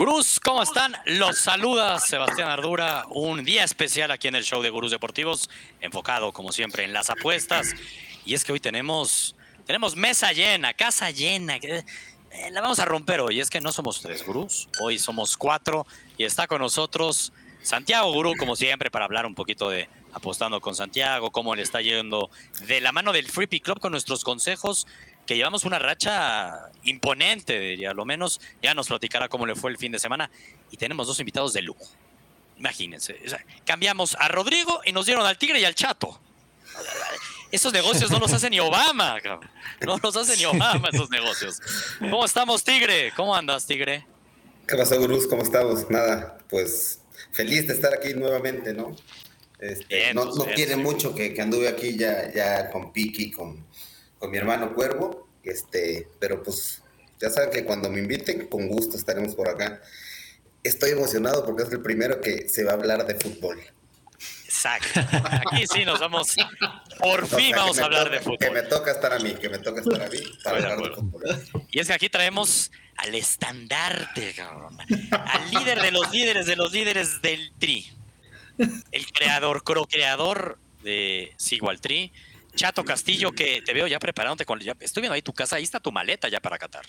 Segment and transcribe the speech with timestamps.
[0.00, 0.96] Gurús, ¿cómo están?
[1.04, 5.50] Los saluda Sebastián Ardura, un día especial aquí en el show de Gurús Deportivos,
[5.82, 7.74] enfocado como siempre en las apuestas.
[8.24, 11.56] Y es que hoy tenemos, tenemos mesa llena, casa llena.
[11.56, 11.84] Eh,
[12.50, 13.40] la vamos a romper hoy.
[13.40, 15.86] Es que no somos tres gurús, hoy somos cuatro
[16.16, 20.74] y está con nosotros Santiago Gurú, como siempre, para hablar un poquito de apostando con
[20.74, 22.30] Santiago, cómo le está yendo
[22.66, 24.86] de la mano del Free Club con nuestros consejos
[25.30, 29.78] que llevamos una racha imponente, diría, lo menos ya nos platicará cómo le fue el
[29.78, 30.28] fin de semana.
[30.72, 31.88] Y tenemos dos invitados de lujo.
[32.58, 33.16] Imagínense,
[33.64, 36.20] cambiamos a Rodrigo y nos dieron al Tigre y al Chato.
[37.52, 39.18] Esos negocios no los hace ni Obama,
[39.82, 41.60] no los hace ni Obama esos negocios.
[42.00, 43.12] ¿Cómo estamos, Tigre?
[43.14, 44.04] ¿Cómo andas, Tigre?
[44.66, 45.28] ¿Qué pasa, Gurús?
[45.28, 45.88] ¿Cómo estamos?
[45.90, 48.96] Nada, pues feliz de estar aquí nuevamente, ¿no?
[49.60, 53.64] Este, no, tiene mucho que, que, anduve aquí ya, ya con Piki, con,
[54.20, 56.82] con mi hermano Cuervo, este, pero pues
[57.18, 59.80] ya saben que cuando me inviten, con gusto estaremos por acá.
[60.62, 63.58] Estoy emocionado porque es el primero que se va a hablar de fútbol.
[64.44, 65.00] Exacto.
[65.00, 66.36] Aquí sí nos vamos.
[66.98, 68.38] Por fin vamos a hablar de fútbol.
[68.38, 70.94] Que me toca estar a mí, que me toca estar a mí para hablar de
[70.94, 71.22] fútbol.
[71.70, 74.76] Y es que aquí traemos al estandarte, cabrón.
[75.12, 77.90] Al líder de los líderes de los líderes del Tri.
[78.92, 82.12] El creador, co-creador de Sigual Tri
[82.54, 84.60] Chato Castillo, que te veo ya preparándote con.
[84.60, 86.84] Ya, estoy viendo ahí tu casa, ahí está tu maleta ya para Qatar.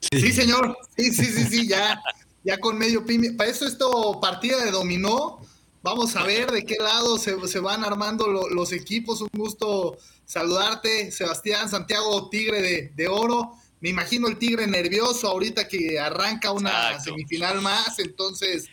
[0.00, 0.76] Sí, señor.
[0.96, 2.00] Sí, sí, sí, sí, ya,
[2.42, 3.32] ya con medio pime.
[3.32, 5.40] Para eso esto partida de dominó.
[5.82, 9.20] Vamos a ver de qué lado se, van armando los equipos.
[9.20, 13.52] Un gusto saludarte, Sebastián Santiago, Tigre de, de, Oro.
[13.80, 18.64] Me imagino el Tigre nervioso ahorita que arranca una semifinal más, entonces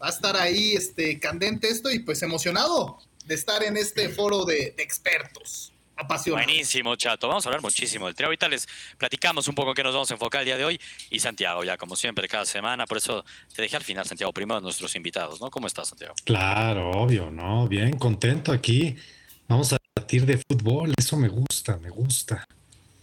[0.00, 4.44] va a estar ahí este candente esto y pues emocionado de estar en este foro
[4.44, 5.72] de, expertos.
[5.98, 6.44] Apasionado.
[6.44, 7.26] Buenísimo, Chato.
[7.26, 8.26] Vamos a hablar muchísimo del trío.
[8.26, 8.68] Ahorita les
[8.98, 10.78] platicamos un poco qué nos vamos a enfocar el día de hoy.
[11.08, 12.86] Y Santiago, ya como siempre, cada semana.
[12.86, 13.24] Por eso
[13.54, 15.50] te dejé al final, Santiago, primero a nuestros invitados, ¿no?
[15.50, 16.14] ¿Cómo estás, Santiago?
[16.24, 17.66] Claro, obvio, ¿no?
[17.66, 18.94] Bien, contento aquí.
[19.48, 20.92] Vamos a debatir de fútbol.
[20.98, 22.46] Eso me gusta, me gusta.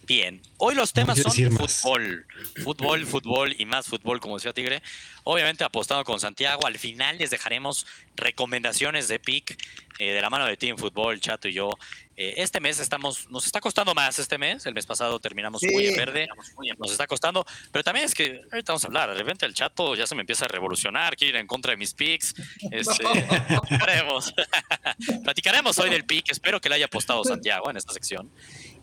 [0.05, 2.25] Bien, hoy los temas son fútbol,
[2.61, 4.81] fútbol, fútbol y más fútbol, como decía Tigre.
[5.23, 6.65] Obviamente apostado con Santiago.
[6.67, 7.87] Al final les dejaremos
[8.17, 9.57] recomendaciones de pick
[9.99, 11.69] eh, de la mano de Team Fútbol, Chato y yo.
[12.17, 14.65] Eh, este mes estamos, nos está costando más este mes.
[14.65, 16.27] El mes pasado terminamos muy en verde,
[16.77, 17.45] nos está costando.
[17.71, 19.09] Pero también es que ahorita vamos a hablar.
[19.09, 21.77] De repente el Chato ya se me empieza a revolucionar, quiere ir en contra de
[21.77, 22.35] mis picks.
[22.71, 23.03] Este,
[23.47, 24.33] platicaremos.
[25.23, 26.29] platicaremos hoy del pick.
[26.29, 28.31] Espero que le haya apostado Santiago en esta sección.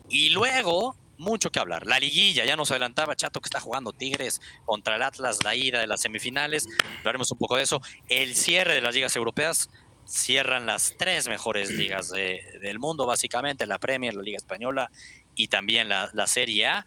[0.09, 1.86] Y luego mucho que hablar.
[1.86, 5.78] La liguilla, ya nos adelantaba Chato que está jugando Tigres contra el Atlas, la ida
[5.78, 6.66] de las semifinales.
[6.98, 7.81] Hablaremos un poco de eso.
[8.08, 9.69] El cierre de las ligas europeas.
[10.06, 14.91] Cierran las tres mejores ligas del mundo, básicamente, la Premier, la Liga Española
[15.36, 16.86] y también la, Serie A.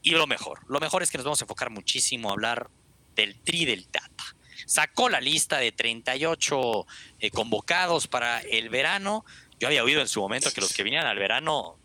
[0.00, 2.70] Y lo mejor, lo mejor es que nos vamos a enfocar muchísimo a hablar
[3.16, 4.36] del Tri del Tata.
[4.66, 6.86] Sacó la lista de 38
[7.18, 9.24] eh, convocados para el verano.
[9.58, 11.81] Yo había oído en su momento que los que vinieran al verano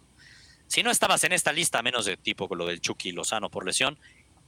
[0.68, 3.98] si no estabas en esta lista, menos de tipo lo del Chucky Lozano por lesión,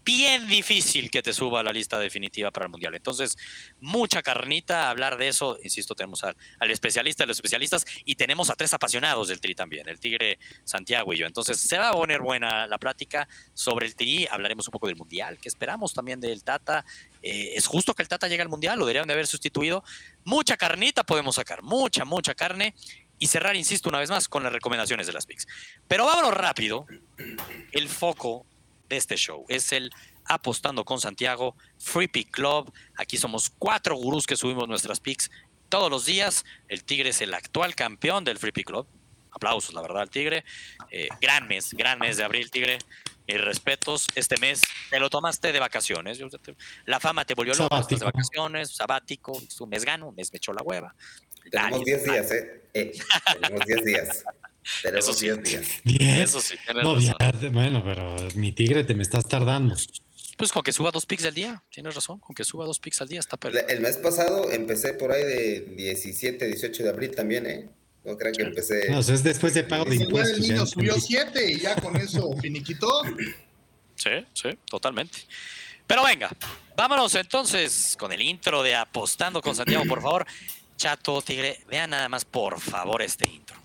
[0.04, 2.96] bien difícil que te suba a la lista definitiva para el Mundial.
[2.96, 3.38] Entonces,
[3.80, 5.60] mucha carnita hablar de eso.
[5.64, 6.36] Insisto, tenemos al,
[6.72, 11.14] especialista de los especialistas y tenemos a tres apasionados del Tri también, el Tigre Santiago
[11.14, 11.28] y yo.
[11.28, 14.28] Entonces, se va a poner buena la plática sobre el Tri.
[14.30, 16.86] Hablaremos un poco del Mundial, que esperamos también del Tata.
[17.22, 18.80] Eh, ¿Es justo que el Tata llegue al Mundial?
[18.80, 19.84] ¿Lo deberían de haber sustituido?
[20.24, 22.74] Mucha carnita podemos sacar, mucha, mucha carne
[23.20, 25.48] y cerrar, insisto, una vez más con las recomendaciones de las PICs.
[25.88, 26.88] Pero vámonos rápido.
[27.72, 28.46] El foco
[28.88, 29.92] de este show es el
[30.26, 32.72] Apostando con Santiago Free Pick Club.
[32.98, 35.32] Aquí somos cuatro gurús que subimos nuestras picks
[35.70, 36.46] todos los días.
[36.68, 38.88] El Tigre es el actual campeón del Free Pick Club.
[39.32, 40.46] Aplausos, la verdad, al Tigre.
[40.92, 42.78] Eh, gran mes, gran mes de abril, Tigre.
[43.26, 46.20] Y respetos, este mes te lo tomaste de vacaciones.
[46.86, 50.52] La fama te volvió loco, de vacaciones, sabático, un mes gano, un mes me echó
[50.52, 50.96] la hueva.
[51.52, 52.62] Tenemos 10 días, ¿eh?
[52.74, 52.92] ¿eh?
[53.42, 54.24] Tenemos 10 días.
[54.84, 55.68] Tenemos 10 días.
[55.86, 56.96] Eso sí, no,
[57.52, 59.76] bueno, pero mi tigre te me estás tardando.
[60.38, 63.02] Pues con que suba dos pics al día, tienes razón, con que suba dos pics
[63.02, 63.74] al día está perfecto.
[63.74, 67.70] El mes pasado empecé por ahí de 17, 18 de abril también, ¿eh?
[68.06, 68.90] No crean que empecé.
[68.90, 70.38] No, es después de pago de impuestos.
[70.38, 73.02] El niño subió 7 y ya con eso finiquitó.
[73.96, 75.20] Sí, sí, totalmente.
[75.86, 76.30] Pero venga,
[76.78, 80.26] vámonos entonces con el intro de Apostando con Santiago, por favor.
[80.80, 83.58] Chato, Tigre, vean nada más, por favor, este intro.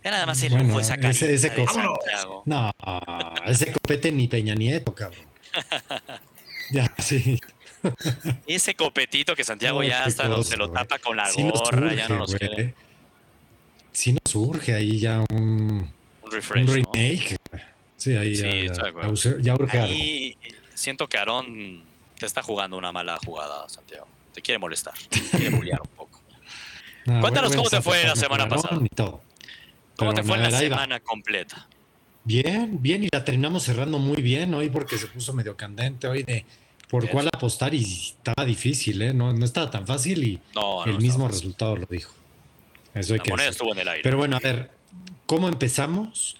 [0.00, 1.52] Vean nada más el bueno, esa ese, ese
[2.44, 2.70] No,
[3.46, 5.26] ese copete ni Peña Nieto, cabrón.
[6.70, 7.40] ya, sí.
[8.46, 12.32] Ese copetito que Santiago ya hasta se lo tapa con la gorra, ya no nos
[12.32, 12.74] quiere.
[13.90, 15.99] sí nos surge ahí ya un,
[16.30, 17.36] refresh, un remake.
[17.96, 18.48] Sí, ahí ya,
[19.40, 20.36] ya, ahí
[20.74, 21.82] siento que Aaron
[22.18, 24.06] te está jugando una mala jugada, Santiago.
[24.32, 26.20] Te quiere molestar, te quiere bullear un poco.
[27.04, 28.78] Cuéntanos cómo te fue la semana pasada.
[29.96, 31.68] ¿Cómo te fue la semana completa?
[32.24, 36.22] Bien, bien, y la terminamos cerrando muy bien hoy porque se puso medio candente hoy
[36.22, 36.44] de
[36.88, 39.14] por cuál apostar y estaba difícil, ¿eh?
[39.14, 40.40] No, no estaba tan fácil y
[40.86, 42.14] el mismo resultado lo dijo.
[42.94, 44.02] Eso hay que estuvo en el aire.
[44.02, 44.70] Pero bueno, a ver,
[45.30, 46.34] ¿cómo empezamos?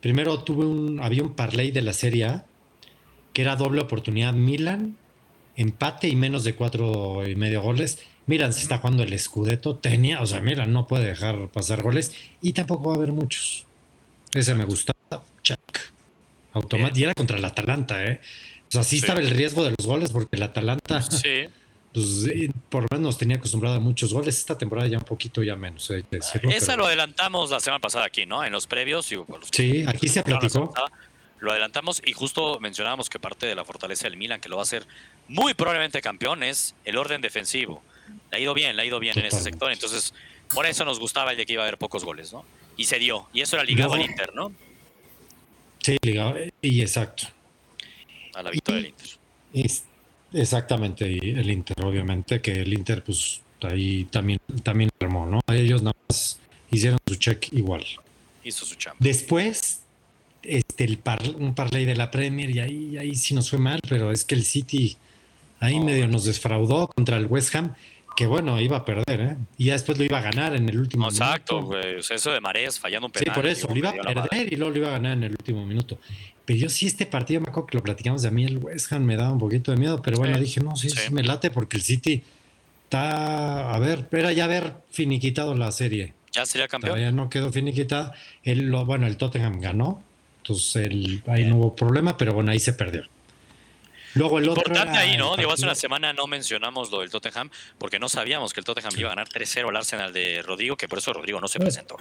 [0.00, 2.44] Primero tuve un, había un parlay de la Serie A
[3.32, 4.96] que era doble oportunidad Milan,
[5.56, 7.98] empate y menos de cuatro y medio goles.
[8.26, 12.12] Milan se está jugando el Scudetto, tenía, o sea, Milan no puede dejar pasar goles
[12.40, 13.66] y tampoco va a haber muchos.
[14.32, 15.58] Ese me gustaba, check.
[16.52, 18.20] Automático, y era contra el Atalanta, ¿eh?
[18.68, 21.48] O sea, sí, estaba el riesgo de los goles porque el Atalanta, sí.
[21.96, 24.36] Pues, por lo menos nos tenía acostumbrado a muchos goles.
[24.36, 25.90] Esta temporada ya un poquito ya menos.
[25.90, 26.04] Eh,
[26.50, 28.44] Esa lo adelantamos la semana pasada aquí, ¿no?
[28.44, 29.06] En los previos.
[29.50, 30.74] sí, aquí se platicó.
[31.38, 34.62] Lo adelantamos y justo mencionábamos que parte de la fortaleza del Milan, que lo va
[34.62, 34.86] a hacer
[35.26, 37.82] muy probablemente campeón, es el orden defensivo.
[38.30, 39.72] Le ha ido bien, le ha ido bien en ese sector.
[39.72, 40.12] Entonces,
[40.52, 42.44] por eso nos gustaba el de que iba a haber pocos goles, ¿no?
[42.76, 43.26] Y se dio.
[43.32, 44.52] Y eso era ligado al Inter, ¿no?
[45.80, 46.34] Sí, ligado.
[46.60, 47.28] Y exacto.
[48.34, 49.08] A la victoria del Inter.
[49.54, 49.84] Es,
[50.32, 55.40] exactamente, y el Inter, obviamente, que el Inter, pues ahí también, también armó, ¿no?
[55.52, 56.38] Ellos nada más
[56.70, 57.84] hicieron su check igual.
[58.44, 58.98] Hizo su chamba.
[59.00, 59.82] Después
[60.42, 61.00] este, el
[61.36, 64.34] un parlay de la Premier y ahí, ahí sí nos fue mal, pero es que
[64.34, 64.96] el City
[65.60, 67.74] ahí medio nos desfraudó contra el West Ham,
[68.16, 69.36] que bueno, iba a perder, ¿eh?
[69.58, 71.24] Y ya después lo iba a ganar en el último minuto.
[71.24, 71.96] Exacto, güey.
[71.98, 73.34] eso de Mares fallando un penal.
[73.34, 75.32] Sí, por eso, lo iba a perder y luego lo iba a ganar en el
[75.32, 75.98] último minuto.
[76.46, 78.92] Pero yo sí, este partido me acuerdo que lo platicamos de a mí, el West
[78.92, 81.50] Ham me daba un poquito de miedo, pero bueno, dije, no, sí, sí, me late
[81.50, 82.22] porque el City
[82.84, 86.14] está, a ver, era ya haber finiquitado la serie.
[86.32, 86.92] Ya sería campeón.
[86.92, 88.14] Todavía no quedó finiquitada.
[88.44, 90.04] El, bueno, el Tottenham ganó,
[90.38, 90.88] entonces
[91.26, 93.02] ahí no hubo problema, pero bueno, ahí se perdió.
[94.14, 95.36] Luego el Importante otro ahí, ¿no?
[95.36, 98.92] Digo, hace una semana no mencionamos lo del Tottenham porque no sabíamos que el Tottenham
[98.96, 101.96] iba a ganar 3-0 al Arsenal de Rodrigo, que por eso Rodrigo no se presentó.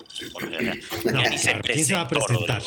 [1.63, 2.61] ¿Quién se va a presentar?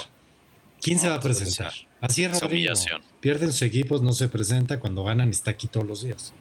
[0.80, 1.72] ¿Quién se va a presentar?
[2.00, 2.74] Así es Rodrigo.
[3.20, 4.78] Pierden sus equipos, no se presenta.
[4.78, 6.32] Cuando ganan, está aquí todos los días.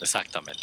[0.00, 0.62] Exactamente.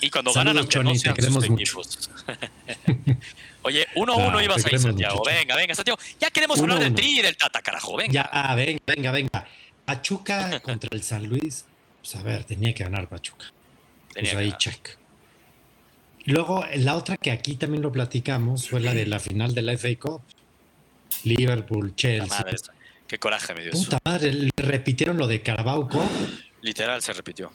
[0.00, 2.10] Y cuando ganan, aunque no sean sus equipos.
[3.62, 5.22] Oye, 1-1 uno, ibas ahí, Santiago.
[5.24, 5.98] Venga, venga, Santiago.
[6.20, 7.96] Ya queremos hablar del tri y del Tata, carajo.
[7.96, 8.12] Venga.
[8.12, 9.46] Ya, ah, venga, venga, venga.
[9.84, 11.64] Pachuca contra el San Luis.
[12.00, 13.46] Pues a ver, tenía que ganar Pachuca.
[14.12, 14.96] Tenía pues ahí, check.
[16.26, 19.76] Luego, la otra que aquí también lo platicamos fue la de la final de la
[19.78, 20.22] FA Cup.
[21.24, 22.26] Liverpool, Chelsea.
[22.26, 22.56] Madre,
[23.06, 25.88] qué coraje me dio Puta madre, le repitieron lo de Carabao
[26.62, 27.52] Literal se repitió.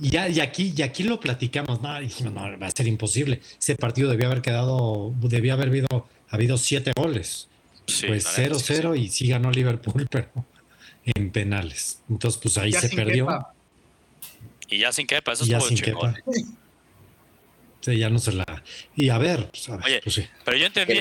[0.00, 3.40] Y, ya, y aquí, y aquí lo platicamos, no, dijimos, no, va a ser imposible.
[3.60, 7.48] Ese partido debía haber quedado, debía haber habido, habido siete goles.
[7.86, 10.28] pues 0-0 y sí ganó Liverpool, pero
[11.04, 12.00] en penales.
[12.08, 13.28] Entonces, pues ahí se perdió.
[14.68, 16.16] Y ya sin quepa, eso estuvo chingón.
[17.80, 18.62] Sí, ya no se la.
[18.96, 20.94] Y a ver, pues, Oye, pues pero yo entendí,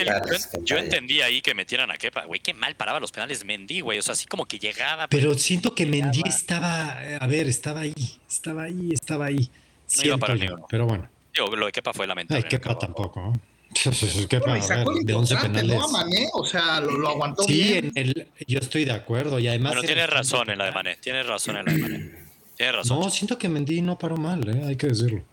[0.64, 2.26] yo, entendí ahí que metieran a Kepa.
[2.26, 3.98] Güey, qué mal paraba los penales Mendy, güey.
[4.00, 5.08] O sea, así como que llegaba.
[5.08, 7.94] Pero, siento que Mendy estaba, a ver, estaba ahí,
[8.30, 9.50] estaba ahí, estaba ahí.
[9.98, 10.36] No iba para
[10.70, 11.10] pero bueno.
[11.34, 12.44] lo de Kepa fue lamentable.
[12.44, 13.22] Ay, Kepa tampoco.
[13.22, 13.34] ¿no?
[14.30, 15.78] Kepa, a ver, de 11 penales.
[15.78, 15.88] ¿no?
[15.90, 17.92] Mané, o sea, lo, lo aguantó sí, bien.
[17.96, 19.40] En el, yo estoy de acuerdo.
[19.40, 19.74] Y además.
[19.74, 20.98] Bueno, tienes razón en la de Mané.
[20.98, 22.12] Tienes razón en la de Mané.
[22.56, 23.00] Tienes razón.
[23.00, 24.64] No, siento que Mendy no paró mal, ¿eh?
[24.68, 25.24] hay que decirlo.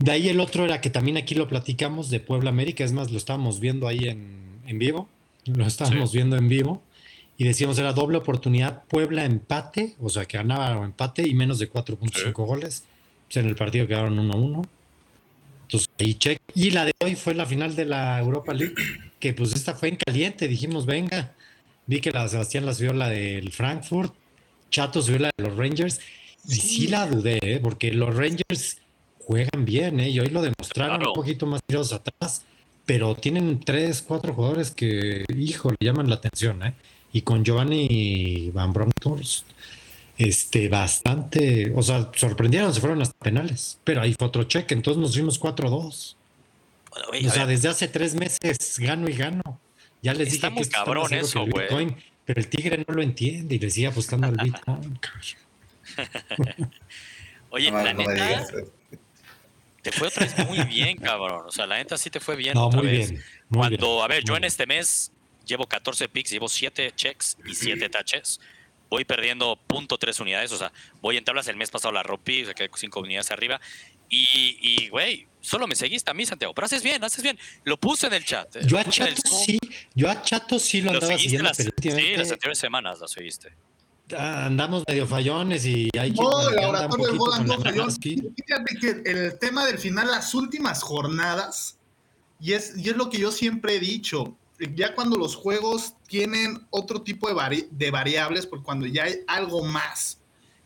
[0.00, 3.10] De ahí el otro era que también aquí lo platicamos de Puebla América, es más,
[3.10, 5.10] lo estábamos viendo ahí en, vivo,
[5.44, 6.82] lo estábamos viendo en vivo
[7.36, 11.58] y decíamos era doble oportunidad, Puebla empate, o sea que ganaba o empate y menos
[11.58, 12.84] de 4.5 goles,
[13.26, 14.66] pues en el partido quedaron 1-1.
[15.62, 16.40] Entonces ahí check.
[16.54, 18.74] Y la de hoy fue la final de la Europa League,
[19.18, 21.34] que pues esta fue en caliente, dijimos venga,
[21.86, 24.14] vi que la Sebastián la subió la del Frankfurt,
[24.70, 26.00] Chato subió la de los Rangers,
[26.48, 27.60] y sí la dudé, ¿eh?
[27.60, 28.78] porque los Rangers
[29.24, 30.10] juegan bien, ¿eh?
[30.10, 32.44] Y hoy lo demostraron un poquito más tirados atrás,
[32.86, 36.74] pero tienen tres, cuatro jugadores que, hijo, le llaman la atención, ¿eh?
[37.12, 39.46] Y con Giovanni Van Bronckhorst,
[40.18, 45.00] este, bastante, o sea, sorprendieron, se fueron las penales, pero ahí fue otro cheque, entonces
[45.00, 46.16] nos fuimos 4-2.
[47.26, 49.60] o sea, desde hace tres meses gano y gano.
[50.02, 51.96] Ya les dije que cabrón eso, güey.
[52.24, 54.98] Pero el Tigre no lo entiende y le sigue apostando al Bitcoin.
[57.50, 58.46] Oye, la neta,
[59.82, 61.44] te fue otra vez muy bien, cabrón.
[61.46, 63.14] O sea, la neta sí te fue bien otra vez.
[63.52, 65.12] Cuando, a ver, yo en este mes
[65.44, 68.40] llevo 14 picks, llevo 7 checks y 7 touches.
[68.88, 71.46] Voy perdiendo .3 unidades, o sea, voy en tablas.
[71.48, 73.60] El mes pasado la rompí, o sea, quedé 5 unidades arriba.
[74.12, 76.52] Y, güey, solo me seguiste a mí, Santiago.
[76.52, 77.38] Pero haces bien, haces bien.
[77.62, 78.56] Lo puse en el chat.
[78.56, 78.60] Eh.
[78.66, 79.58] Yo a Chato sí,
[79.94, 81.48] yo a Chato sí lo, andaba siguiendo.
[81.48, 83.54] Las, sí, las anteriores semanas lo seguiste.
[84.16, 86.22] Andamos medio fallones y hay que.
[86.22, 87.90] No, el laboratorio de bola no fallón.
[88.00, 91.78] Fíjate que el tema del final, las últimas jornadas,
[92.40, 94.36] y es, y es lo que yo siempre he dicho,
[94.74, 99.64] ya cuando los juegos tienen otro tipo de, de variables, porque cuando ya hay algo
[99.64, 100.18] más,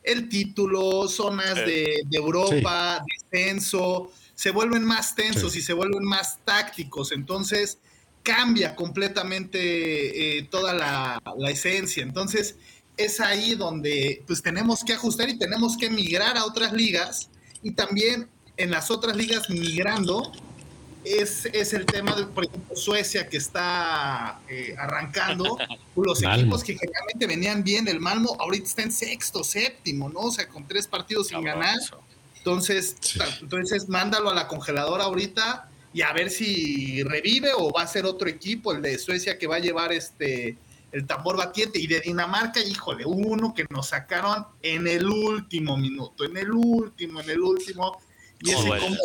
[0.02, 7.12] el título, zonas de, Europa, descenso, se vuelven más tensos y se vuelven más tácticos.
[7.12, 7.78] Entonces
[8.22, 12.02] cambia completamente eh, toda la, la, esencia.
[12.02, 12.56] Entonces
[12.96, 17.28] es ahí donde pues tenemos que ajustar y tenemos que migrar a otras ligas
[17.62, 20.32] y también en las otras ligas migrando
[21.04, 25.58] es, es el tema de, por ejemplo, Suecia que está eh, arrancando.
[25.96, 30.20] Los equipos que generalmente venían bien, el Malmo ahorita está en sexto, séptimo, ¿no?
[30.20, 31.78] O sea, con tres partidos sin ganar.
[32.38, 32.96] Entonces,
[33.40, 38.06] entonces, mándalo a la congeladora ahorita y a ver si revive o va a ser
[38.06, 40.56] otro equipo, el de Suecia, que va a llevar este
[40.94, 41.78] el tambor batiente.
[41.78, 47.20] Y de Dinamarca, híjole, uno que nos sacaron en el último minuto, en el último,
[47.20, 48.00] en el último.
[48.40, 48.96] Y ese como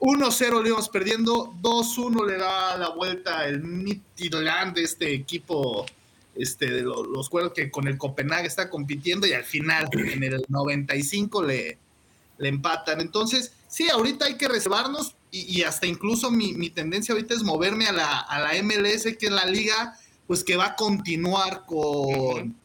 [0.00, 5.86] 1-0 le íbamos perdiendo, 2-1 le da la vuelta el Midtjylland de este equipo
[6.34, 10.24] este, de los, los cuerdos que con el Copenhague está compitiendo y al final, en
[10.24, 11.78] el 95, le,
[12.38, 13.00] le empatan.
[13.00, 17.92] Entonces, sí, ahorita hay que reservarnos y, hasta incluso mi, tendencia ahorita es moverme a
[17.92, 19.96] la, a la MLS, que es la liga,
[20.32, 22.56] pues que va a continuar con,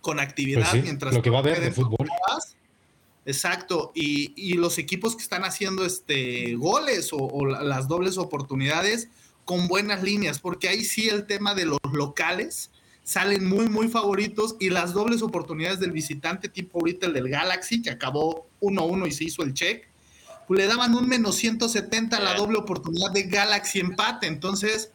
[0.00, 1.14] con actividad pues mientras...
[1.14, 2.04] Lo que va a haber de fútbol.
[3.24, 9.08] Exacto, y, los equipos que están haciendo este goles o, las dobles oportunidades
[9.44, 12.72] con buenas líneas, porque ahí sí el tema de los locales
[13.04, 17.82] salen muy, muy favoritos y las dobles oportunidades del visitante, tipo ahorita el del Galaxy,
[17.82, 19.86] que acabó 1-1 y se hizo el check,
[20.48, 24.90] pues le daban un menos 170 a la doble oportunidad de Galaxy empate, entonces,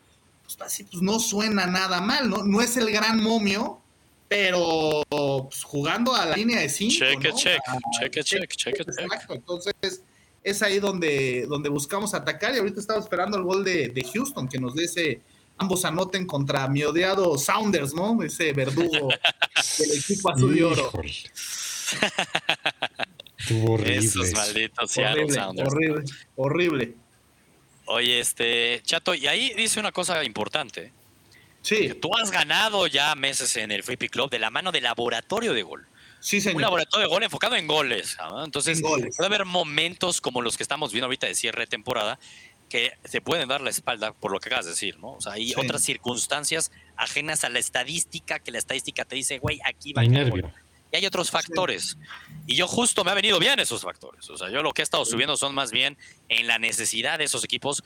[0.55, 2.43] pues así, pues no suena nada mal, ¿no?
[2.43, 3.81] No es el gran momio,
[4.27, 6.93] pero pues, jugando a la línea de 5.
[6.93, 7.59] Check, check,
[7.99, 10.01] check, check, check, Exacto, entonces
[10.43, 14.57] es ahí donde, donde buscamos atacar y ahorita estaba esperando el gol de, Houston, que
[14.57, 15.21] nos dé ese,
[15.57, 18.21] ambos anoten contra mi odiado Sounders, ¿no?
[18.23, 19.09] Ese verdugo
[19.77, 20.91] del equipo azul y oro.
[23.63, 23.97] horrible.
[23.97, 25.69] Esos malditos horrible, Sounders.
[25.69, 26.03] Horrible,
[26.35, 26.95] horrible.
[27.91, 30.93] Oye, este, Chato, y ahí dice una cosa importante.
[31.61, 31.93] Sí.
[32.01, 35.53] Tú has ganado ya meses en el Free Pick Club de la mano de laboratorio
[35.53, 35.87] de gol.
[36.21, 36.55] Sí, señor.
[36.55, 38.17] Un laboratorio de gol enfocado en goles.
[38.43, 42.19] Entonces, puede haber momentos como los que estamos viendo ahorita de cierre de temporada
[42.69, 45.13] que se pueden dar la espalda por lo que acabas de decir, ¿no?
[45.13, 49.59] O sea, hay otras circunstancias ajenas a la estadística que la estadística te dice, güey,
[49.65, 50.03] aquí va.
[50.03, 50.53] Hay nervio.
[50.91, 51.97] Y hay otros factores.
[52.47, 54.29] Y yo justo me ha venido bien esos factores.
[54.29, 55.97] O sea, yo lo que he estado subiendo son más bien
[56.29, 57.83] en la necesidad de esos equipos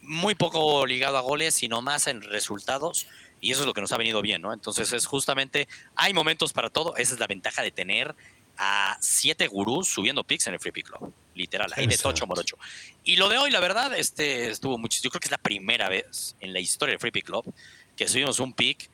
[0.00, 3.06] muy poco ligado a goles, sino más en resultados.
[3.40, 4.52] Y eso es lo que nos ha venido bien, ¿no?
[4.52, 6.96] Entonces es justamente, hay momentos para todo.
[6.96, 8.14] Esa es la ventaja de tener
[8.56, 11.12] a siete gurús subiendo picks en el Free Pick Club.
[11.34, 12.58] Literal, ahí de tocho morocho.
[13.04, 15.00] Y lo de hoy, la verdad, este estuvo mucho.
[15.02, 17.54] Yo creo que es la primera vez en la historia del Free Pick Club
[17.94, 18.90] que subimos un pick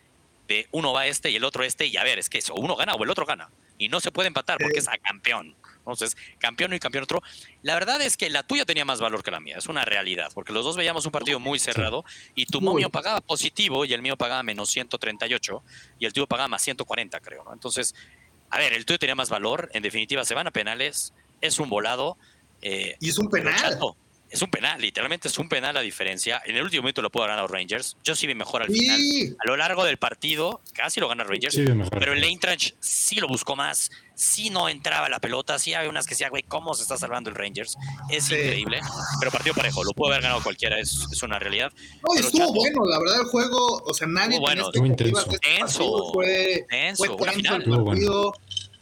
[0.48, 1.86] de uno va este y el otro este.
[1.86, 3.50] Y a ver, es que eso, uno gana o el otro gana.
[3.78, 5.56] Y no se puede empatar porque es a campeón.
[5.78, 7.22] Entonces, campeón y campeón otro.
[7.62, 10.30] La verdad es que la tuya tenía más valor que la mía, es una realidad,
[10.32, 14.00] porque los dos veíamos un partido muy cerrado y tu momio pagaba positivo y el
[14.00, 15.62] mío pagaba menos 138
[15.98, 17.52] y el tuyo pagaba más 140, creo, ¿no?
[17.52, 17.94] Entonces,
[18.48, 21.68] a ver, el tuyo tenía más valor, en definitiva se van a penales, es un
[21.68, 22.16] volado.
[22.62, 23.78] Eh, y es un penal
[24.34, 26.42] es un penal, literalmente es un penal la diferencia.
[26.44, 27.96] En el último momento lo pudo ganar los Rangers.
[28.02, 29.00] Yo sí vi mejor al final.
[29.38, 31.56] A lo largo del partido, casi lo gana Rangers.
[31.90, 33.92] pero el Eintracht sí lo buscó más.
[34.16, 35.60] Sí no entraba la pelota.
[35.60, 37.76] Sí había unas que decía, güey, ¿cómo se está salvando el Rangers?
[38.10, 38.80] Es increíble.
[39.20, 39.84] Pero partido parejo.
[39.84, 40.80] Lo pudo haber ganado cualquiera.
[40.80, 41.72] Es, es una realidad.
[42.02, 42.84] No, estuvo bueno.
[42.86, 44.40] La verdad, el juego, o sea, nadie.
[44.40, 46.12] Bueno, muy intenso.
[46.12, 47.62] Fue, fue una final.
[47.62, 48.34] El partido.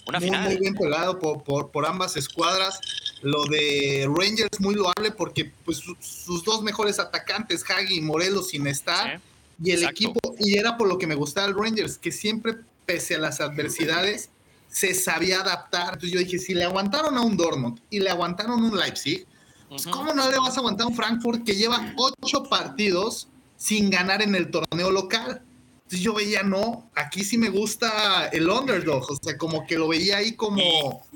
[0.07, 2.81] Una muy, bien pelado por, por, por ambas escuadras.
[3.23, 8.67] Lo de Rangers muy loable porque pues sus dos mejores atacantes, Hagi y Morelos, sin
[8.67, 9.21] estar.
[9.63, 13.15] y el equipo, y era por lo que me gustaba el Rangers, que siempre, pese
[13.15, 14.31] a las adversidades,
[14.69, 15.95] se sabía adaptar.
[15.95, 19.27] Entonces yo dije, si le aguantaron a un Dortmund y le aguantaron a un Leipzig,
[19.69, 23.89] pues ¿cómo no le vas a aguantar a un Frankfurt que lleva ocho partidos sin
[23.89, 25.43] ganar en el torneo local?
[25.77, 29.89] Entonces yo veía, no, aquí sí me gusta el underdog, o sea, como que lo
[29.89, 31.07] veía ahí como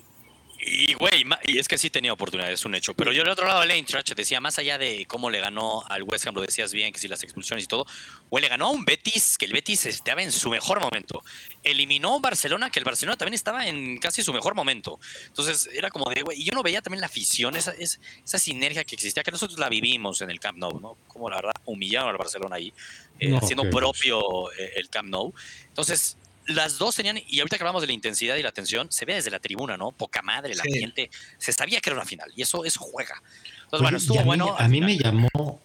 [0.69, 2.93] Y, güey, y es que sí tenía oportunidades, es un hecho.
[2.93, 6.03] Pero yo del otro lado, Lane Trach decía, más allá de cómo le ganó al
[6.03, 7.87] West Ham, lo decías bien, que si las expulsiones y todo,
[8.29, 11.23] güey, le ganó a un Betis, que el Betis estaba en su mejor momento.
[11.63, 14.99] Eliminó Barcelona, que el Barcelona también estaba en casi su mejor momento.
[15.29, 18.83] Entonces, era como de, güey, y yo no veía también la afición, esa, esa sinergia
[18.83, 20.99] que existía, que nosotros la vivimos en el Camp Nou, ¿no?
[21.07, 22.73] Como la verdad humillaron al Barcelona ahí,
[23.21, 25.33] eh, haciendo propio eh, el Camp Nou.
[25.69, 29.05] Entonces, las dos tenían, y ahorita que hablamos de la intensidad y la tensión, se
[29.05, 29.93] ve desde la tribuna, ¿no?
[29.93, 33.21] Poca madre, la gente se sabía que era una final, y eso, eso juega.
[33.65, 34.57] Entonces, bueno, estuvo a mí, bueno.
[34.59, 35.61] A mí me llamó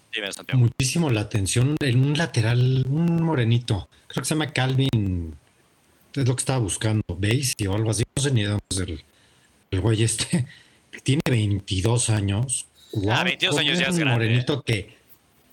[0.54, 5.36] muchísimo la atención en un lateral, un morenito, creo que se llama Calvin,
[6.16, 7.56] es lo que estaba buscando, ¿veis?
[7.68, 9.04] O algo así, no sé ni de dónde es el,
[9.72, 10.48] el güey este,
[11.04, 12.66] tiene 22 años.
[13.10, 14.14] ah, 22 años ya es grande.
[14.14, 14.62] morenito ¿eh?
[14.66, 15.01] que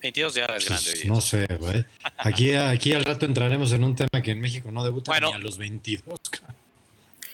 [0.01, 0.91] 22 ya es grande.
[0.91, 1.85] Pues, no sé, güey.
[2.17, 5.37] Aquí, aquí al rato entraremos en un tema que en México no debuta ni a
[5.37, 6.19] los 22.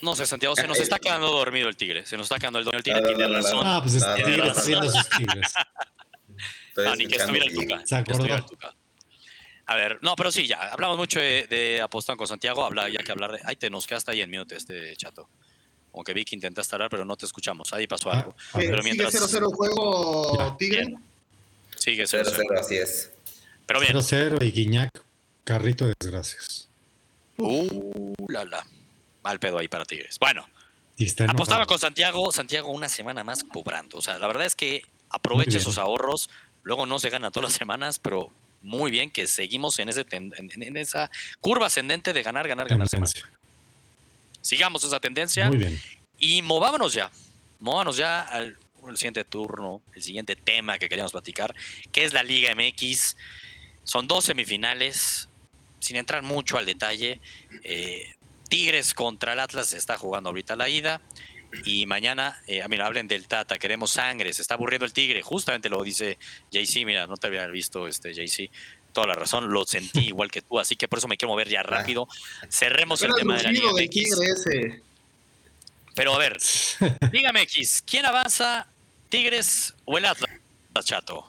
[0.01, 2.05] No sé, Santiago, se nos está quedando dormido el tigre.
[2.05, 3.62] Se nos está quedando el dormido el tigre, tiene razón.
[3.63, 5.53] Ah, pues es tigre haciendo sus tigres.
[6.75, 7.81] No, ni que estuviera el Tuca.
[7.86, 8.45] Se acordó.
[9.67, 13.12] A ver, no, pero sí, ya, hablamos mucho de, de con Santiago, habla, ya que
[13.12, 13.39] hablar de...
[13.45, 15.27] Ay, te nos quedaste ahí en mute este chato.
[15.93, 17.74] Aunque vi que intentaste hablar, pero no te escuchamos.
[17.74, 18.36] Ahí pasó ah, algo.
[18.53, 19.12] pero mientras...
[19.12, 20.93] ¿Sigue 0-0 juego Tigre?
[21.86, 22.60] Sigue 0-0.
[22.60, 23.12] Así es.
[23.68, 23.94] Pero bien.
[23.94, 24.89] 0-0 y Guiñac,
[25.44, 26.68] carrito de desgracias.
[27.38, 28.65] Uh, la, la.
[29.24, 30.18] Mal pedo ahí para Tigres.
[30.18, 30.48] Bueno,
[31.27, 32.32] apostaba con Santiago.
[32.32, 34.00] Santiago una semana más cobrando.
[34.00, 36.32] O sea, la verdad es que aproveche sus ahorros.
[36.63, 38.32] Luego no se gana todas las semanas, pero
[38.63, 42.88] muy bien que seguimos en, ese en, esa curva ascendente de ganar, ganar, ganar.
[44.42, 45.50] Sigamos esa tendencia.
[45.50, 45.80] Muy bien.
[46.18, 47.12] Y movámonos ya.
[47.60, 48.58] Movámonos ya al
[48.92, 51.56] el siguiente turno, el siguiente tema que queríamos platicar,
[51.92, 53.18] que es la Liga MX.
[53.84, 55.30] Son dos semifinales,
[55.80, 57.22] sin entrar mucho al detalle.
[57.63, 58.15] Eh,
[58.50, 61.01] Tigres contra el Atlas está jugando ahorita la ida.
[61.63, 65.22] Y mañana, eh, mira, hablen del Tata, queremos sangre, se está aburriendo el Tigre.
[65.22, 66.18] Justamente lo dice
[66.51, 68.51] JC, mira, no te había visto este JC.
[68.92, 71.50] Toda la razón, lo sentí igual que tú, así que por eso me quiero mover
[71.50, 72.08] ya rápido.
[72.50, 74.81] Cerremos el tema de la Liga MX.
[75.96, 76.38] Pero a ver,
[77.12, 78.68] dígame X, ¿quién avanza
[79.09, 80.29] Tigres o el Atlas,
[80.83, 81.27] chato?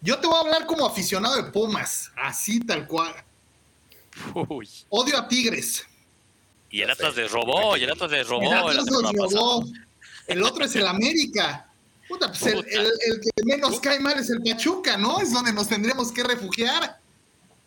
[0.00, 3.14] Yo te voy a hablar como aficionado de Pumas, así tal cual.
[4.88, 5.84] Odio a Tigres.
[6.70, 8.70] Y el Atlas de robó, y el Atlas de robó.
[8.70, 9.64] El, Atlas robó.
[10.26, 11.70] el otro es el América.
[12.08, 15.20] Puta, pues El, que menos cae mal es el Pachuca, ¿no?
[15.20, 17.00] Es donde nos tendremos que refugiar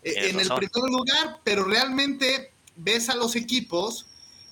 [0.03, 4.05] eh, en el primer lugar, pero realmente ves a los equipos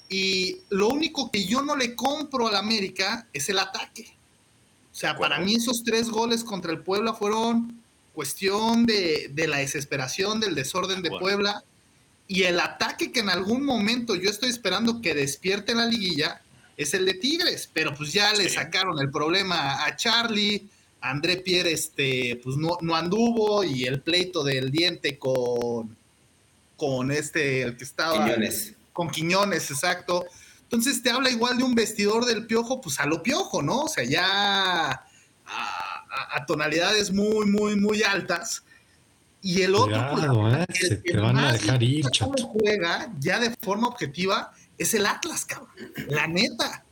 [0.09, 4.16] y lo único que yo no le compro al América es el ataque.
[4.97, 7.83] O sea, para mí esos tres goles contra el Puebla fueron
[8.15, 11.63] cuestión de, la desesperación, del desorden de Puebla
[12.27, 16.41] y el ataque que en algún momento yo estoy esperando que despierte la liguilla
[16.77, 20.67] es el de Tigres, pero pues ya le sacaron el problema a Charlie,
[20.99, 25.95] André Pierre este, pues no, no anduvo y el pleito del diente con,
[26.75, 28.25] con este, el que estaba...
[28.25, 28.73] Quiñones.
[28.93, 30.25] Con Quiñones, exacto.
[30.67, 33.83] Entonces te habla igual de un vestidor del piojo, pues a lo piojo, ¿no?
[33.83, 35.01] O sea, ya
[35.45, 38.65] a, tonalidades muy, muy, muy altas.
[39.41, 44.51] Y el otro, pues, el, que van a dejar ir, juega ya de forma objetiva
[44.77, 45.69] es el Atlas, cabrón.
[46.09, 46.83] La neta.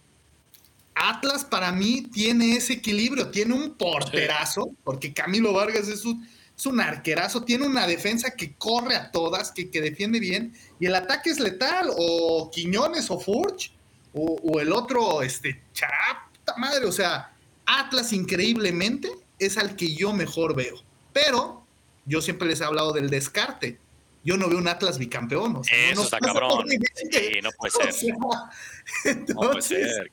[0.95, 6.25] Atlas para mí tiene ese equilibrio, tiene un porterazo, porque Camilo Vargas es un,
[6.57, 10.85] es un arquerazo, tiene una defensa que corre a todas, que, que defiende bien, y
[10.85, 13.73] el ataque es letal, o Quiñones o Furch,
[14.13, 17.33] o, el otro, este, Charapta madre, o sea,
[17.65, 20.75] Atlas increíblemente es al que yo mejor veo,
[21.11, 21.65] pero
[22.05, 23.79] yo siempre les he hablado del descarte.
[24.25, 25.61] Yo no veo un Atlas bicampeón.
[25.71, 26.67] Eso está cabrón.
[26.67, 28.13] Sí, no puede ser.
[28.17, 30.11] no puede ser.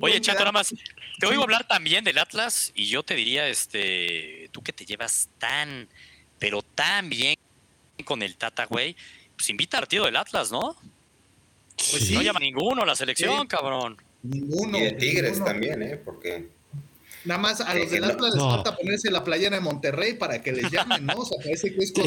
[0.00, 0.72] Oye, Chato, nada más,
[1.18, 5.28] te oigo hablar también del Atlas y yo te diría, este, tú que te llevas
[5.38, 5.88] tan,
[6.38, 7.34] pero tan bien
[8.04, 8.94] con el Tata, güey,
[9.36, 10.76] pues invita al partido del Atlas, ¿no?
[11.76, 12.14] Pues sí.
[12.14, 13.96] No llama ninguno a la selección, cabrón.
[14.22, 14.78] Ninguno.
[14.78, 15.96] Y de Tigres también, ¿eh?
[15.96, 16.48] Porque.
[17.24, 20.52] Nada más a los del Atlas les falta ponerse la playera de Monterrey para que
[20.52, 21.14] les llamen, ¿no?
[21.14, 22.02] O sea, parece que es con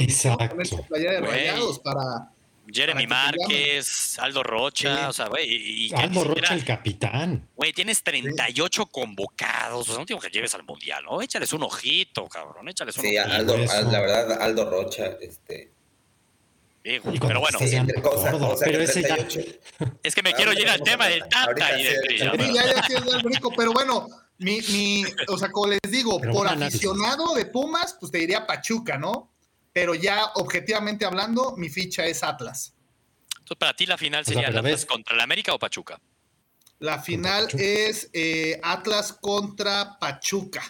[0.50, 2.32] ponerse la playera de rayados para.
[2.74, 5.91] Jeremy Márquez, Aldo Rocha, o sea, güey.
[5.93, 7.50] Aldo Rocha, el capitán.
[7.56, 11.21] Güey, tienes 38 convocados, o sea, no tengo que lleves al mundial, ¿no?
[11.21, 13.36] Échales un ojito, cabrón, échales un sí, ojito.
[13.36, 15.81] Aldo, la verdad, Aldo Rocha, este.
[16.84, 17.60] Pero bueno.
[20.04, 22.84] Es que me quiero ir al tema del Tata y del ya, ya,
[23.56, 24.08] pero bueno,
[24.39, 28.98] mi, mi, o sea, como les digo, por aficionado de Pumas, pues te diría Pachuca,
[28.98, 29.32] ¿no?
[29.74, 32.74] Pero ya objetivamente hablando, mi ficha es Atlas.
[33.30, 36.02] Entonces, para ti la final sería Atlas contra el América o Pachuca?
[36.80, 40.63] La final es eh, Atlas contra Pachuca.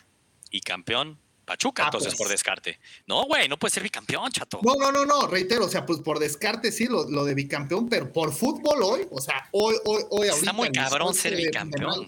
[0.50, 1.21] ¿Y campeón?
[1.46, 2.80] Pachuca, entonces, por descarte.
[3.08, 4.60] No, güey, no puede ser bicampeón, chato.
[4.64, 8.12] No, no, no, no, reitero, o sea, pues por descarte sí, lo, de bicampeón, pero
[8.12, 12.08] por fútbol hoy, o sea, hoy, hoy, hoy Está muy cabrón ser bicampeón.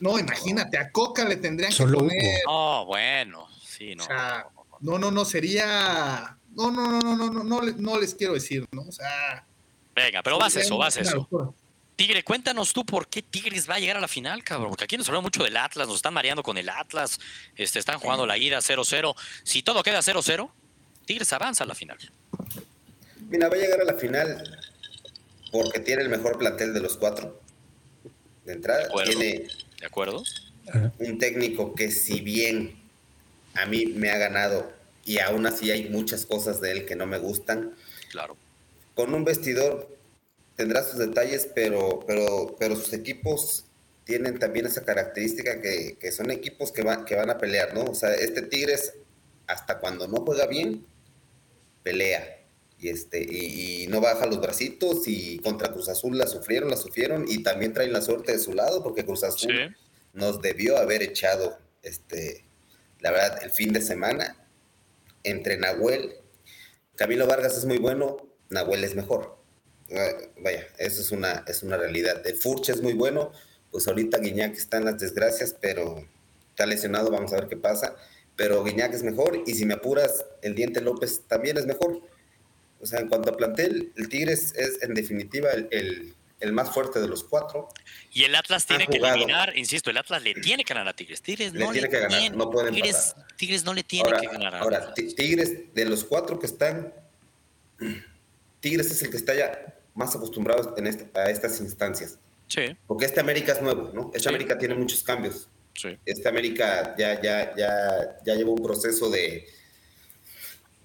[0.00, 2.40] No, imagínate, a Coca le tendrían que poner.
[2.46, 4.04] Oh, bueno, sí, no.
[4.04, 4.46] O sea,
[4.80, 6.36] no, no, no, sería.
[6.50, 8.82] No, no, no, no, no, no, no, no les quiero decir, ¿no?
[8.82, 9.44] O sea.
[9.94, 11.28] Venga, pero vas eso, vas eso.
[12.02, 14.70] Tigre, cuéntanos tú por qué Tigres va a llegar a la final, cabrón.
[14.70, 17.20] Porque aquí nos hablamos mucho del Atlas, nos están mareando con el Atlas,
[17.54, 19.14] este, están jugando la ida 0-0.
[19.44, 20.50] Si todo queda 0-0,
[21.06, 21.98] Tigres avanza a la final.
[23.28, 24.58] Mira, va a llegar a la final
[25.52, 27.40] porque tiene el mejor plantel de los cuatro.
[28.46, 29.46] De entrada, tiene
[29.78, 30.24] ¿De acuerdo?
[30.98, 32.82] un técnico que si bien
[33.54, 34.72] a mí me ha ganado
[35.04, 37.76] y aún así hay muchas cosas de él que no me gustan.
[38.10, 38.36] Claro.
[38.96, 40.01] Con un vestidor
[40.56, 43.64] tendrá sus detalles, pero, pero, pero sus equipos
[44.04, 47.84] tienen también esa característica que, son equipos que, van que van a pelear, ¿no?
[47.84, 48.94] O sea, este Tigres,
[49.46, 50.84] hasta cuando no juega bien,
[51.82, 52.38] pelea.
[52.78, 57.26] Y, este, y, no baja los bracitos y contra Cruz Azul la sufrieron, la sufrieron
[57.28, 59.76] y también traen la suerte de su lado porque Cruz Azul
[60.12, 62.44] nos debió haber echado, este,
[62.98, 64.36] la verdad, el fin de semana
[65.22, 66.16] entre Nahuel.
[66.96, 68.16] Camilo Vargas es muy bueno,
[68.50, 69.41] Nahuel es mejor.
[70.42, 72.22] Vaya, eso es una, es una realidad.
[72.22, 73.32] De Furche es muy bueno,
[73.70, 76.06] pues ahorita Guiñac está en las desgracias, pero
[76.50, 77.96] está lesionado, vamos a ver qué pasa.
[78.36, 82.00] Pero Guiñac es mejor, y si me apuras, el Diente López también es mejor.
[82.80, 86.14] O sea, en cuanto a plantel, el Tigres es en definitiva el,
[86.52, 87.68] más fuerte de los cuatro.
[88.10, 91.22] Y el Atlas tiene que eliminar, insisto, el Atlas le tiene que ganar a Tigres.
[91.22, 94.56] Tigres no le tiene que ganar, no pueden Tigres, Tigres no le tiene que ganar.
[94.56, 96.92] ahora, Tigres, de los cuatro que están,
[98.62, 102.18] Tigres es el que está ya más acostumbrados en este, a estas instancias.
[102.46, 102.76] Sí.
[102.86, 104.10] Porque este América es nuevo, ¿no?
[104.14, 105.48] Este América tiene muchos cambios.
[105.74, 105.98] Sí.
[106.06, 109.46] Este América ya, ya, ya, ya lleva un proceso de,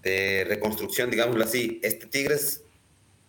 [0.01, 1.79] de reconstrucción, digámoslo así.
[1.83, 2.63] Este Tigres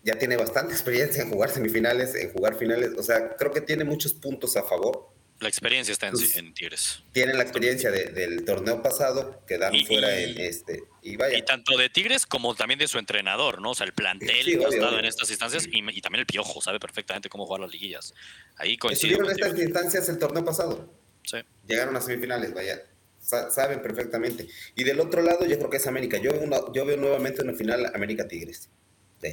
[0.03, 2.93] ya tiene bastante experiencia en jugar semifinales, en jugar finales.
[2.97, 5.11] O sea, creo que tiene muchos puntos a favor.
[5.41, 7.03] La experiencia está en, pues, en Tigres.
[7.13, 10.83] Tienen la experiencia del torneo pasado, quedaron fuera en este.
[11.03, 11.39] Y, vaya.
[11.39, 13.71] y tanto de Tigres como también de su entrenador, ¿no?
[13.71, 16.81] O sea, el plantel que ha estado en estas instancias y, también el Piojo sabe
[16.81, 18.15] perfectamente cómo jugar las liguillas.
[18.57, 19.15] Ahí coincide.
[19.15, 20.93] en estas instancias el torneo pasado.
[21.23, 21.39] Sí.
[21.69, 22.83] Llegaron a semifinales, vaya.
[23.21, 24.49] saben perfectamente.
[24.75, 26.19] Y del otro lado, yo creo que es América.
[26.19, 28.71] Yo veo, yo veo nuevamente una final América-Tigres.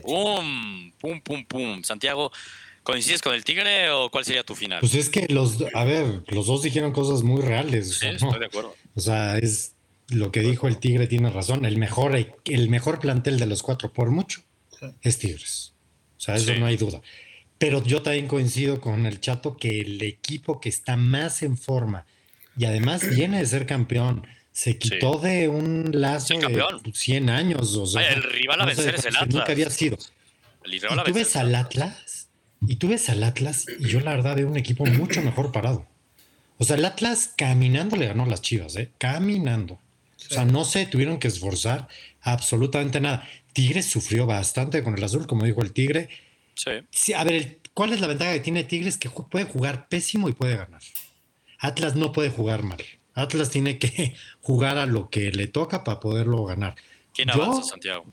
[0.04, 0.92] ¡Pum!
[1.00, 1.84] ¡Pum, pum, pum!
[1.84, 2.32] Santiago.
[2.86, 4.80] ¿Coincides con el Tigre o cuál sería tu final?
[4.80, 7.98] Pues es que los, a ver, los dos dijeron cosas muy reales.
[7.98, 8.76] Sí, estoy de acuerdo.
[8.94, 9.74] O sea, es
[10.10, 11.66] lo que dijo el Tigre tiene razón.
[11.66, 14.42] El mejor, el mejor plantel de los cuatro, por mucho,
[15.02, 15.74] es Tigres.
[16.16, 17.02] O sea, eso no hay duda.
[17.58, 22.06] Pero yo también coincido con el Chato que el equipo que está más en forma
[22.56, 27.76] y además viene de ser campeón, se quitó de un lazo de 100 años.
[27.78, 29.34] O sea, el rival a vencer es el Atlas.
[29.34, 29.98] Nunca había sido.
[30.64, 32.25] El ¿Y tú ves al Atlas
[32.68, 35.88] y tú ves al Atlas y yo la verdad veo un equipo mucho mejor parado.
[36.58, 38.92] O sea, el Atlas caminando le ganó a las Chivas, ¿eh?
[38.98, 39.80] Caminando.
[40.30, 41.88] O sea, no se tuvieron que esforzar
[42.22, 43.28] absolutamente nada.
[43.54, 46.10] Tigres sufrió bastante con el azul, como dijo el Tigre.
[46.56, 47.14] Sí.
[47.14, 48.98] a ver, ¿cuál es la ventaja que tiene Tigres?
[48.98, 50.82] Que puede jugar pésimo y puede ganar.
[51.60, 52.84] Atlas no puede jugar mal.
[53.14, 56.76] Atlas tiene que jugar a lo que le toca para poderlo ganar.
[57.14, 58.06] ¿Quién avanza, Santiago?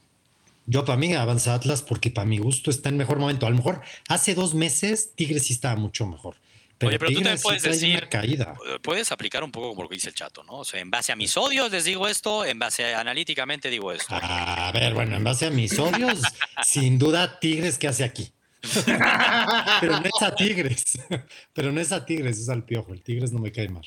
[0.66, 3.46] Yo para mí avanza Atlas porque para mi gusto está en mejor momento.
[3.46, 6.36] A lo mejor hace dos meses Tigres sí estaba mucho mejor.
[6.78, 8.54] Pero Oye, pero tú también puedes decir, caída.
[8.82, 10.58] puedes aplicar un poco como lo que dice el chato, ¿no?
[10.58, 13.92] O sea, en base a mis odios les digo esto, en base a analíticamente digo
[13.92, 14.14] esto.
[14.20, 16.20] A ver, bueno, en base a mis odios,
[16.64, 18.32] sin duda Tigres, ¿qué hace aquí?
[19.80, 20.84] pero no es a Tigres,
[21.52, 23.86] pero no es a Tigres, es al Piojo, el Tigres no me cae mal.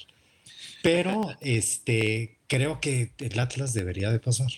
[0.82, 4.52] Pero este, creo que el Atlas debería de pasar.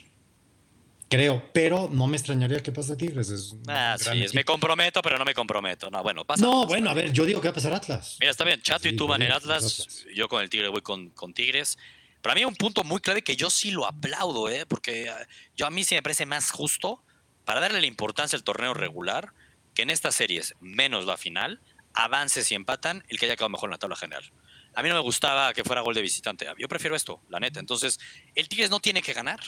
[1.09, 3.29] Creo, pero no me extrañaría que pase Tigres.
[3.29, 5.89] Es ah, sí, me comprometo, pero no me comprometo.
[5.89, 6.43] No, bueno, pasa.
[6.43, 8.17] No, bueno, a ver, yo digo que va a pasar Atlas.
[8.19, 11.09] Mira, está bien, Chato y tú van en Atlas, yo con el Tigre voy con,
[11.11, 11.77] con Tigres.
[12.21, 14.65] Para mí un punto muy clave que yo sí lo aplaudo, ¿eh?
[14.65, 17.01] porque ah, yo a mí sí me parece más justo
[17.45, 19.31] para darle la importancia al torneo regular
[19.73, 21.61] que en estas series, menos la final,
[21.93, 24.29] avances y empatan el que haya quedado mejor en la tabla general.
[24.75, 26.45] A mí no me gustaba que fuera gol de visitante.
[26.57, 27.59] Yo prefiero esto, la neta.
[27.59, 27.99] Entonces,
[28.35, 29.39] el Tigres no tiene que ganar.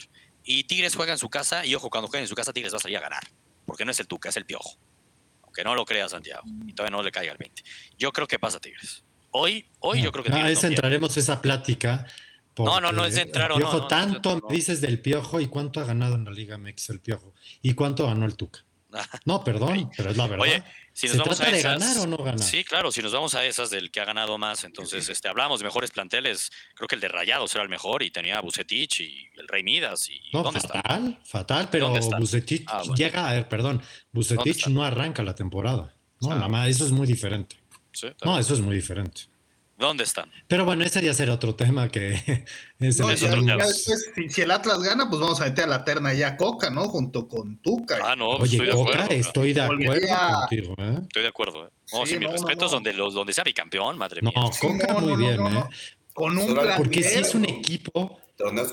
[0.52, 2.78] Y Tigres juega en su casa, y ojo, cuando juegue en su casa, Tigres va
[2.78, 3.22] a salir a ganar.
[3.68, 4.80] Porque no es el Tuca, es el Piojo.
[5.44, 6.42] Aunque no lo crea Santiago.
[6.66, 7.62] Y todavía no le caiga el 20.
[8.00, 9.04] Yo creo que pasa Tigres.
[9.30, 10.64] Hoy, hoy yo creo que Tigres.
[10.64, 12.08] No, entraremos esa plática.
[12.58, 16.26] No, no, no es entrar Piojo, tanto dices del Piojo y cuánto ha ganado en
[16.26, 17.36] la Liga MX el Piojo.
[17.62, 18.66] Y cuánto ganó el Tuca.
[19.26, 20.44] No, perdón, pero es la verdad.
[20.44, 22.40] Oye, si nos vamos a esas, ganar o no ganar?
[22.40, 25.60] Sí, claro, si nos vamos a esas del que ha ganado más, entonces este, hablamos
[25.60, 26.52] de mejores planteles.
[26.76, 29.64] Creo que el de Rayados era el mejor y tenía a Bucetich y el Rey
[29.64, 30.10] Midas.
[30.10, 35.36] Y, no, fatal, fatal, pero Bucetich ah, llega, a ver, perdón, Bucetich no arranca la
[35.36, 35.94] temporada.
[36.22, 37.58] No, nada más, eso es muy diferente.
[38.26, 39.22] no, eso es muy diferente.
[39.80, 40.30] ¿Dónde están?
[40.50, 42.12] Pero bueno, ese ya será otro tema que
[42.80, 46.70] es no, si, el Atlas gana, pues vamos a meter a la terna ya Coca,
[46.70, 46.90] ¿no?
[46.90, 47.98] Junto con Tuca.
[48.04, 50.08] Ah, no, Oye, estoy de Coca, acuerdo, estoy de acuerdo
[50.42, 50.98] contigo, ¿eh?
[51.04, 51.66] Estoy de acuerdo.
[51.66, 51.70] ¿eh?
[51.94, 54.34] No, sí, mis respetos donde, los, donde sea bicampeón, madre mía.
[54.36, 55.64] No, Coca muy bien, ¿eh?
[56.12, 58.20] Con un Porque sí es un equipo,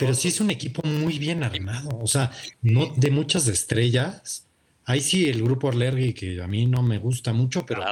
[0.01, 1.88] pero sí es un equipo muy bien armado.
[2.03, 4.49] O sea, no de muchas estrellas.
[4.85, 7.85] Ahí sí el grupo Orlergui, que a mí no me gusta mucho, pero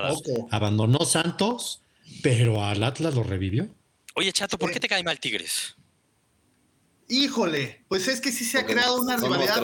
[0.51, 1.84] abandonó Santos
[2.23, 3.69] pero al Atlas lo revivió.
[4.15, 5.77] Oye, Chato, ¿por qué te cae mal Tigres?
[7.07, 9.61] Híjole, pues es que sí se ha creado una rivalidad.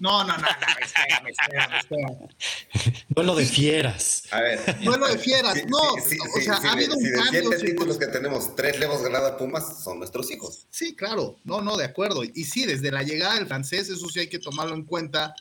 [0.00, 0.46] No, no, no, no,
[0.80, 3.04] espérame, espérame, espérame.
[3.08, 4.22] Duelo de fieras.
[4.30, 4.82] A ver.
[4.82, 5.56] Duelo de fieras.
[5.68, 7.50] No, o sea, ha habido un cambio.
[7.50, 10.66] Los títulos que tenemos, tres le hemos ganado a Pumas, son nuestros hijos.
[10.70, 11.36] Sí, claro.
[11.44, 12.22] No, no, de acuerdo.
[12.24, 15.34] Y sí, desde la llegada del francés, eso sí hay que tomarlo en cuenta,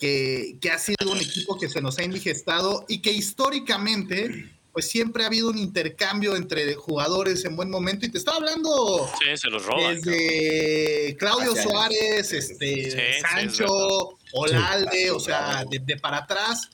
[0.00, 4.90] que, que ha sido un equipo que se nos ha indigestado y que históricamente pues
[4.90, 8.04] siempre ha habido un intercambio entre jugadores en buen momento.
[8.04, 15.18] Y te estaba hablando sí, se los roban, desde Claudio Suárez, este, Sancho, Olalde, o
[15.18, 16.68] sea, de, para atrás.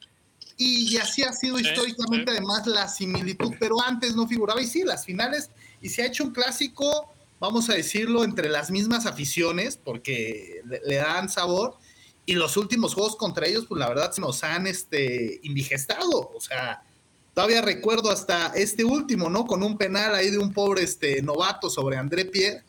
[0.57, 4.61] Y, así ha sido históricamente además la similitud, pero antes no figuraba.
[4.61, 8.73] Y sí, las finales, y se ha hecho un clásico, vamos a decirlo, entre las
[8.73, 11.77] mismas aficiones, porque le, dan sabor.
[12.27, 16.33] Y los últimos juegos contra ellos, pues la verdad se nos han este, indigestado.
[16.35, 16.83] O sea,
[17.35, 19.47] Todavía recuerdo hasta este último, ¿no?
[19.47, 22.63] Con un penal ahí de un pobre este, novato sobre André Pierre,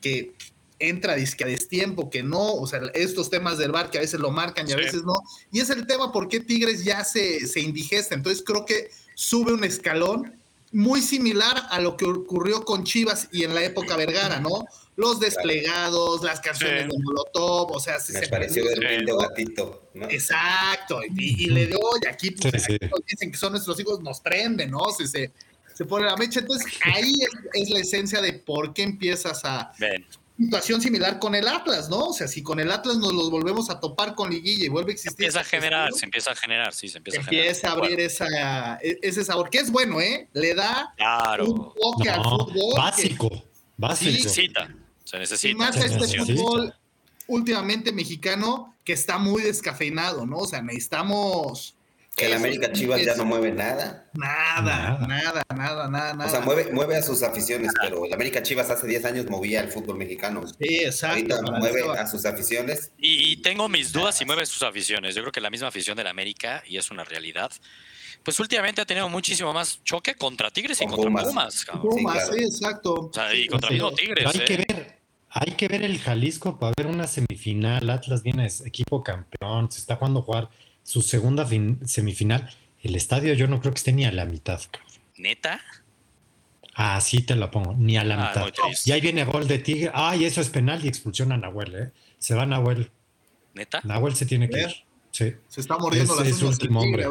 [0.00, 0.32] que
[0.80, 4.18] entra disque a destiempo, que no, o sea, estos temas del bar que a veces
[4.18, 5.14] lo marcan y a veces no.
[5.52, 8.16] Y es el tema por qué Tigres ya se, se indigesta.
[8.16, 10.36] Entonces creo que sube un escalón
[10.72, 14.64] muy similar a lo que ocurrió con Chivas y en la época Vergara, ¿no?
[14.96, 20.08] Los desplegados, las canciones de Molotov, o sea, se, me pareció el de gatito, ¿no?
[20.08, 22.66] Exacto, y, le dio, y aquí pues,
[23.06, 24.90] dicen que son nuestros hijos, nos prenden, ¿no?
[24.96, 25.32] Se, se,
[25.74, 27.12] se pone la mecha, entonces ahí
[27.54, 29.72] es, la esencia de por qué empiezas a...
[30.38, 32.06] Situación similar con el Atlas, ¿no?
[32.06, 34.90] O sea, si con el Atlas nos los volvemos a topar con liguilla y vuelve
[34.90, 35.12] a existir.
[35.16, 37.46] Se empieza a generar, se empieza a generar, sí, se empieza, a generar.
[37.46, 40.28] Empieza a abrir esa, e, ese sabor, que es bueno, ¿eh?
[40.32, 40.94] Le da
[41.38, 42.74] un toque al fútbol.
[42.76, 43.44] Básico,
[43.76, 44.28] básico.
[44.30, 44.48] Sí,
[45.42, 46.74] y más este fútbol
[47.26, 50.38] últimamente mexicano que está muy descafeinado, ¿no?
[50.38, 51.76] O sea, necesitamos.
[52.16, 54.06] Que el América Chivas ya no mueve nada.
[54.12, 56.26] Nada, nada, nada, nada, nada.
[56.26, 59.60] O sea, mueve, mueve a sus aficiones, pero el América Chivas hace 10 años movía
[59.60, 60.46] el fútbol mexicano.
[60.46, 61.36] Sí, exacto.
[61.36, 62.90] Ahorita mueve a sus aficiones.
[62.98, 65.14] Y, tengo mis dudas si mueve sus aficiones.
[65.14, 67.50] Yo creo que la misma afición del América, y es una realidad,
[68.24, 71.66] pues últimamente ha tenido muchísimo más choque contra Tigres y contra Pumas.
[71.80, 72.94] Pumas, sí, exacto.
[72.94, 74.26] O sea, y contra mismo Tigres.
[74.26, 74.64] Hay que ¿eh?
[74.68, 75.02] ver
[75.34, 77.88] hay que ver el Jalisco para ver una semifinal.
[77.88, 80.50] Atlas viene equipo campeón, se está jugando a jugar
[80.82, 81.48] su segunda
[81.86, 82.54] semifinal.
[82.82, 84.60] El estadio yo no creo que esté ni a la mitad.
[85.16, 85.60] ¿Neta?
[86.74, 88.52] Ah, sí te lo pongo, ni a la ah, mitad.
[88.84, 89.90] Y ahí viene gol de Tigre.
[89.94, 91.92] Ay, eso es penal y expulsión a Nahuel, ¿eh?
[92.18, 92.90] Se va Nahuel.
[93.54, 93.80] ¿Neta?
[93.84, 94.74] Nahuel se tiene que ir.
[95.12, 95.34] Sí.
[95.48, 97.06] Se está muriendo es, es último hombre.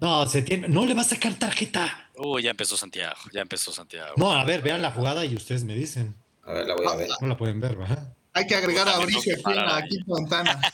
[0.00, 2.10] No, se tiene, no le va a sacar tarjeta.
[2.16, 4.14] Uy, ya empezó Santiago, ya empezó Santiago.
[4.16, 6.14] No, a ver, vean la jugada y ustedes me dicen.
[6.44, 7.08] A ver, la voy a ver.
[7.20, 8.14] No la pueden ver, ¿verdad?
[8.32, 10.60] Hay que agregar a Mauricio aquí en Montana.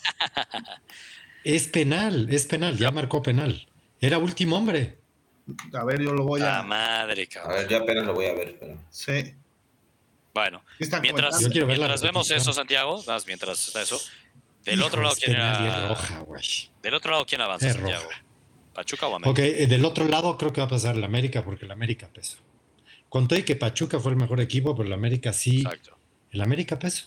[1.44, 3.68] Es penal, es penal, ya marcó penal.
[4.00, 4.98] Era último hombre.
[5.74, 6.44] A ver, yo lo voy a.
[6.44, 7.52] La madre, cabrón.
[7.52, 8.56] A ver, yo apenas lo voy a ver.
[8.58, 8.78] Pero...
[8.88, 9.34] Sí.
[10.32, 10.64] Bueno,
[11.02, 14.00] mientras, mientras vemos eso, Santiago, mientras está eso,
[14.64, 15.88] del otro lado, ¿quién era?
[15.88, 16.24] Roja,
[16.82, 18.08] del otro lado, ¿quién avanza, Santiago?
[18.74, 19.30] ¿Pachuca o América?
[19.30, 22.08] Ok, eh, del otro lado creo que va a pasar el América, porque el América
[22.12, 22.36] pesa.
[23.08, 25.58] Conté que Pachuca fue el mejor equipo, pero el América sí.
[25.58, 25.96] Exacto.
[26.32, 27.04] El América pesa.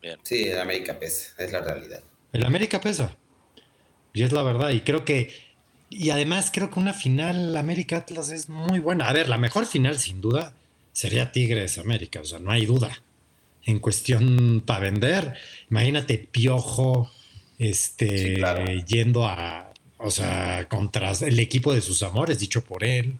[0.00, 0.18] Bien.
[0.22, 2.02] Sí, el América pesa, es la realidad.
[2.32, 3.16] El América pesa.
[4.14, 4.70] Y es la verdad.
[4.70, 5.34] Y creo que.
[5.90, 9.08] Y además creo que una final América Atlas es muy buena.
[9.08, 10.54] A ver, la mejor final, sin duda,
[10.92, 12.20] sería Tigres América.
[12.20, 13.02] O sea, no hay duda.
[13.64, 15.34] En cuestión para vender.
[15.70, 17.10] Imagínate Piojo
[17.58, 18.42] este,
[18.86, 19.72] yendo a.
[19.98, 23.14] O sea, contra el equipo de sus amores, dicho por él.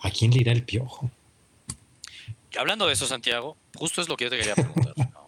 [0.00, 1.10] ¿A quién le irá el piojo?
[2.58, 4.94] Hablando de eso, Santiago, justo es lo que yo te quería preguntar.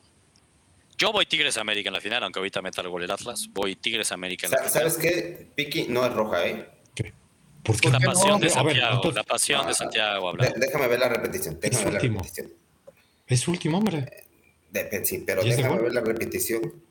[0.98, 3.48] Yo voy Tigres América en la final, aunque ahorita meta el gol el Atlas.
[3.52, 4.72] Voy Tigres América en la final.
[4.72, 5.46] ¿Sabes qué?
[5.54, 6.68] Piki no es roja, ¿eh?
[6.92, 7.12] ¿Qué?
[7.90, 10.32] la pasión de Santiago, la pasión de Santiago.
[10.56, 11.60] déjame ver la repetición.
[11.60, 12.18] Déjame es ver último.
[12.18, 12.52] la repetición.
[13.28, 14.26] Es último, hombre.
[15.04, 16.82] sí, pero déjame ver la repetición.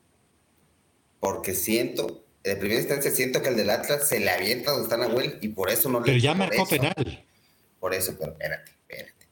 [1.20, 4.96] Porque siento, de primera instancia siento que el del Atlas se le avienta donde está
[4.96, 6.12] Nahuel y por eso no pero le...
[6.12, 7.24] Pero ya marcó penal.
[7.80, 9.28] Por eso, pero espérate, espérate.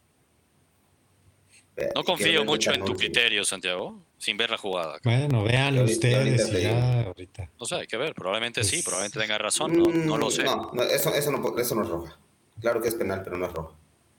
[1.94, 4.98] no confío mucho en tu criterio, Santiago, sin ver la jugada.
[5.02, 7.50] Bueno, vean ustedes ya ahorita.
[7.58, 10.44] No sé, hay que ver, probablemente sí, probablemente tenga razón, no, no lo sé.
[10.44, 12.18] No, eso, eso, no, eso no es roja.
[12.60, 13.76] Claro que es penal, pero no es roja.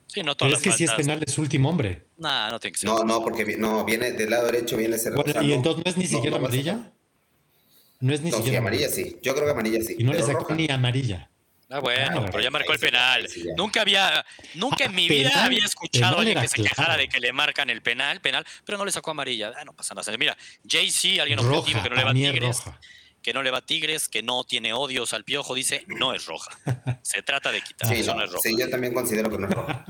[0.07, 2.05] Sí, no pero es que si es penal de su último hombre.
[2.17, 2.89] No, no tiene que ser.
[2.89, 5.97] No, no, porque no, viene del lado derecho, viene ese bueno, ¿Y entonces no es
[5.97, 6.93] ni siquiera amarilla?
[7.99, 8.51] No es ni siquiera.
[8.51, 9.17] Sí, amarilla sí.
[9.21, 9.95] Yo creo que amarilla sí.
[9.97, 11.29] Y no le sacó ni amarilla.
[11.69, 13.27] Ah, bueno, pero ya marcó el penal.
[13.57, 17.19] nunca había, nunca en mi vida había escuchado a alguien que se quejara de que
[17.19, 19.51] le marcan el penal, penal, pero no le sacó amarilla.
[19.57, 20.15] Ah, no pasa nada.
[20.17, 22.63] Mira, JC, alguien objetivo que no le va a Tigres,
[23.21, 26.25] que no le va a Tigres, que no tiene odios al piojo, dice no es
[26.25, 26.57] roja.
[27.01, 28.43] Se trata de quitar, eso no, es roja.
[28.43, 29.85] Sí, yo también considero que no es roja.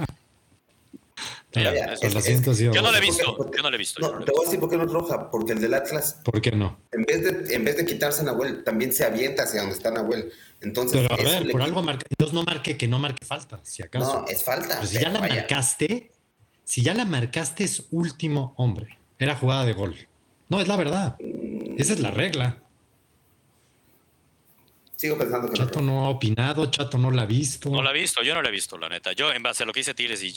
[1.54, 3.52] Yo no lo he visto.
[3.56, 4.20] yo no lo he visto.
[4.20, 5.32] te voy a decir por qué no es roja.
[5.32, 6.20] Porque el del Atlas.
[6.24, 6.80] ¿Por qué no?
[6.92, 9.92] En vez de, en vez de quitarse a Nahuel, también se avienta hacia donde está
[9.92, 10.32] Nahuel.
[10.62, 12.06] Entonces, Pero a ver, por algo marca.
[12.10, 14.22] Entonces no marque que no marque falta, si acaso.
[14.22, 14.76] No, es falta.
[14.76, 16.12] Pero si ya la marcaste,
[16.66, 18.98] si ya la marcaste, es último hombre.
[19.18, 19.96] Era jugada de gol.
[20.50, 21.16] No, es la verdad.
[21.78, 22.58] Esa es la regla.
[24.96, 27.70] Sigo pensando que Chato no, ha opinado, Chato no la ha visto.
[27.70, 29.14] No la ha visto, yo no la he visto, la neta.
[29.14, 30.34] Yo, en base a lo que dice Tigres y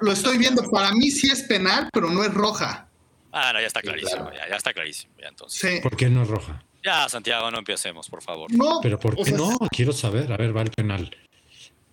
[0.00, 2.88] Lo estoy viendo, para mí sí es penal, pero no es roja.
[3.32, 5.80] Ah, no, ya está clarísimo, ya, está clarísimo, ya entonces.
[5.80, 6.62] ¿Por qué no es roja?
[6.82, 8.52] Ya, Santiago, no empecemos, por favor.
[8.52, 8.80] No.
[8.82, 9.56] Pero ¿por qué no?
[9.70, 11.14] Quiero saber, a ver, va el penal.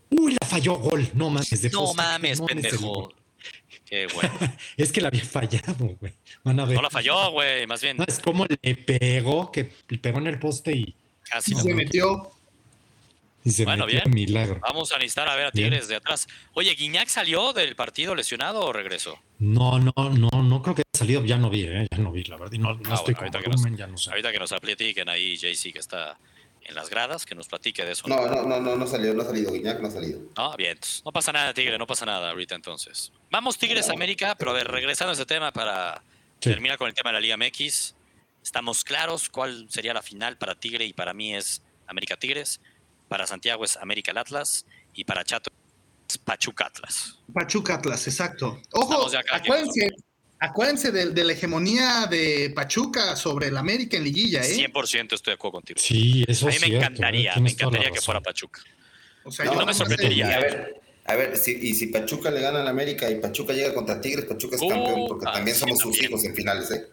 [0.09, 1.61] Uy, la falló gol, no mames.
[1.61, 3.11] De no mames, pendejo.
[3.85, 4.33] Qué bueno.
[4.77, 6.13] es que la había fallado, güey.
[6.43, 6.75] Van a ver.
[6.75, 7.97] No la falló, güey, más bien.
[8.07, 10.95] es como le pegó, que le pegó en el poste y...
[11.23, 12.34] Casi se metió
[13.63, 14.03] bueno, bien.
[14.09, 14.59] Milagro.
[14.61, 16.27] Vamos a necesitar a ver a Tigres de atrás.
[16.53, 19.19] Oye, ¿Guiñac salió del partido lesionado o regresó?
[19.39, 21.23] No, no, no, no creo que haya salido.
[21.25, 21.87] Ya no vi, ¿eh?
[21.91, 22.57] ya no vi, la verdad.
[22.57, 24.09] no, no ah, estoy con ahorita, volumen, que nos, ya no sé.
[24.09, 26.17] ahorita que nos platiquen ahí, JC, que está
[26.63, 28.07] en las gradas, que nos platique de eso.
[28.07, 29.51] No, no, no, no, no salió, no ha salido.
[29.51, 30.21] Guiñac no ha salido.
[30.35, 30.79] Ah, bien.
[31.05, 33.11] No pasa nada, Tigre, no pasa nada ahorita entonces.
[33.29, 36.01] Vamos, Tigres América, pero a ver, regresando a ese tema para
[36.39, 37.95] terminar con el tema de la Liga MX.
[38.43, 42.59] Estamos claros cuál sería la final para Tigre y para mí es América Tigres.
[43.07, 45.51] Para Santiago es América Atlas y para Chato
[46.09, 47.19] es Pachuca Atlas.
[47.33, 48.59] Pachuca Atlas, exacto.
[48.71, 49.89] Ojo, acuérdense,
[50.39, 54.69] acuérdense de, la hegemonía de Pachuca sobre el América en liguilla, ¿eh?
[54.71, 55.79] 100% estoy de acuerdo contigo.
[55.79, 57.41] Sí, eso A mí me encantaría, ¿eh?
[57.41, 58.61] me encantaría que fuera Pachuca.
[59.23, 60.37] O sea, no, me sorprendería.
[60.37, 63.73] A ver, a ver, si, y si Pachuca le gana al América y Pachuca llega
[63.73, 66.87] contra Tigres, Pachuca es campeón, porque también somos sus hijos en finales, ¿eh?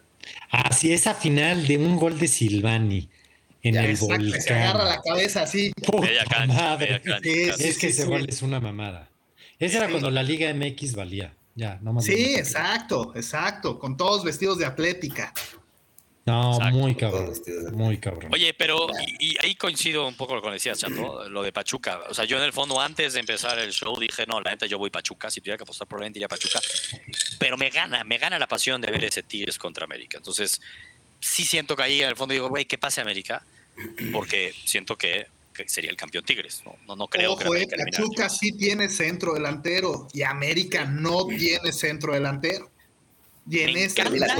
[0.51, 3.09] Ah, sí, esa final de un gol de Silvani
[3.63, 4.41] en el volcán.
[4.41, 5.71] Se agarra la cabeza así.
[6.47, 7.01] madre.
[7.23, 9.09] es, que ese gol es una mamada.
[9.57, 11.33] Ese era cuando la Liga MX valía.
[11.55, 12.05] Ya, no más.
[12.05, 13.79] Sí, exacto, exacto.
[13.79, 15.33] Con todos vestidos de atlética.
[16.25, 17.33] No, muy cabrón.
[17.73, 18.31] Muy cabrón.
[18.33, 18.87] Oye, pero
[19.19, 21.99] y, ahí coincido un poco con lo que decías, Chato, lo de Pachuca.
[22.09, 24.65] O sea, yo en el fondo antes de empezar el show dije, no, la neta
[24.65, 25.29] yo voy Pachuca.
[25.29, 26.61] Si tuviera que apostar probablemente iría Pachuca.
[27.39, 30.17] Pero me gana, me gana la pasión de ver ese Tigres contra América.
[30.17, 30.61] Entonces,
[31.23, 33.43] sí siento que ahí en el fondo digo, güey, ¿qué pase América?
[34.11, 35.27] porque siento que,
[35.67, 36.63] sería el campeón Tigres.
[36.65, 42.13] No, no, creo que eh, Pachuca sí tiene centro delantero y América no tiene centro
[42.13, 42.69] delantero.
[43.45, 44.37] Y en me, encanta,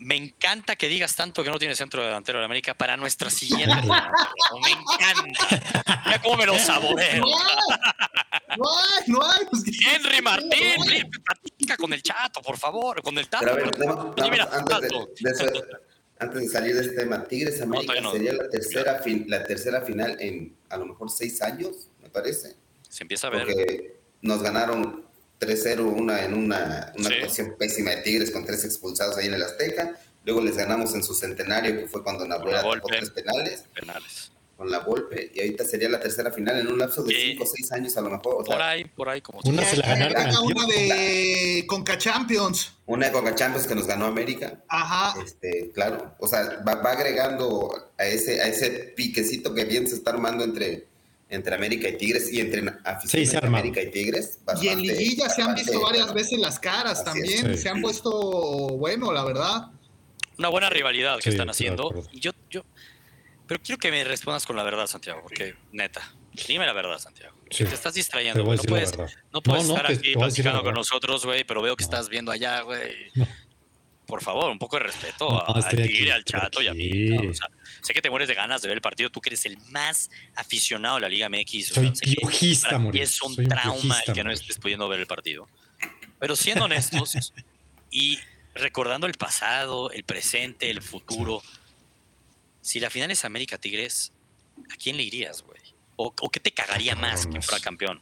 [0.00, 3.76] me encanta que digas tanto que no tiene centro delantero de América para nuestra siguiente.
[3.76, 6.02] me encanta.
[6.04, 7.24] Mira cómo me lo saboreo.
[8.56, 9.44] No hay, no hay.
[9.48, 13.54] Pues, Henry Martín, platica con el chato, por favor, con el tato.
[14.28, 14.88] mira, antes de
[16.50, 20.86] salir de este tema, Tigres América sería la tercera, la tercera final en a lo
[20.86, 22.56] mejor seis años, me parece.
[22.88, 23.44] Se empieza a ver.
[23.44, 25.04] Porque nos ganaron
[25.40, 29.42] 3-0 una, en una, una actuación pésima de Tigres con tres expulsados ahí en el
[29.42, 29.98] Azteca.
[30.24, 33.64] Luego les ganamos en su centenario, que fue cuando Navarra atacó tres penales.
[33.74, 37.44] penales con la Volpe y ahorita sería la tercera final en un lapso de 5
[37.44, 38.44] o 6 años a lo mejor.
[38.44, 40.34] por ahí, por ahí como una se la ganaron.
[40.44, 42.72] Una de Conca Champions.
[42.86, 44.60] Una de Conca Champions que nos ganó América.
[44.66, 45.14] Ajá.
[45.24, 50.10] Este, claro, o sea, va, agregando a ese, a ese piquecito que bien se está
[50.10, 50.88] armando entre,
[51.30, 54.40] entre América y Tigres y entre aficionados de América y Tigres.
[54.60, 59.12] y en liguilla se han visto varias veces las caras también, se han puesto bueno,
[59.12, 59.70] la verdad.
[60.36, 61.92] Una buena rivalidad que están haciendo.
[62.10, 62.64] Y yo, yo,
[63.48, 66.14] pero quiero que me respondas con la verdad, Santiago, porque neta,
[66.46, 67.34] dime la verdad, Santiago.
[67.48, 68.96] Te estás distrayendo, no puedes,
[69.32, 73.10] no puedes estar aquí platicando con nosotros, güey, pero veo que estás viendo allá, güey.
[74.06, 77.10] Por favor, un poco de respeto a, al chato y a mí.
[77.28, 77.48] O sea,
[77.82, 80.10] sé que te mueres de ganas de ver el partido, tú que eres el más
[80.34, 81.68] aficionado de la Liga MX.
[81.68, 85.48] Soy piojista, Y es un trauma el que no estés pudiendo ver el partido.
[86.18, 87.32] Pero siendo honestos
[87.90, 88.18] y
[88.54, 91.42] recordando el pasado, el presente, el futuro,
[92.60, 94.12] si la final es América Tigres,
[94.72, 95.60] ¿a quién le irías, güey?
[95.96, 98.00] ¿O, qué te cagaría más que fuera campeón?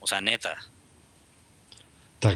[0.00, 0.56] O sea, neta.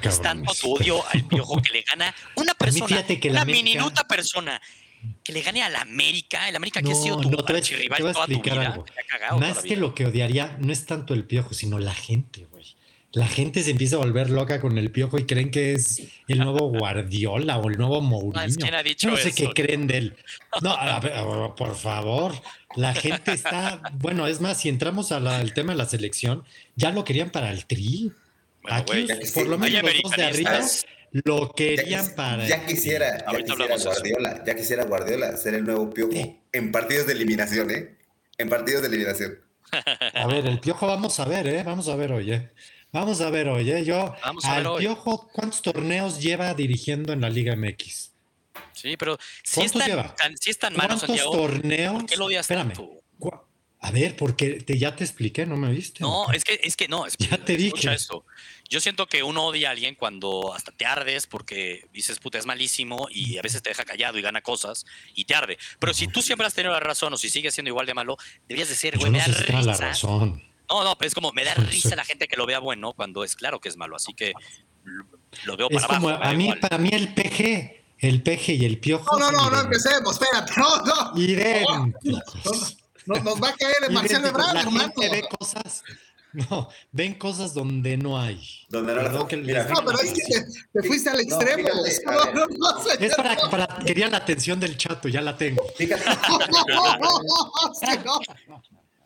[0.02, 4.60] Es tanto tu odio al piojo que le gana una persona, una minuta persona
[5.24, 8.12] que le gane a la América, el América que ha sido tu no, te rival
[8.12, 8.84] toda tu vida.
[9.38, 12.49] Más que lo que odiaría, no es tanto el piojo, sino la gente, güey.
[13.12, 16.38] La gente se empieza a volver loca con el piojo y creen que es el
[16.38, 18.66] nuevo Guardiola o el nuevo Mourinho.
[19.04, 20.16] No, sé qué creen de él.
[20.62, 22.34] No, por favor.
[22.76, 23.82] La gente está.
[23.94, 26.44] Bueno, es más, si entramos al tema de la selección,
[26.76, 28.12] ya lo querían para el tri.
[28.68, 30.60] Aquí, por lo menos los dos de arriba
[31.12, 32.46] lo querían para.
[32.46, 37.14] Ya quisiera, ya quisiera Guardiola, ya quisiera Guardiola ser el nuevo piojo en partidos de
[37.14, 37.96] eliminación, ¿eh?
[38.38, 39.38] En partidos de eliminación.
[40.14, 41.62] A ver, el piojo vamos a ver, ¿eh?
[41.64, 42.50] Vamos a ver, oye.
[42.92, 43.84] Vamos a ver, oye.
[43.84, 48.10] Yo, al piojo, ¿cuántos torneos lleva dirigiendo en la Liga MX?
[48.72, 51.94] Sí, pero si es tan, si es tan malo, ¿Cuántos torneos?
[51.94, 52.72] ¿Por qué lo odias Espérame.
[53.82, 56.00] A ver, porque te, ya te expliqué, ¿no me viste?
[56.00, 57.06] No, es que, es que no.
[57.06, 57.94] Es ya te dije.
[57.94, 58.26] Esto.
[58.68, 62.44] Yo siento que uno odia a alguien cuando hasta te ardes porque dices, puta, es
[62.44, 64.84] malísimo y a veces te deja callado y gana cosas
[65.14, 65.58] y te arde.
[65.78, 68.18] Pero si tú siempre has tenido la razón o si sigues siendo igual de malo,
[68.46, 69.62] deberías decir, güey, me da risa.
[69.62, 70.49] La razón.
[70.70, 73.24] No, no, pero es como me da risa la gente que lo vea bueno cuando
[73.24, 73.96] es claro que es malo.
[73.96, 74.32] Así que
[75.44, 76.08] lo veo para abajo.
[76.08, 79.18] A mí, para mí el PG, el PG y el piojo.
[79.18, 81.20] No, no, no, no empecemos, espérate, no, no.
[81.20, 82.76] Idénticos.
[83.06, 84.92] nos va a caer el Marcelo Ebrard, hermano.
[84.96, 85.82] ve cosas
[86.32, 88.40] no, ven cosas donde no hay.
[88.68, 90.22] Donde no, no, pero es que
[90.72, 91.68] te, fuiste al extremo.
[93.00, 95.64] es para, para, quería la atención del chato, ya la tengo.
[95.76, 96.04] Fíjate.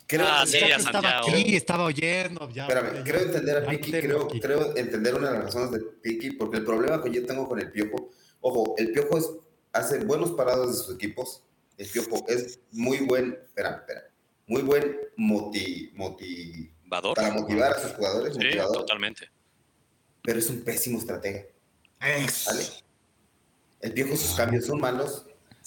[0.07, 2.49] Creo, ah, sí, estaba aquí, estaba oyendo.
[2.51, 6.31] Ya, Espérame, creo entender a Piki, creo, creo, entender una de las razones de Piki,
[6.31, 9.29] porque el problema que yo tengo con el Piojo, ojo, el Piojo es,
[9.73, 11.43] hace buenos parados de sus equipos,
[11.77, 14.03] el Piojo es muy buen, espera, espera,
[14.45, 18.35] muy buen moti, moti, para motivar a sus jugadores.
[18.35, 19.29] Sí, totalmente.
[20.21, 21.45] Pero es un pésimo estratega.
[23.81, 25.25] El Piojo, sus cambios son malos.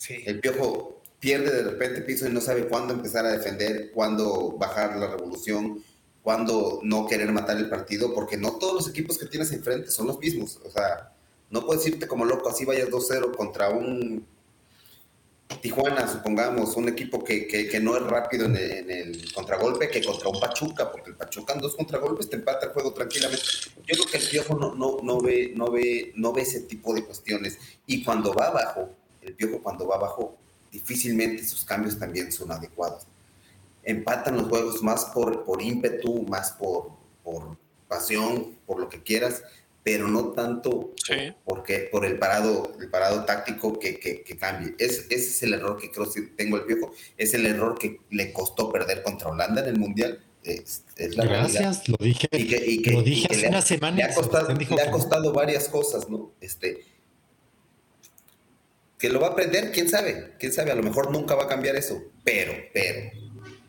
[0.08, 4.96] El Piojo pierde de repente piso y no sabe cuándo empezar a defender, cuándo bajar
[4.96, 5.82] la revolución,
[6.22, 10.06] cuándo no querer matar el partido, porque no todos los equipos que tienes enfrente son
[10.06, 10.60] los mismos.
[10.64, 11.12] O sea,
[11.50, 14.26] no puedes irte como loco, así vayas 2-0 contra un
[15.62, 20.92] Tijuana, supongamos, un equipo que, no es rápido en el, contragolpe que contra un Pachuca,
[20.92, 23.42] porque el Pachuca en dos contragolpes te empata el juego tranquilamente.
[23.86, 26.94] Yo creo que el Piojo no, no, no, ve, no, ve, no ve ese tipo
[26.94, 27.58] de cuestiones.
[27.86, 28.90] Y cuando va abajo,
[29.22, 30.36] el Piojo cuando va abajo,
[30.70, 33.06] difícilmente sus cambios también son adecuados.
[33.82, 36.90] Empatan los juegos más por, por ímpetu, más por,
[37.22, 37.56] por
[37.88, 39.42] pasión, por lo que quieras,
[39.82, 40.92] pero no tanto
[41.44, 44.74] porque, por el parado, el parado táctico que, que, cambie.
[44.78, 48.00] Es, ese es el error que creo que tengo el viejo, es el error que
[48.10, 50.22] le costó perder contra Holanda en el Mundial.
[50.42, 53.96] Es, la Gracias, lo dije, y que, lo dije hace una semana.
[53.96, 56.32] Le ha, costado, le ha costado varias cosas, ¿no?
[56.40, 56.84] Este,
[58.98, 61.48] que lo va a aprender, quién sabe, quién sabe, a lo mejor nunca va a
[61.48, 63.10] cambiar eso, pero, pero,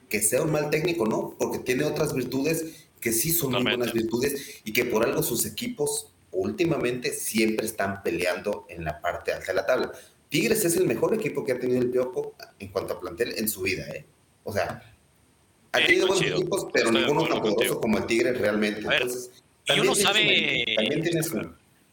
[0.10, 1.36] que sea un mal técnico, ¿no?
[1.38, 5.46] Porque tiene otras virtudes que sí son muy buenas virtudes y que por algo sus
[5.46, 9.92] equipos últimamente siempre están peleando en la parte alta de la tabla.
[10.30, 13.48] Tigres es el mejor equipo que ha tenido el Piojo en cuanto a plantel en
[13.48, 14.06] su vida, ¿eh?
[14.44, 14.84] O sea,
[15.72, 18.82] ha tenido buenos equipos, pero ninguno tan poderoso como el Tigre realmente.
[18.82, 19.32] Entonces,
[19.76, 21.40] y uno sabe, también tiene su,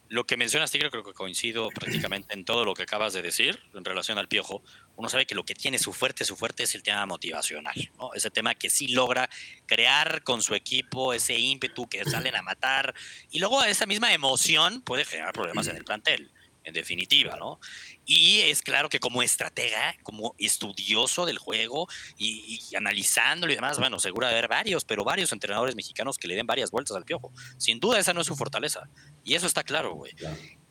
[0.08, 3.60] lo que mencionas, Tigre, creo que coincido prácticamente en todo lo que acabas de decir
[3.74, 4.62] en relación al piojo.
[4.96, 8.14] Uno sabe que lo que tiene su fuerte, su fuerte es el tema motivacional, ¿no?
[8.14, 9.28] Ese tema que sí logra
[9.66, 12.94] crear con su equipo ese ímpetu que salen a matar
[13.30, 16.30] y luego esa misma emoción puede generar problemas en el plantel
[16.66, 17.60] en definitiva, ¿no?
[18.04, 21.88] Y es claro que como estratega, como estudioso del juego
[22.18, 26.46] y, analizándolo y demás, bueno, seguro haber varios, pero varios entrenadores mexicanos que le den
[26.46, 27.32] varias vueltas al piojo.
[27.56, 28.88] Sin duda esa no es su fortaleza.
[29.24, 30.12] Y eso está claro, güey.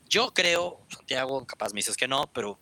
[0.10, 2.60] Yo creo, Santiago, capaz me dices que no, pero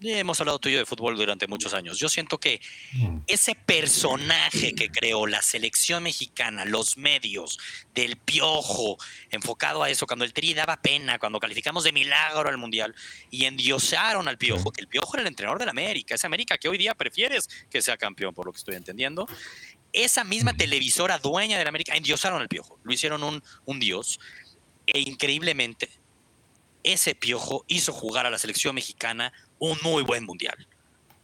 [0.00, 1.98] hemos hablado tú y yo de fútbol durante muchos años.
[1.98, 2.60] Yo siento que
[2.92, 3.18] mm.
[3.26, 7.58] ese personaje que creó la selección mexicana, los medios,
[7.94, 8.96] del piojo,
[9.30, 12.94] enfocado a eso, cuando el Tri daba pena, cuando calificamos de milagro al Mundial
[13.30, 16.68] y endiosaron al piojo, que el piojo era el entrenador del América, esa América que
[16.68, 19.26] hoy día prefieres que sea campeón, por lo que estoy entendiendo.
[19.92, 24.20] Esa misma televisora dueña del América endiosaron al piojo, lo hicieron un, un dios
[24.86, 26.00] e increíblemente
[26.82, 30.66] ese piojo hizo jugar a la selección mexicana un muy buen mundial.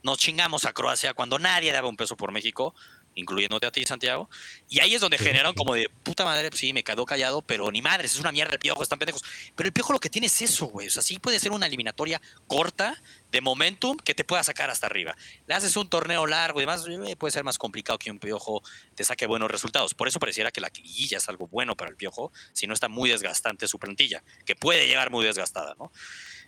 [0.04, 2.72] Nos chingamos a Croacia cuando nadie daba un peso por México
[3.16, 4.30] incluyéndote a ti, Santiago.
[4.68, 7.82] Y ahí es donde generaron como de puta madre, sí, me quedó callado, pero ni
[7.82, 9.24] madres, es una mierda el piojo, están pendejos.
[9.56, 10.86] Pero el piojo lo que tiene es eso, güey.
[10.86, 14.86] O sea, sí puede ser una eliminatoria corta de momentum que te pueda sacar hasta
[14.86, 15.16] arriba.
[15.46, 18.62] Le haces un torneo largo y demás, eh, puede ser más complicado que un piojo
[18.94, 19.94] te saque buenos resultados.
[19.94, 22.88] Por eso pareciera que la quilla es algo bueno para el piojo, si no está
[22.88, 25.90] muy desgastante su plantilla, que puede llegar muy desgastada, ¿no?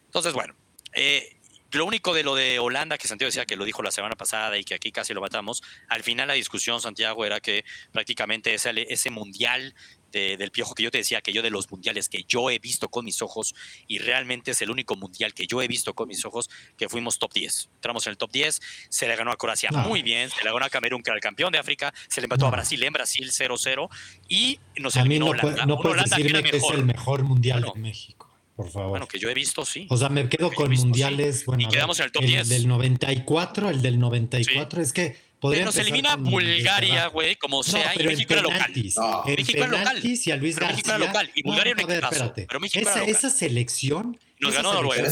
[0.04, 0.54] Entonces, bueno,
[0.92, 1.37] eh,
[1.72, 4.56] lo único de lo de Holanda, que Santiago decía que lo dijo la semana pasada
[4.56, 8.86] y que aquí casi lo matamos, al final la discusión, Santiago, era que prácticamente ese,
[8.88, 9.74] ese mundial
[10.10, 12.88] del piojo que yo te decía, que yo de los mundiales que yo he visto
[12.88, 13.54] con mis ojos,
[13.86, 17.18] y realmente es el único mundial que yo he visto con mis ojos, que fuimos
[17.18, 17.70] top 10.
[17.74, 20.64] Entramos en el top 10, se le ganó a Croacia muy bien, se le ganó
[20.64, 23.30] a Camerún, que era el campeón de África, se le empató a Brasil en Brasil
[23.30, 23.88] 0-0,
[24.28, 25.66] y nos eliminó no Holanda.
[25.66, 27.22] no puedes decirme que, es el mejor.
[27.22, 28.27] mundial de México
[28.58, 28.88] por favor.
[28.88, 29.86] Bueno, que yo he visto, sí.
[29.88, 31.44] O sea, me quedo con mundiales.
[31.46, 32.48] Bueno, y quedamos en el top el 10.
[32.48, 35.64] del 94, el del 94, es que podría.
[35.64, 38.72] Nos elimina Bulgaria, güey, como sea, y México era local.
[38.96, 39.22] No.
[39.24, 40.00] México era local.
[40.02, 40.74] Y a Luis García.
[40.74, 41.30] México era local.
[41.36, 43.14] Y Bulgaria no, era un Pero México esa, era local.
[43.14, 44.18] esa selección.
[44.40, 45.08] Nos ganó Noruega.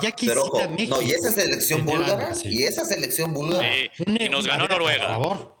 [0.00, 0.96] Ya quisiera México.
[0.96, 2.32] No, y esa selección búlgara.
[2.44, 3.68] Y esa selección búlgara.
[3.76, 5.16] Y nos ganó Noruega.
[5.16, 5.56] Por favor.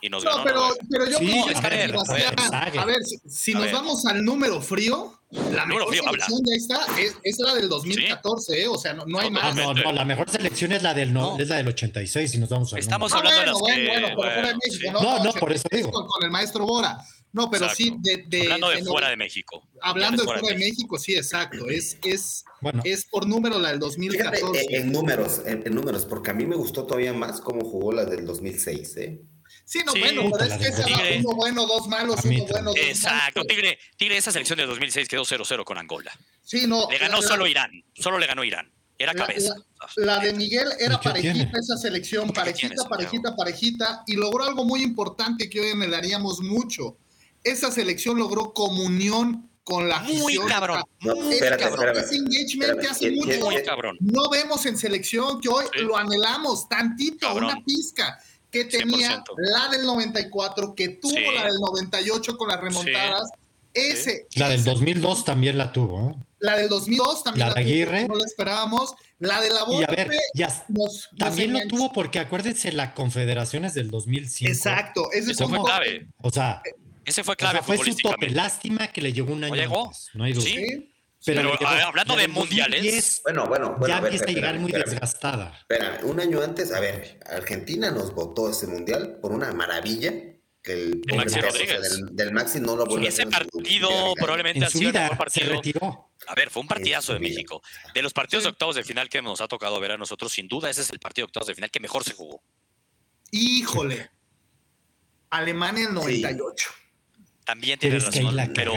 [0.00, 0.86] Y nos ganó no, pero, Noruega.
[0.88, 3.72] pero yo sí, pienso a ver, a ver, a ver, si, si nos ver.
[3.72, 6.26] vamos al número frío, la mejor selección habla.
[6.46, 8.60] ya está, es, es, la del 2014, ¿Sí?
[8.60, 8.68] ¿eh?
[8.68, 9.54] o sea, no, no hay más.
[9.54, 12.48] No, no, la mejor selección es la del, no, es la del 86, si nos
[12.48, 14.92] vamos a Estamos ah, hablando bueno, de las bueno, que, bueno, pero fuera de México,
[14.92, 15.90] no, no, no por eso digo.
[15.90, 16.98] Con, con, el maestro Bora.
[17.30, 17.84] No, pero exacto.
[17.84, 19.62] sí, de, de, hablando de, de fuera de México.
[19.82, 21.68] Hablando de fuera de México, México sí, exacto.
[21.68, 22.80] Es, es, bueno.
[22.84, 24.38] es por número la del 2014.
[24.38, 27.68] Fíjate, en, en números, en, en, números, porque a mí me gustó todavía más cómo
[27.68, 29.20] jugó la del 2006, ¿eh?
[29.68, 30.86] Sí, no, sí, bueno, pero es que esa
[31.18, 35.24] uno bueno, dos malos, uno bueno, dos Exacto, Tigre, Tigre, esa selección de 2006 quedó
[35.26, 36.10] 0-0 con Angola.
[36.42, 36.88] Sí, no.
[36.90, 38.72] Le ganó la, solo Irán, solo le ganó Irán.
[38.96, 39.54] Era cabeza.
[39.96, 41.52] La, la de Miguel era parejita tiene?
[41.54, 46.96] esa selección, parejita, parejita, parejita, y logró algo muy importante que hoy me daríamos mucho.
[47.44, 50.48] Esa selección logró comunión con la muy afición.
[50.48, 51.88] Cabrón, no, muy espérate, cabrón.
[51.88, 53.50] Espérate, Ese engagement que hace ¿quién, mucho.
[53.50, 53.98] Muy cabrón.
[54.00, 55.80] No vemos en selección que hoy Sí.
[55.80, 57.50] lo anhelamos tantito, Cabrón.
[57.50, 58.18] una pizca
[58.50, 59.34] que tenía 100%.
[59.36, 61.24] la del 94, que tuvo Sí.
[61.34, 63.30] la del 98 con las remontadas.
[63.74, 66.10] Ese, La del ese- 2002 también la tuvo.
[66.10, 66.24] ¿eh?
[66.40, 68.08] la del 2002 también La la, de tuvo, Aguirre.
[68.08, 68.94] no la esperábamos.
[69.18, 72.70] La de la Y a ver, Volpe ya, nos- nos también lo tuvo porque acuérdense
[72.72, 74.48] la Confederaciones del 2005.
[74.52, 76.06] Exacto, ese Eso fue clave.
[76.22, 76.62] O sea,
[77.04, 78.30] Ese fue o clave sea, fue su tope.
[78.30, 79.86] Lástima que le llegó un año llegó.
[79.86, 80.44] antes, no hay duda.
[80.44, 80.92] Sí.
[81.32, 81.36] Sí.
[81.36, 83.86] Pero, llegó- hablando la de mundiales, 2010 Bueno, bueno, bueno.
[83.88, 84.90] ya a ver, empieza a llegar espérame, muy espérame.
[84.90, 85.58] desgastada.
[85.60, 90.12] Espérame, un año antes, a ver, Argentina nos votó ese mundial por una maravilla
[90.62, 91.80] que el, De Maxi el- Rodríguez.
[91.82, 95.10] del, del Maxi no lo a ese partido probablemente En ha su sido el mejor
[95.10, 95.52] vida se partido.
[95.52, 96.10] retiró.
[96.26, 97.20] A ver, fue un partidazo de.
[97.20, 97.62] México.
[97.94, 100.48] De los partidos de octavos de final que nos ha tocado ver a nosotros, sin
[100.48, 102.42] duda ese es el partido de octavos de final que mejor se jugó.
[103.30, 104.10] Híjole.
[105.30, 106.70] Alemania el 98.
[107.48, 108.72] También Pero tiene razón, la pero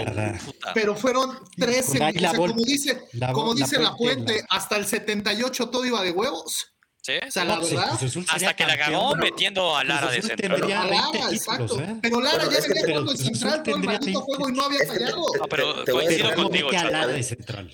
[0.45, 3.59] puta, Pero fueron 13 Por ahí la o sea, Volpe- como dice, la- como la
[3.59, 6.67] dice la la- hasta el 78 todo iba de huevos.
[7.01, 7.13] ¿sí?
[7.27, 7.99] O sea, la verdad.
[8.29, 10.55] Hasta que la ganó pero metiendo a Lara de central.
[10.61, 11.81] tendría- A 20 Lara, títulos, exacto.
[11.81, 11.95] ¿eh?
[12.01, 14.25] Pero Lara Bueno, ya venía pero jugando en central todo el tendría maldito 20.
[14.25, 15.25] juego y no había fallado.
[15.37, 16.95] No, pero te- coincido Pero contigo, Chato.
[16.95, 17.25] A ver,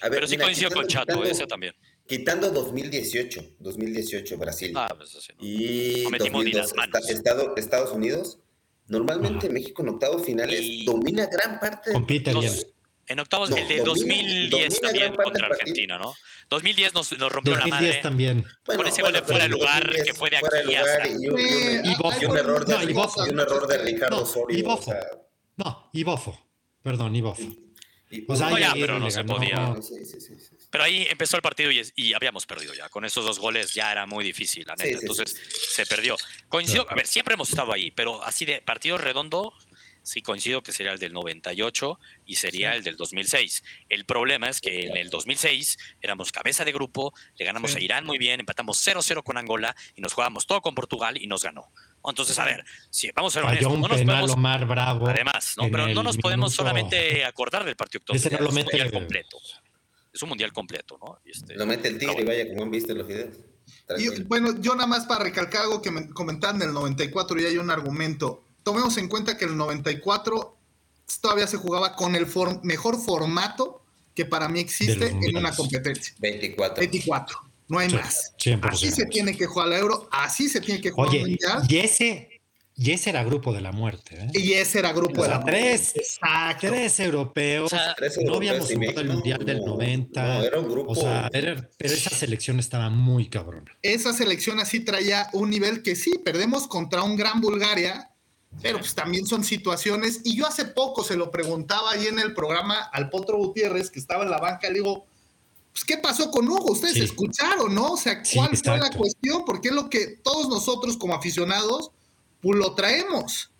[0.09, 1.75] Pero sí mira, coincido con quitando- Chato, ese también.
[2.07, 5.45] Quitando 2018, 2018 Brasil Ah, pues así, ¿no?
[5.45, 7.01] y No metimos ni 2002 las manos.
[7.01, 8.39] esta- Estado- Estados Unidos,
[8.87, 9.53] normalmente Ajá.
[9.53, 12.53] México en octavos finales Y- domina gran parte Compite bien.
[13.09, 13.85] En octavos, No, el de domina-
[14.17, 15.47] 2010 domina también contra.
[15.47, 16.13] Argentina, ¿no?
[16.49, 18.01] 2010 nos, nos rompió la 2010 madre.
[18.03, 18.45] también.
[18.65, 21.27] Bueno, Con ese gol de fuera de lugar, 2010 que fue de aquí hasta- y
[21.29, 21.39] un-
[22.37, 24.57] error de, No, Ricardo No, Osorio.
[24.57, 24.91] y o Bofo.
[24.91, 24.99] sea,
[25.55, 26.37] No, y Bofo.
[26.83, 27.41] Perdón, y Bofo.
[28.11, 29.75] y- O sea, No, ya, pero no se podía.
[29.81, 30.56] sí, sí, sí, sí.
[30.77, 32.87] Pero ahí empezó el partido y, habíamos perdido ya.
[32.89, 34.89] Con esos dos goles ya era muy difícil, la neta.
[34.91, 36.15] sí, Entonces sí, se perdió.
[36.49, 39.55] Coincido, a ver, siempre hemos estado ahí, pero así de partido redondo,
[40.03, 43.63] sí coincido que sería el del 98 y sería el del 2006.
[43.89, 47.77] El problema es que en el 2006 éramos cabeza de grupo, le ganamos Sí.
[47.77, 51.25] a Irán muy bien, empatamos 0-0 con Angola y nos jugábamos todo con Portugal y
[51.25, 51.71] nos ganó.
[52.07, 55.07] Entonces, a ver, si vamos a ser honestos, un no nos penal podemos Omar Bravo.
[55.09, 55.63] Además, ¿no?
[55.71, 58.03] Pero no nos podemos solamente acordar del partido.
[58.09, 59.39] Ese no lo mete- completo.
[60.17, 61.19] Es un mundial completo, ¿no?
[61.23, 63.37] Este- Lo mete el tigre y vaya como han visto en los videos.
[63.99, 67.57] Y bueno, yo nada más para recalcar algo que me comentaban del 94 y hay
[67.59, 68.43] un argumento.
[68.63, 70.57] Tomemos en cuenta que el 94
[71.21, 73.83] todavía se jugaba con el form- mejor formato
[74.15, 76.15] que para mí existe en una competencia.
[76.19, 76.79] 24.
[76.79, 77.37] 24.
[77.67, 78.33] No hay Sí, más.
[78.39, 78.73] 100%.
[78.73, 81.61] Así se tiene que jugar la Euro, así se tiene que jugar el Oye, Mundial.
[81.69, 82.36] y ese,
[82.79, 84.15] y ese era grupo de la muerte.
[84.19, 84.27] ¿eh?
[84.39, 86.67] Y ese era grupo O de sea, la tres, Exacto.
[86.67, 87.73] tres europeos.
[87.73, 90.21] O sea, Tres no europeos habíamos y jugado México, el Mundial no, del no, 90.
[90.37, 90.91] no, era un grupo.
[90.91, 93.71] O sea, era- pero esa selección estaba muy cabrona.
[93.81, 98.11] Esa selección así traía un nivel que sí, perdemos contra un gran Bulgaria,
[98.61, 102.33] Pero pues también son situaciones, y yo hace poco se lo preguntaba ahí en el
[102.33, 105.05] programa al Potro Gutiérrez, que estaba en la banca, le digo,
[105.73, 106.71] pues, ¿qué pasó con Hugo?
[106.71, 107.91] Ustedes escucharon, ¿no?
[107.91, 109.43] O sea, ¿cuál fue la cuestión?
[109.45, 111.91] Porque es lo que todos nosotros como aficionados,
[112.47, 113.51] pues lo traemos.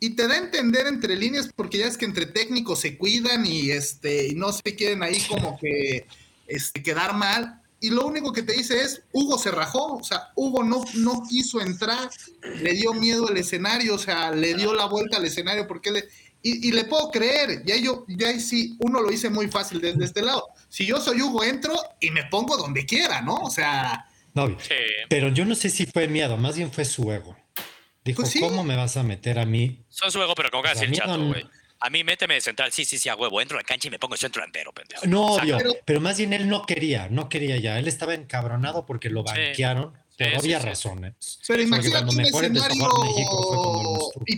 [0.00, 3.46] Y te da a entender entre líneas, porque ya es que entre técnicos se cuidan
[3.46, 6.06] y, este, y no se quieren ahí como que
[6.46, 10.30] este, quedar mal y lo único que te dice es, Hugo se rajó, o sea,
[10.36, 12.08] Hugo no, no quiso entrar,
[12.62, 16.04] le dio miedo al escenario, o sea, le dio la vuelta al escenario porque le...
[16.40, 20.22] Y, le puedo creer, ya yo, ya sí, uno lo hice muy fácil desde este
[20.22, 20.46] lado.
[20.70, 23.36] Si yo soy Hugo, entro y me pongo donde quiera, ¿no?
[23.36, 24.06] O sea...
[24.32, 24.54] No,
[25.10, 27.36] pero yo no sé si fue miedo, más bien fue su ego.
[28.04, 29.84] Dijo, pues ¿cómo me vas a meter a mí?
[29.88, 31.44] Son su ego, pero como que pues el chato, güey.
[31.80, 33.40] A mí méteme de central, sí, sí, sí, a huevo.
[33.40, 35.06] Entro a la cancha y me pongo centro entero, pendejo.
[35.06, 37.78] No, obvio, pero, más bien él no quería, no quería ya.
[37.78, 41.14] Él estaba encabronado porque lo banquearon por obvias razones.
[41.46, 42.88] Pero imagínate un escenario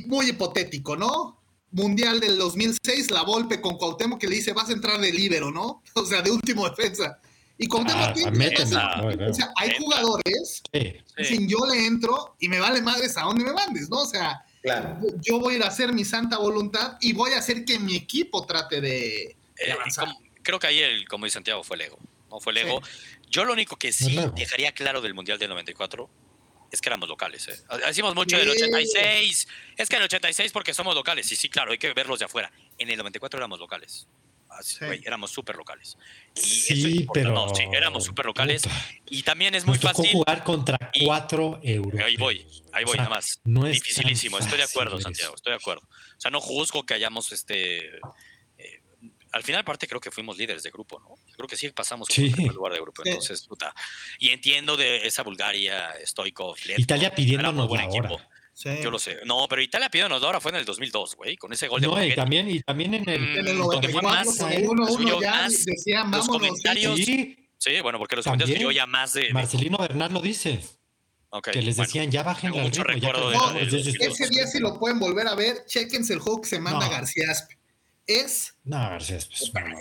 [0.07, 1.41] muy hipotético, ¿no?
[1.73, 5.51] Mundial del 2006, la Volpe con Cuauhtémoc que le dice, vas a entrar de líbero,
[5.51, 5.83] ¿no?
[5.95, 7.21] O sea, de último defensa.
[7.59, 8.17] Y Cuauhtémoc
[8.75, 10.63] ah, o sea, hay jugadores
[11.23, 14.03] sin yo le entro y me vale madres a dónde me mandes, ¿no?
[14.03, 14.45] O sea,
[15.21, 17.97] yo voy a ir a hacer mi santa voluntad y voy a hacer que mi
[17.97, 20.09] equipo trate de, eh, avanzar.
[20.43, 21.99] creo que ahí, el, como dice Santiago, fue el ego.
[22.31, 22.83] No fue el ego.
[23.31, 26.11] Yo lo único que sí dejaría claro del Mundial del 94
[26.71, 27.49] es que éramos locales.
[27.49, 27.59] ¿eh?
[27.87, 29.49] Decimos mucho del 86.
[29.77, 31.31] Es que en el 86 porque somos locales.
[31.33, 32.53] Y sí, claro, hay que verlos de afuera.
[32.77, 34.09] En el 94 éramos locales
[35.05, 35.97] éramos súper locales.
[36.35, 37.55] sí, pero.
[37.55, 38.63] sí, éramos súper locales.
[39.09, 40.11] Y también es muy fácil.
[40.13, 42.01] jugar contra cuatro euros.
[42.01, 43.41] Ahí voy, ahí voy, nada más.
[43.45, 45.83] No Dificilísimo, estoy de acuerdo, Santiago, estoy de acuerdo.
[45.87, 47.97] O sea, no juzgo que hayamos este.
[48.59, 48.83] Eh,
[49.33, 51.15] al final, aparte, creo que fuimos líderes de grupo, ¿no?
[51.35, 52.33] Creo que sí pasamos sí.
[52.39, 53.03] el lugar de grupo.
[53.05, 53.75] Entonces, puta.
[54.19, 58.29] Y entiendo de esa Bulgaria, Stoikov, Italia pidiéndonos la hora.
[58.65, 59.19] Yo lo sé.
[59.27, 61.89] No, pero Italia pidió nos ahora fue en el 2002, güey, con ese gol de
[61.89, 64.33] No, y también, y también en el, mm, en el 94,
[64.63, 66.97] uno, uno ya decían, los comentarios.
[66.97, 67.51] Sí.
[67.59, 69.33] sí, bueno, porque los comentarios yo ya más de.
[69.33, 70.61] Marcelino Bernal lo dice.
[71.29, 72.97] Okay, que les decían, ya bajen el ritmo.
[72.97, 76.59] Ya no, ese día, si lo pueden volver a ver, chequense el juego que se
[76.59, 77.59] manda García Aspe.
[78.07, 79.19] Es no, García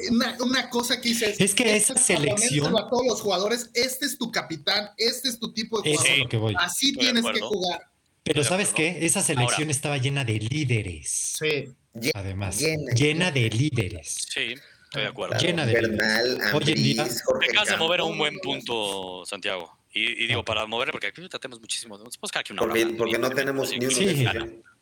[0.10, 1.36] una, una, cosa que dice.
[1.38, 2.76] Es que esa selección.
[2.76, 6.20] A todos los jugadores, este es tu capitán, este es tu tipo de jugador.
[6.20, 6.56] Es que voy.
[6.58, 7.95] Así tienes que jugar.
[8.26, 9.06] Pero ¿sabes qué?
[9.06, 11.38] Esa selección estaba llena de líderes.
[11.38, 11.72] Sí.
[12.16, 14.28] Además, llena, de líderes.
[14.30, 14.56] Sí,
[14.86, 15.38] estoy de acuerdo.
[15.38, 16.54] Llena de líderes.
[16.54, 17.08] Hoy en día.
[17.40, 19.78] Me acabas de mover a un buen punto, Santiago.
[19.94, 22.00] Y, digo, para mover, porque aquí tratemos muchísimo.
[22.00, 24.26] Porque, una porque, porque no tenemos ni un sí.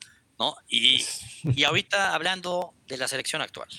[0.43, 0.57] ¿no?
[0.67, 1.05] Y,
[1.43, 3.69] y ahorita hablando de la selección actual,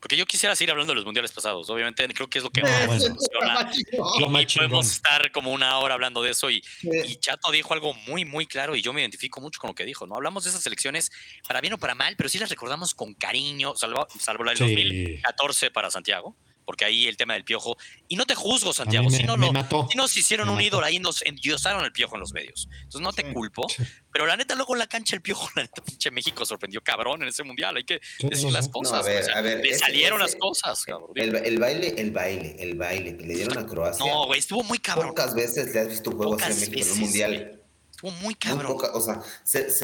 [0.00, 2.62] porque yo quisiera seguir hablando de los mundiales pasados, obviamente creo que es lo que
[2.88, 3.70] más funciona.
[4.18, 8.24] Y podemos estar como una hora hablando de eso y, y, Chato dijo algo muy,
[8.24, 10.16] muy claro y yo me identifico mucho con lo que dijo, ¿no?
[10.16, 11.10] Hablamos de esas selecciones
[11.46, 14.58] para bien o para mal, pero sí las recordamos con cariño, salvo, salvo la del
[14.58, 16.36] 2014 para Santiago
[16.70, 17.76] porque ahí el tema del piojo.
[18.06, 19.50] Y no te juzgo, Santiago, si no, lo,
[19.90, 22.68] si nos hicieron un ídolo, ahí nos endiosaron el piojo en los medios.
[22.70, 23.66] Entonces no te culpo,
[24.12, 27.22] pero la neta, luego en la cancha el piojo, la neta, pinche México sorprendió cabrón
[27.22, 27.76] en ese mundial.
[27.76, 29.04] Hay que decir las cosas.
[29.04, 31.10] le salieron las cosas, cabrón.
[31.16, 34.06] El, baile, el baile, el baile que le dieron a Croacia.
[34.06, 35.08] No, güey, estuvo muy cabrón.
[35.08, 37.60] Pocas veces le has visto juegos en México en un mundial.
[37.90, 38.76] Estuvo muy cabrón.
[38.94, 39.20] o sea,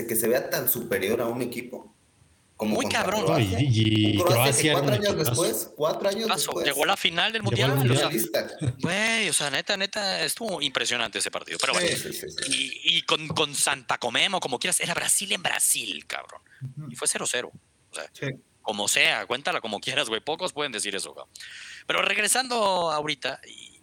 [0.06, 1.95] que se vea tan superior a un equipo
[2.64, 3.24] muy cabrón.
[3.38, 6.66] y, Croacia, cuatro años después, cuatro años después.
[6.66, 7.76] Llegó a la final del mundial.
[8.78, 11.58] Güey, o sea, neta, neta, estuvo impresionante ese partido.
[11.60, 11.88] Pero bueno,
[12.48, 16.40] y, con, con, Santa Comemo, como quieras, era Brasil en Brasil, cabrón.
[16.88, 17.50] Y fue 0-0.
[17.50, 18.10] O sea,
[18.62, 20.20] como sea, cuéntala como quieras, güey.
[20.22, 21.26] Pocos pueden decir eso, güey.
[21.86, 23.80] Pero regresando ahorita y,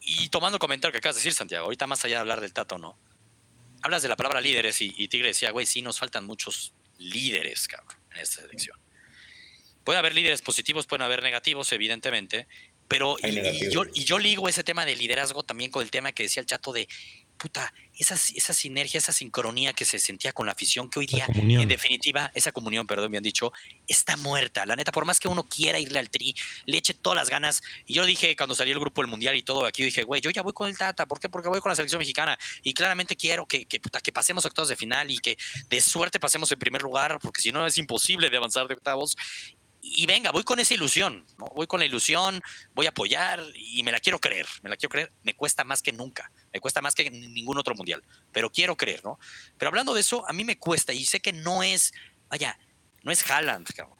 [0.00, 2.54] y tomando el comentario que acabas de decir, Santiago, ahorita más allá de hablar del
[2.54, 2.98] Tato, ¿no?
[3.82, 7.68] Hablas de la palabra líderes y, y Tigre decía, güey, sí, nos faltan muchos líderes,
[7.68, 8.78] cabrón en esta selección.
[9.84, 12.48] Puede haber líderes positivos, pueden haber negativos, evidentemente,
[12.88, 16.24] pero y, yo, y yo ligo ese tema de liderazgo también con el tema que
[16.24, 16.88] decía el chato de
[17.36, 21.26] puta, esa, esa sinergia, esa sincronía que se sentía con la afición, que hoy día,
[21.28, 23.52] en definitiva, esa comunión, perdón, me han dicho,
[23.86, 24.66] está muerta.
[24.66, 26.34] La neta, por más que uno quiera irle al tri,
[26.66, 27.62] le eche todas las ganas.
[27.86, 30.30] Y yo dije cuando salió el grupo del Mundial y todo, aquí dije, güey, yo
[30.30, 31.06] ya voy con el Tata.
[31.06, 31.28] ¿Por qué?
[31.28, 32.38] Porque voy con la selección mexicana.
[32.62, 36.50] Y claramente quiero que, que, que pasemos octavos de final y que de suerte pasemos
[36.52, 39.16] en primer lugar, porque si no es imposible de avanzar de octavos
[39.94, 41.46] y venga, voy con esa ilusión, ¿no?
[41.54, 42.42] Voy con la ilusión,
[42.74, 45.82] voy a apoyar y me la quiero creer, me la quiero creer, me cuesta más
[45.82, 49.18] que nunca, me cuesta más que ningún otro mundial, pero quiero creer, ¿no?
[49.56, 51.92] Pero hablando de eso, a mí me cuesta y sé que no es,
[52.28, 52.58] vaya,
[53.02, 53.98] no es Haaland, cabrón,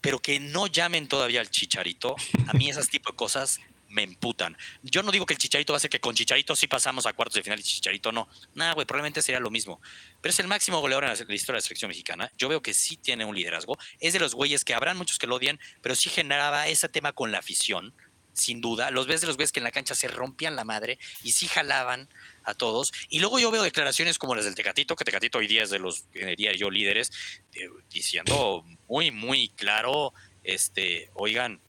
[0.00, 2.16] pero que no llamen todavía al chicharito,
[2.46, 4.56] a mí esas tipo de cosas me emputan.
[4.82, 7.12] Yo no digo que el Chicharito va a ser que con Chicharito sí pasamos a
[7.12, 8.28] cuartos de final y Chicharito no.
[8.54, 9.80] Nada, güey, probablemente sería lo mismo.
[10.20, 12.30] Pero es el máximo goleador en la, historia de la selección mexicana.
[12.36, 13.78] Yo veo que sí tiene un liderazgo.
[14.00, 17.12] Es de los güeyes que habrán muchos que lo odian, pero sí generaba ese tema
[17.12, 17.94] con la afición,
[18.34, 18.90] sin duda.
[18.90, 21.48] Los ves de los güeyes que en la cancha se rompían la madre y sí
[21.48, 22.08] jalaban
[22.44, 22.92] a todos.
[23.08, 25.78] Y luego yo veo declaraciones como las del Tecatito, que Tecatito hoy día es de
[25.78, 27.10] los, diría yo, líderes,
[27.54, 30.12] eh, diciendo muy, muy claro,
[30.44, 31.60] este, oigan,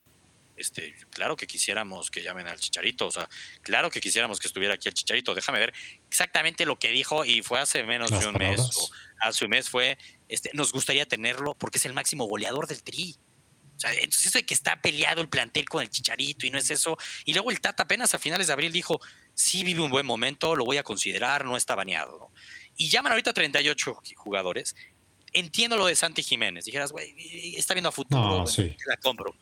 [0.59, 3.29] este, claro que quisiéramos que llamen al Chicharito, o sea,
[3.61, 5.33] claro que quisiéramos que estuviera aquí el Chicharito.
[5.33, 5.73] Déjame ver
[6.07, 8.89] exactamente lo que dijo y fue hace menos de un mes, o
[9.21, 9.97] hace un mes fue,
[10.27, 13.15] este, nos gustaría tenerlo porque es el máximo goleador del Tri.
[13.75, 16.57] O sea, entonces eso de que está peleado el plantel con el Chicharito y no
[16.57, 16.97] es eso.
[17.23, 18.99] Y luego el Tata apenas a finales de abril dijo,
[19.33, 22.29] sí vive un buen momento, lo voy a considerar, no está baneado.
[22.75, 24.75] Y llaman ahorita 38 jugadores.
[25.31, 26.65] Entiendo lo de Santi Jiménez.
[26.65, 27.15] Dijeras, güey,
[27.55, 28.43] está viendo a futuro,
[28.85, 29.33] la compro.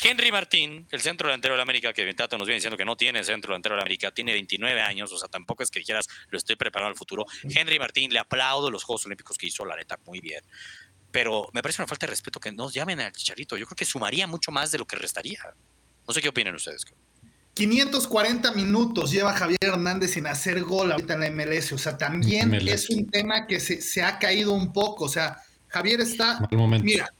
[0.00, 2.96] Henry Martín, el centro delantero de la América, que Tato nos viene diciendo que no
[2.96, 6.08] tiene centro delantero de la América, tiene 29 años, o sea, tampoco es que dijeras,
[6.30, 7.26] lo estoy preparando al futuro.
[7.42, 10.42] Henry Martín, le aplaudo los Juegos Olímpicos que hizo, la neta, muy bien.
[11.10, 13.56] Pero me parece una falta de respeto que nos llamen al Chicharito.
[13.56, 15.40] Yo creo que sumaría mucho más de lo que restaría.
[16.08, 16.86] No sé qué opinan ustedes.
[17.54, 21.72] 540 minutos lleva Javier Hernández sin hacer gol ahorita en la MLS.
[21.72, 25.04] O sea, también es un tema que se, se, ha caído un poco.
[25.04, 25.36] O sea,
[25.68, 26.48] Javier está.
[26.50, 27.12] Mira,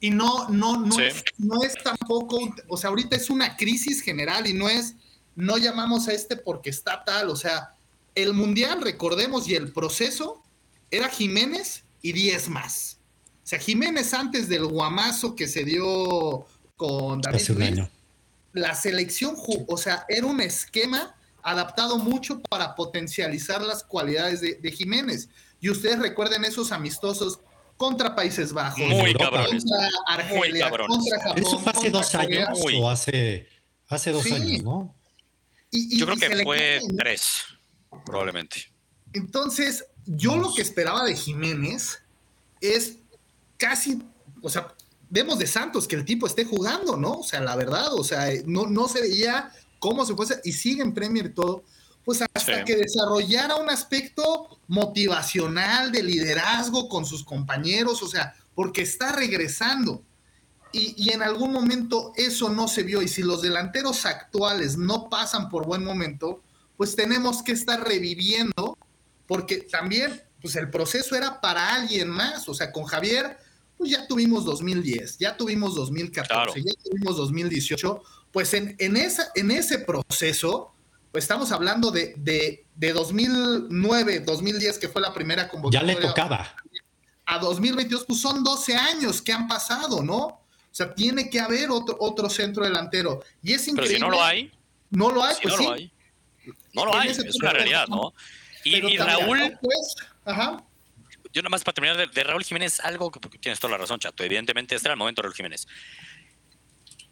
[0.00, 2.38] y no, no, no, es, no es tampoco,
[2.68, 4.94] o sea, ahorita es una crisis general y no es,
[5.36, 7.74] no llamamos a este porque está tal, o sea,
[8.14, 10.42] el mundial, recordemos, y el proceso
[10.90, 12.98] era Jiménez y 10 más.
[13.44, 16.46] O sea, Jiménez antes del guamazo que se dio
[16.76, 17.80] con David
[18.52, 19.36] la selección,
[19.68, 25.28] o sea, era un esquema adaptado mucho para potencializar las cualidades de, de Jiménez.
[25.60, 27.38] Y ustedes recuerden esos amistosos
[27.80, 29.46] contra Países Bajos, muy contra
[30.06, 31.38] Argelia, contra Japón.
[31.38, 33.48] Eso fue hace dos años o hace,
[33.88, 34.94] hace dos años, ¿no?
[35.72, 37.40] yo creo que fue tres,
[38.04, 38.70] probablemente.
[39.14, 42.02] Entonces, yo lo que esperaba de Jiménez
[42.60, 42.98] es
[43.56, 44.02] casi,
[44.42, 44.74] o sea,
[45.08, 47.20] vemos de Santos que el tipo esté jugando, ¿no?
[47.20, 50.82] O sea, la verdad, o sea, no, no se veía cómo se puede y sigue
[50.82, 51.64] en Premier y todo
[52.10, 58.82] pues hasta que desarrollara un aspecto motivacional de liderazgo con sus compañeros, o sea, porque
[58.82, 60.02] está regresando.
[60.72, 63.00] Y, en algún momento eso no se vio.
[63.00, 66.42] Y si los delanteros actuales no pasan por buen momento,
[66.76, 68.76] pues tenemos que estar reviviendo,
[69.28, 72.48] porque también, pues el proceso era para alguien más.
[72.48, 73.38] O sea, con Javier,
[73.78, 78.02] pues ya tuvimos 2010, ya tuvimos 2014, ya tuvimos 2018.
[78.32, 80.72] Pues en, en, esa, en ese proceso,
[81.14, 85.94] estamos hablando de, de, de 2009, 2010, que fue la primera convocatoria.
[85.94, 86.54] Ya le tocaba.
[87.26, 90.18] A 2022, pues son 12 años que han pasado, ¿no?
[90.18, 93.22] O sea, tiene que haber otro, otro centro delantero.
[93.42, 93.98] Y es increíble.
[93.98, 94.52] Pero si no lo hay.
[94.90, 95.64] No lo hay, pues no sí.
[95.64, 95.92] Lo hay.
[96.72, 98.12] No lo hay, es una realidad, ¿no?
[98.64, 99.58] Y, Raúl.
[99.60, 100.62] Pues, ajá.
[101.32, 104.24] Yo nada más para terminar de, Raúl Jiménez, algo que tienes toda la razón, Chato.
[104.24, 105.66] Evidentemente, este era el momento de Raúl Jiménez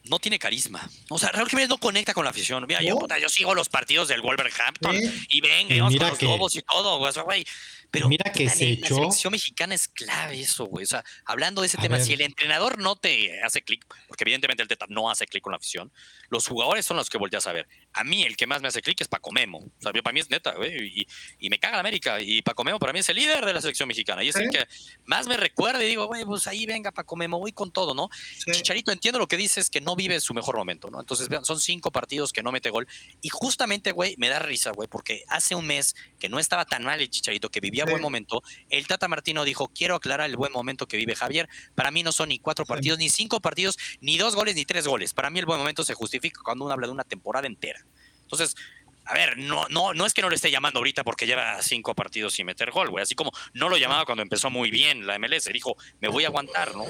[0.09, 0.89] no tiene carisma.
[1.09, 2.65] O sea, Raúl Jiménez no conecta con la afición.
[2.67, 2.99] Mira, yo,
[3.29, 4.97] sigo los partidos del Wolverhampton
[5.29, 7.45] y ven, y vamos con los lobos y todo, güey.
[7.91, 8.95] Pero mira que se echó.
[8.97, 10.85] La selección mexicana es clave eso, güey.
[10.85, 14.63] O sea, hablando de ese tema, si el entrenador no te hace clic, porque evidentemente
[14.63, 15.91] el Teta no hace clic con la afición,
[16.29, 17.67] los jugadores son los que volteas a ver.
[17.95, 19.59] A mí el que más me hace clic es Paco Memo.
[19.59, 21.07] O sea, para mí es neta, güey.
[21.41, 22.21] Y, me caga la América.
[22.21, 24.23] Y Paco Memo para mí es el líder de la selección mexicana.
[24.23, 24.67] Y es el que
[25.07, 28.11] más me recuerda y digo, güey, pues ahí venga Paco Memo, voy con todo, ¿no?
[28.53, 31.01] Chicharito, entiendo lo que dices, que no vive su mejor momento, ¿no?
[31.01, 32.87] Entonces, vean, son cinco partidos que no mete gol.
[33.23, 36.85] Y justamente, güey, me da risa, güey, porque hace un mes que no estaba tan
[36.85, 40.53] mal el Chicharito, que vivía buen momento, el Tata Martino dijo, quiero aclarar el buen
[40.53, 41.49] momento que vive Javier.
[41.75, 44.87] Para mí no son ni cuatro partidos, ni cinco partidos, ni dos goles, ni tres
[44.87, 45.15] goles.
[45.15, 47.85] Para mí el buen momento se justifica cuando uno habla de una temporada entera.
[48.23, 48.57] Entonces,
[49.05, 51.95] a ver, no, no, no es que no le esté llamando ahorita porque lleva cinco
[51.95, 53.03] partidos sin meter gol, güey.
[53.03, 55.47] Así como no lo llamaba cuando empezó muy bien la MLS.
[55.53, 56.85] Dijo, me voy a aguantar, ¿no?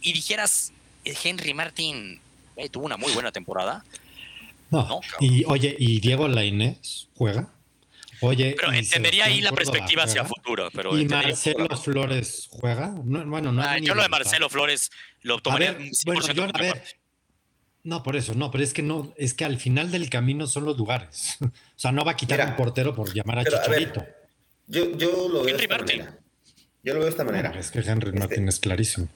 [0.00, 0.72] Y dijeras,
[1.04, 2.20] eh, Henry Martin
[2.70, 3.84] tuvo una muy buena temporada.
[4.70, 7.48] No, y oye, ¿y Diego Lainez juega?
[8.20, 10.68] Oye, pero entendería ahí la perspectiva hacia futuro.
[10.72, 12.92] Pero ¿Y Marcelo Flores juega?
[12.96, 14.90] bueno, no ah, yo lo de Marcelo Flores
[15.22, 15.76] lo tomaría.
[16.04, 16.82] bueno, yo, a ver,
[17.84, 20.64] no, por eso, no, pero es que no, es que al final del camino son
[20.64, 21.38] los lugares.
[21.42, 24.04] o sea, no va a quitar un portero por llamar a Chicharito.
[24.66, 26.18] yo, yo lo veo de esta manera.
[26.82, 27.58] Yo lo veo de esta manera.
[27.58, 29.08] es que Henry este, Martin es clarísimo.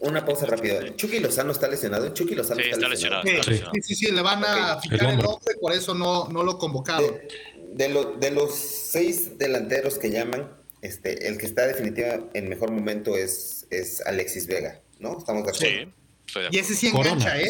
[0.00, 0.94] Una pausa rápida.
[0.94, 2.12] Chucky Lozano está lesionado.
[2.14, 3.22] Chucky Lozano sí, está, lesionado.
[3.24, 7.06] Sí, sí, sí, le van a fijar el, nombre, por eso no, no lo convocaron.
[7.06, 10.50] De, de los seis delanteros que llaman,
[10.82, 15.18] este, el que está definitivamente en mejor momento es, es Alexis Vega, ¿no?
[15.18, 15.92] Estamos de acuerdo.
[16.26, 17.48] Sí, Y ese sí engancha, ¿eh?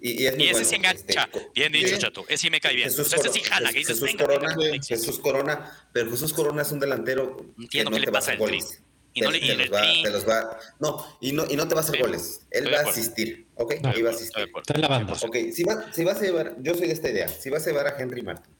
[0.00, 1.24] Y, ese sí engancha.
[1.24, 2.24] Este, bien dicho, Chato.
[2.28, 2.88] Ese sí me cae bien.
[2.88, 3.72] Jesús, ese sí jala.
[3.72, 7.36] Jesús, Jesús Corona, Jesús Corona, pero Jesús Corona es un delantero.
[7.58, 8.82] Entiendo que, no le pasa el goles.
[9.14, 11.74] Y no, te, y los va, te, los va, no, y no, y no te
[11.74, 12.46] va a hacer goles.
[12.50, 13.74] Él va a asistir, ¿ok?
[13.82, 14.48] Ahí va a asistir.
[14.54, 15.14] Está en la banda.
[15.14, 17.70] Ok, si, va, si vas a llevar, yo soy de esta idea, si vas a
[17.70, 18.54] llevar a Henry Martin,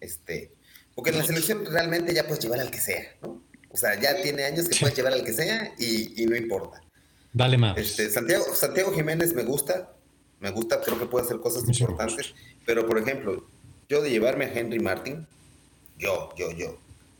[0.00, 0.52] este,
[0.94, 3.42] porque en la selección realmente ya puedes llevar al que sea, ¿no?
[3.70, 6.80] O sea, ya tiene años que puedes llevar al que sea y, y no importa.
[7.32, 7.76] Vale más.
[7.76, 9.92] Este, Santiago, Santiago Jiménez me gusta,
[10.40, 12.34] me gusta, creo que puede hacer cosas importantes,
[12.64, 13.46] pero por ejemplo,
[13.88, 15.26] yo de llevarme a Henry Martin,
[15.98, 16.78] yo, yo, yo.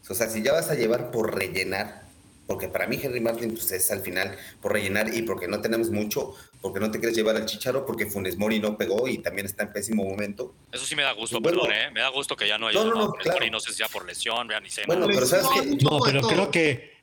[0.08, 2.02] O sea, si ya vas a llevar por rellenar,
[2.46, 5.90] porque para mí Henry Martin pues, es al final por rellenar y porque no tenemos
[5.90, 9.46] mucho, porque no te quieres llevar al Chicharo, porque Funes Mori no pegó y también
[9.46, 10.54] está en pésimo momento.
[10.72, 11.90] Eso sí me da gusto, perdón, ¿eh?
[11.92, 13.46] Me da gusto que ya no haya no, no, no, claro.
[13.50, 14.82] no sé si ya por lesión, vean ni sé.
[14.86, 15.76] Bueno, pero sabes que...
[15.76, 16.98] No, pero creo que...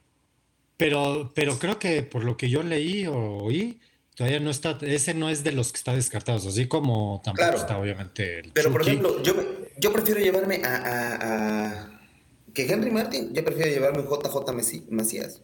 [0.77, 3.79] Pero, pero creo que por lo que yo leí o oí,
[4.13, 7.77] todavía no está, ese no es de los que está descartados, así como tampoco está
[7.77, 9.35] obviamente el Pero por ejemplo, yo,
[9.77, 11.95] yo prefiero llevarme a
[12.55, 15.43] que Henry Martin, yo prefiero llevarme un JJ Macías.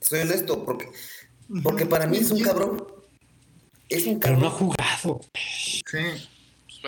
[0.00, 0.90] Soy honesto, porque,
[1.62, 2.86] porque para mí es un cabrón.
[3.88, 4.40] Es un cabrón.
[4.40, 5.20] Pero no ha jugado.
[5.34, 5.98] Sí.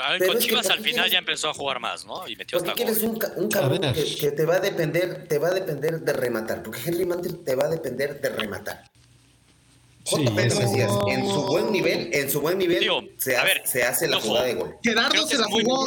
[0.03, 2.26] A ver, con Chivas al final ya empezó a jugar más, ¿no?
[2.28, 5.55] Y metió porque eres un, un cabrón que, te va a depender, te va a
[5.55, 8.84] depender de rematar, porque Henry Martin te va a depender de rematar.
[10.05, 12.88] Sí, Macías, en su buen nivel, en su buen nivel
[13.18, 14.76] se, se, hace la jugada de gol.
[14.82, 15.84] Gerardo se la jugó.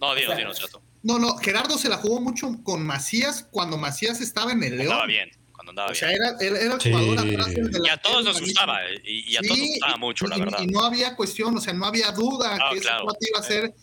[0.00, 0.82] No, dinos, dinos, chato.
[1.02, 4.92] No, no, Gerardo se la jugó mucho con Macías cuando Macías estaba en el León.
[4.92, 5.30] Andaba bien,
[5.64, 8.78] cuando andaba o sea, era, era, el jugador atrás del Y a todos nos gustaba,
[9.04, 10.58] y, a todos nos gustaba mucho, la verdad.
[10.60, 13.74] Y no había cuestión, o sea, no había duda que ese cuate iba a ser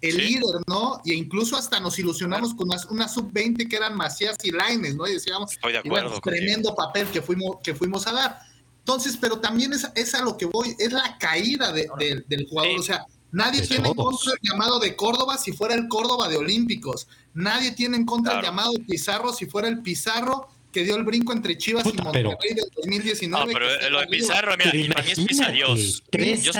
[0.00, 1.00] el líder, ¿no?
[1.04, 5.06] Y incluso hasta nos ilusionamos con una, sub-20 que eran Macías y Laines, ¿no?
[5.06, 8.38] Y decíamos, Estoy de acuerdo, tremendo papel que fuimos, que fuimos a dar.
[8.78, 11.88] Entonces, pero también es, es a lo que voy, es la caída de,
[12.26, 15.86] del jugador, o sea, Nadie tiene en contra el llamado de Córdoba si fuera el
[15.86, 17.06] Córdoba de Olímpicos.
[17.32, 21.04] Nadie tiene en contra el llamado de Pizarro si fuera el Pizarro que dio el
[21.04, 23.46] brinco entre Chivas y Monterrey del 2019.
[23.46, 26.02] No, pero lo de Pizarro, mira, para mí es Pisadios.
[26.42, 26.52] Yo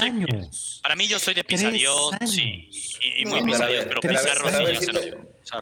[0.83, 2.71] para mí yo soy de Pisadios, sí.
[3.19, 5.01] Y, muy no, pero Pizarro sí ya se lo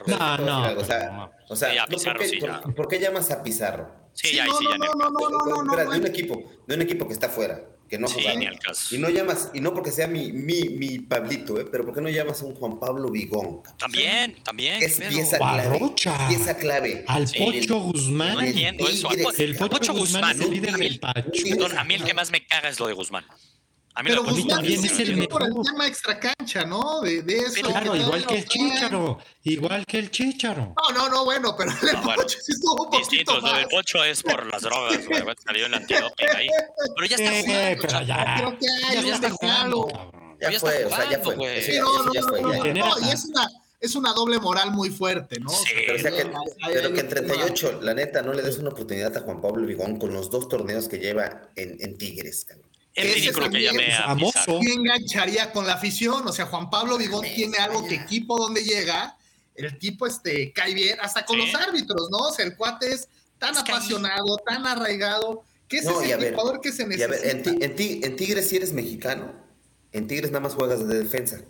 [0.06, 0.80] No, no.
[0.80, 3.88] O sea, o sea Pizarro, ¿por, qué, por, ¿por, qué llamas a Pizarro?
[4.14, 4.78] Sí, ya, sí, ya.
[4.78, 8.08] No, no, no, no, De un equipo, de un equipo que está fuera que no
[8.08, 8.94] sí, ni al caso.
[8.94, 11.66] Y no llamas, y no porque sea mi, mi, mi Pablito, ¿eh?
[11.70, 13.62] pero ¿por qué no llamas a un Juan Pablo Vigón?
[13.78, 14.82] También, también.
[14.82, 15.80] Es pieza clave.
[16.28, 17.04] Pieza clave.
[17.06, 18.34] Al Pocho Guzmán.
[18.34, 19.10] No entiendo eso.
[19.10, 21.30] El, Pocho, Guzmán, Guzmán, el líder del Pacho.
[21.48, 23.24] Perdón, a mí el que más me caga es lo de Guzmán.
[23.98, 25.40] A mí pero Guzmán también es el mejor.
[25.40, 27.00] Por el tema extra cancha, ¿no?
[27.00, 27.62] De, de eso.
[27.62, 29.18] Claro, igual que el Chicharo.
[29.42, 30.72] Igual que el Chicharo.
[30.76, 33.56] No, no, no, bueno, pero el no, bueno, Pocho sí estuvo un poquito distinto, más.
[33.56, 35.20] Del Pocho es por las drogas, güey.
[35.44, 36.46] Salió el antidoping ahí.
[36.94, 39.88] Pero ya está jugando, eh, pero ya, Creo que ya, ya está jugando.
[40.40, 41.62] Ya, ya fue, o sea, ya fue.
[41.62, 45.50] Sí, no, no, no, no, y es una es una doble moral muy fuerte, ¿no?
[45.50, 46.30] Sí, pero, o sea que,
[46.72, 49.98] pero que en 38, la neta, no le des una oportunidad a Juan Pablo Vigón
[49.98, 52.67] con los dos torneos que lleva en, en Tigres, cabrón.
[52.98, 54.60] Es ridículo que llamé a Pizarro.
[54.60, 56.26] engancharía con la afición?
[56.26, 59.16] O sea, Juan Pablo Vigón tiene algo que equipo donde llega,
[59.54, 62.18] el tipo este, cae bien, hasta con los árbitros, ¿no?
[62.18, 66.72] O sea, el cuate es tan apasionado, tan arraigado, que ese es el jugador que
[66.72, 67.06] se necesita.
[67.06, 69.32] a ver, en, en, Tigres si eres mexicano,
[69.92, 71.40] en Tigres nada más juegas de defensa.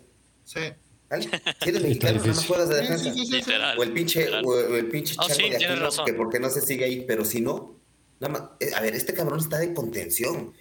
[0.43, 0.61] Sí.
[1.09, 1.29] ¿Vale?
[1.63, 3.13] Si eres mexicano, nada más juegas de defensa.
[3.13, 5.65] Sí, sí, o el pinche, o el pinche oh, de aquí,
[6.05, 7.79] que porque no se sigue ahí, pero si no,
[8.19, 10.53] nada más, eh, a ver, este cabrón está de contención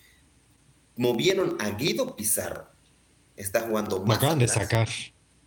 [0.99, 2.69] movieron a Guido Pizarro.
[3.37, 4.19] Está jugando más.
[4.19, 4.89] acaban de sacar.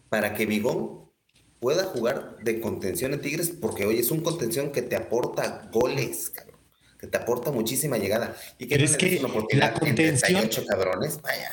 [0.10, 1.12] Para que Vigón
[1.60, 6.32] pueda jugar de contención en Tigres, porque hoy es un contención que te aporta goles,
[6.32, 6.60] cabrón.
[6.98, 8.36] Que te aporta muchísima llegada.
[8.58, 9.20] Y que Pero es que
[9.54, 10.50] la contención.
[10.68, 11.52] cabrones, vaya.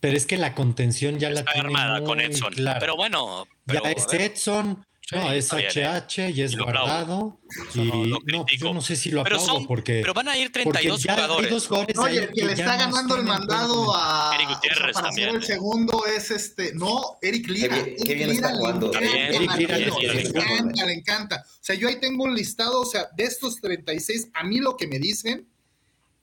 [0.00, 2.54] Pero es que la contención ya la tiene armada con Edson.
[2.80, 3.46] Pero bueno.
[3.66, 7.40] ya es Edson, no, es HH y es guardado.
[7.74, 10.00] Y no, yo no sé si lo aplaudo porque.
[10.00, 11.50] Pero van a ir 32 jugadores.
[11.50, 14.32] Dos goles no, el que, le está ganando el mandado a.
[14.34, 15.36] Eric Gutiérrez para también.
[15.36, 16.74] el segundo es este.
[16.74, 17.84] No, Eric Lira.
[18.04, 18.92] Qué bien, está jugando.
[18.92, 19.78] Eric Lira.
[19.78, 21.44] Le encanta, le encanta.
[21.46, 24.76] O sea, yo ahí tengo un listado, o sea, de estos 36, a mí lo
[24.76, 25.46] que me dicen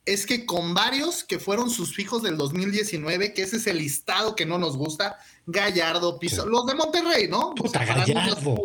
[0.05, 4.35] es que con varios que fueron sus fijos del 2019, que ese es el listado
[4.35, 7.53] que no nos gusta, Gallardo, Pizarro, los de Monterrey, ¿no?
[7.55, 8.55] Puta, Gallardo.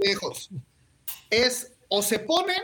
[1.30, 2.62] Es o se ponen,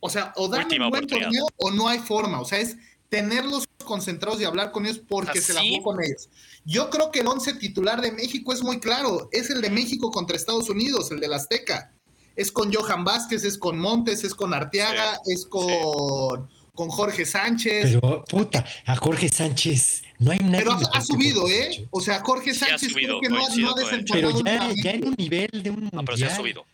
[0.00, 2.76] o sea, o dan un buen torneo o no hay forma, o sea, es
[3.08, 6.28] tenerlos concentrados y hablar con ellos porque se la jugó con ellos.
[6.64, 10.10] Yo creo que el once titular de México es muy claro, es el de México
[10.10, 11.92] contra Estados Unidos, el de la Azteca.
[12.34, 17.98] Es con Johan Vázquez, es con Montes, es con Arteaga, es con con Jorge Sánchez.
[18.00, 20.58] Pero, puta, a Jorge Sánchez no hay nadie.
[20.58, 21.88] Pero ha, subido, ¿eh?
[21.90, 24.42] O sea, Jorge Sánchez creo que no, no, ha desempeñado.
[24.44, 25.90] Pero ya, ya, en un nivel de un.
[25.92, 26.64] No, pero se ha subido.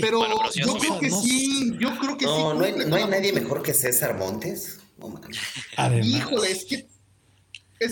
[0.00, 0.22] pero,
[0.54, 2.32] yo creo que sí, yo creo que sí.
[2.32, 4.80] No, hay, no hay nadie mejor que César Montes.
[5.76, 6.06] Además.
[6.06, 6.88] Híjole, es que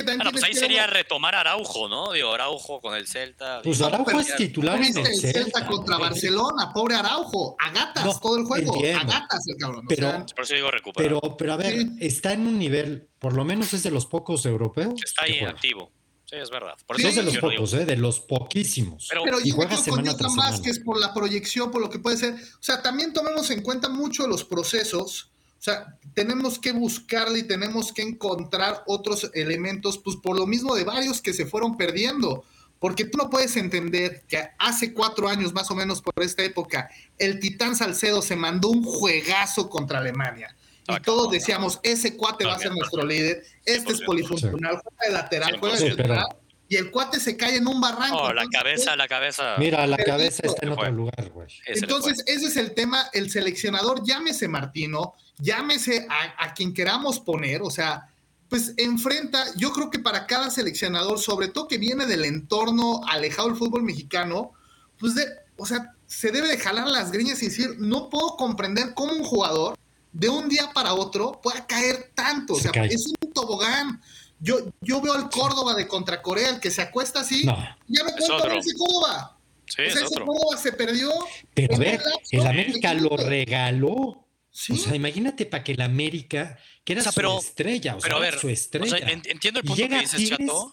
[0.04, 2.12] bueno, pues ahí sería retomar Araujo, ¿no?
[2.12, 3.60] Digo, Araujo con el Celta.
[3.62, 8.44] Pues Araujo es titular en el, Celta, contra Barcelona, pobre Araujo, a gatas todo el
[8.44, 9.84] juego, a gatas el cabrón.
[9.88, 13.72] Pero, por eso digo Pero, pero a ver, está en un nivel, por lo menos
[13.74, 14.94] es de los pocos europeos.
[15.04, 15.92] Está ahí activo.
[16.24, 16.74] Sí, es verdad.
[16.86, 17.84] Por eso es de los pocos, ¿eh?
[17.84, 19.06] de los poquísimos.
[19.08, 21.88] Pero, pero y yo juega semana tras más que es por la proyección, por lo
[21.88, 22.34] que puede ser.
[22.34, 25.35] O sea, también tomemos en cuenta mucho los procesos o
[25.66, 30.84] sea, tenemos que buscarle y tenemos que encontrar otros elementos, pues por lo mismo de
[30.84, 32.44] varios que se fueron perdiendo.
[32.78, 36.90] Porque tú no puedes entender que hace cuatro años, más o menos por esta época,
[37.18, 40.54] el Titán Salcedo se mandó un juegazo contra Alemania.
[40.88, 45.06] Y ah, todos decíamos, ese cuate va a ser nuestro líder, este es polifuncional, juega
[45.06, 46.26] de lateral, juega de central
[46.68, 48.16] y el cuate se cae en un barranco.
[48.16, 49.56] Oh, la cabeza, la cabeza.
[49.58, 51.48] Mira, la cabeza está en otro lugar, güey.
[51.66, 57.70] Entonces, ese es el tema, el seleccionador, llámese Martino, llámese a, quien queramos poner, o
[57.70, 58.08] sea,
[58.48, 63.48] pues enfrenta, yo creo que para cada seleccionador, sobre todo que viene del entorno alejado
[63.48, 64.52] del fútbol mexicano,
[64.98, 65.24] pues de,
[65.56, 69.24] o sea, se debe de jalar las griñas y decir, no puedo comprender cómo un
[69.24, 69.76] jugador
[70.12, 74.00] de un día para otro pueda caer tanto, o sea, es un tobogán.
[74.38, 78.12] Yo, yo veo al Córdoba de contra Corea, el que se acuesta así, ya me
[78.12, 79.38] cuento ese Córdoba.
[79.66, 81.10] Sí, o sea, ese Córdoba se perdió.
[81.54, 83.92] Pero a ver, el América lo regaló.
[83.92, 88.48] O sea, imagínate para que el América, que era su estrella, o sea, ver, su
[88.48, 88.96] estrella.
[88.98, 90.72] entiendo el punto que dices, Chato.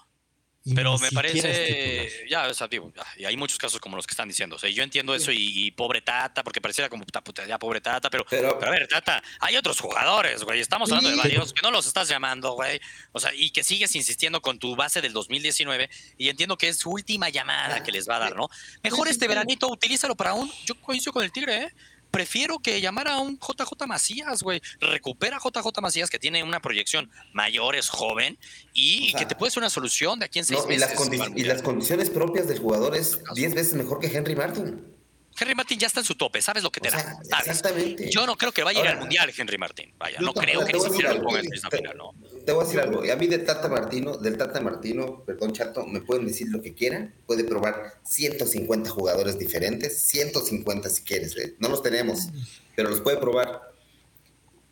[0.75, 4.29] Pero me parece, ya, o sea, digo, y hay muchos casos como los que están
[4.29, 4.55] diciendo.
[4.55, 8.09] O sea, yo entiendo eso y, pobre Tata, porque pareciera como puta, ya pobre Tata,
[8.09, 10.61] pero, pero, a ver, Tata, hay otros jugadores, güey.
[10.61, 12.79] Estamos hablando de varios que no los estás llamando, güey.
[13.11, 16.77] O sea, y que sigues insistiendo con tu base del 2019 y entiendo que es
[16.77, 18.49] su última llamada que les va a dar, ¿no?
[18.83, 20.49] Mejor este veranito, utilízalo para un.
[20.65, 21.73] Yo coincido con el Tigre, ¿eh?
[22.13, 24.61] Prefiero que llamar a un JJ Macías, güey.
[24.79, 28.37] Recupera a JJ Macías, que tiene una proyección mayor, es joven,
[28.71, 30.91] y que te puede ser una solución de aquí en seis meses.
[31.11, 34.92] Y las, y las condiciones propias del jugador es 10 veces mejor que Henry Martin.
[35.39, 37.19] Henry Martin ya está en su tope, sabes lo que te da.
[37.39, 38.09] Exactamente.
[38.09, 39.93] Yo no creo que vaya a ir al mundial Henry Martin.
[39.97, 42.13] Vaya, no creo que ni siquiera lo ponga en esa final, ¿no?
[42.45, 43.01] Te voy a decir algo.
[43.11, 46.73] A mí del Tata Martino, del Tata Martino, perdón, chato, me pueden decir lo que
[46.73, 47.13] quieran.
[47.25, 51.35] Puede probar 150 jugadores diferentes, 150 si quieres.
[51.37, 51.55] ¿eh?
[51.59, 52.27] No los tenemos,
[52.75, 53.61] pero los puede probar.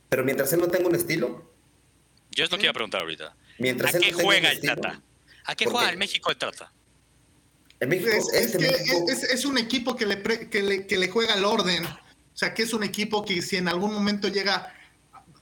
[0.10, 1.50] Pero mientras él no tenga un estilo.
[2.32, 3.36] Yo es lo que iba a preguntar ahorita.
[3.58, 5.02] Mientras ¿A qué juega el Tata?
[5.46, 6.72] ¿A qué juega el México el Tata?
[7.82, 11.86] Es, un equipo que le, que le, juega el orden.
[11.86, 14.74] O sea, que es un equipo que si en algún momento llega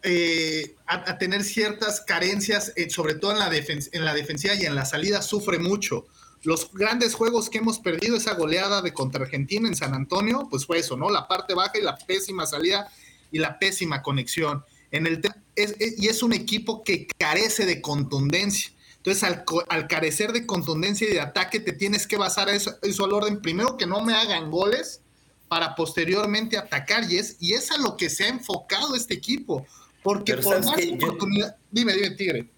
[0.03, 4.75] eh, a, tener ciertas carencias, eh, sobre todo en la, en la defensiva y en
[4.75, 6.07] la salida, sufre mucho.
[6.43, 10.65] Los grandes juegos que hemos perdido, esa goleada de contra Argentina en San Antonio, pues
[10.65, 11.09] fue eso, ¿no?
[11.09, 12.89] La parte baja y la pésima salida
[13.31, 14.63] y la pésima conexión.
[14.91, 15.21] En el
[15.55, 18.71] y es un equipo que carece de contundencia.
[19.03, 19.23] Entonces,
[19.69, 23.41] al, carecer de contundencia y de ataque, te tienes que basar eso, eso, al orden.
[23.41, 25.01] Primero, que no me hagan goles
[25.47, 27.09] para posteriormente atacar.
[27.09, 29.65] Y es, y es a lo que se ha enfocado este equipo.
[30.03, 31.55] Porque por más oportunidad.
[31.71, 32.49] dime, dime, Tigre.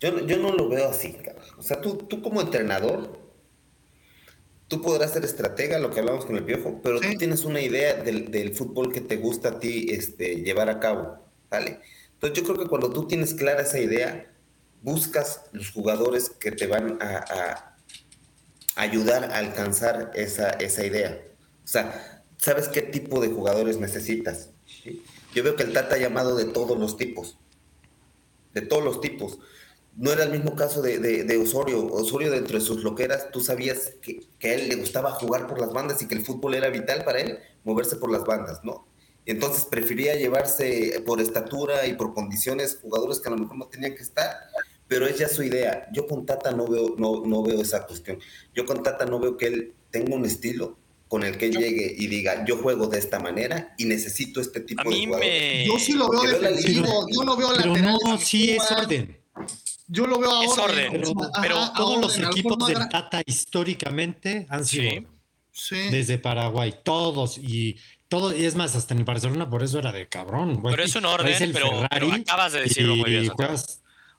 [0.00, 1.44] Yo, yo no lo veo así, cabrón.
[1.58, 3.18] O sea, tú, tú como entrenador,
[4.68, 7.94] tú podrás ser estratega, lo que hablamos con el piojo, pero tú tienes una idea
[7.94, 11.18] del, del, fútbol que te gusta a ti este, llevar a cabo,
[11.50, 11.80] ¿vale?
[12.14, 14.30] Entonces yo creo que cuando tú tienes clara esa idea,
[14.86, 17.76] buscas los jugadores que te van a,
[18.76, 21.20] ayudar a alcanzar esa, esa, idea.
[21.64, 24.50] O sea, ¿sabes qué tipo de jugadores necesitas?
[25.34, 27.36] Yo veo que el Tata ha llamado de todos los tipos,
[28.54, 29.40] de todos los tipos.
[29.96, 31.84] No era el mismo caso de, Osorio.
[31.86, 35.58] Osorio, dentro de sus loqueras, tú sabías que, que, a él le gustaba jugar por
[35.60, 38.86] las bandas y que el fútbol era vital para él, moverse por las bandas, ¿no?
[39.24, 43.96] Entonces prefería llevarse por estatura y por condiciones jugadores que a lo mejor no tenían
[43.96, 44.36] que estar
[44.88, 45.88] pero es ya su idea.
[45.92, 48.18] Yo con Tata no veo, no, no veo esa cuestión.
[48.54, 50.76] Yo con Tata no veo que él tenga un estilo
[51.08, 54.88] con el que llegue y diga, yo juego de esta manera y necesito este tipo
[54.88, 55.66] de jugadores.
[55.66, 59.16] Yo sí lo veo defensivo, yo no veo pero no, sí es orden.
[59.88, 60.52] Yo lo veo ahora.
[60.52, 61.02] Es orden,
[61.40, 65.06] pero, todos los equipos del Tata históricamente han sido
[65.52, 65.76] sí.
[65.90, 67.76] desde Paraguay, todos y
[68.08, 70.60] todo, y es más, hasta en Barcelona por eso era de cabrón.
[70.62, 73.30] Pero es un orden, pero, acabas de decirlo muy bien.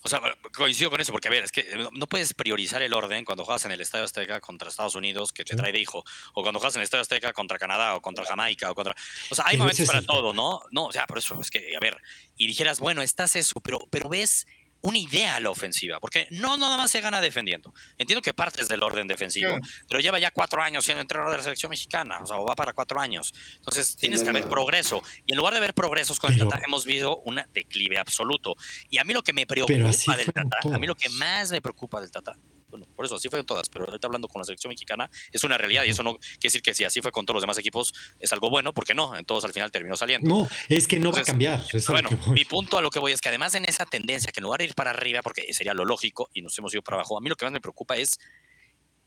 [0.03, 0.21] O sea,
[0.55, 3.65] coincido con eso, porque a ver, es que no puedes priorizar el orden cuando juegas
[3.65, 6.75] en el Estadio Azteca contra Estados Unidos, que te trae de hijo, o cuando juegas
[6.75, 8.95] en el Estadio Azteca contra Canadá, o contra Jamaica, o contra.
[9.29, 10.61] O sea, hay momentos para todo, ¿no?
[10.71, 11.97] No, o sea, por eso es que, a ver,
[12.37, 14.45] y dijeras, bueno, estás eso, pero, pero ves
[14.87, 17.73] una idea a la ofensiva, porque no nada más se gana defendiendo.
[17.97, 19.57] Entiendo que partes del orden defensivo,
[19.89, 22.55] pero lleva ya cuatro años siendo entrenador de la selección mexicana, o sea, o va
[22.55, 23.33] para cuatro años.
[23.57, 25.03] Entonces tienes que haber progreso.
[25.25, 28.55] Y en lugar de ver progresos con el Tata, hemos visto un declive absoluto.
[28.89, 31.61] Y a mí lo que me preocupa del Tata, a mí lo que más me
[31.61, 32.37] preocupa del Tata,
[32.69, 35.43] bueno, por eso así fue en todas, pero ahorita hablando con la selección mexicana es
[35.43, 37.57] una realidad y eso no quiere decir que si así fue con todos los demás
[37.57, 40.27] equipos es algo bueno, porque no, en todos al final terminó saliendo.
[40.27, 41.63] No, es que no va a cambiar.
[41.87, 44.43] bueno, mi punto a lo que voy es que además en esa tendencia, que en
[44.43, 47.17] lugar de ir para arriba, porque sería lo lógico y nos hemos ido para abajo,
[47.17, 48.19] a mí lo que más me preocupa es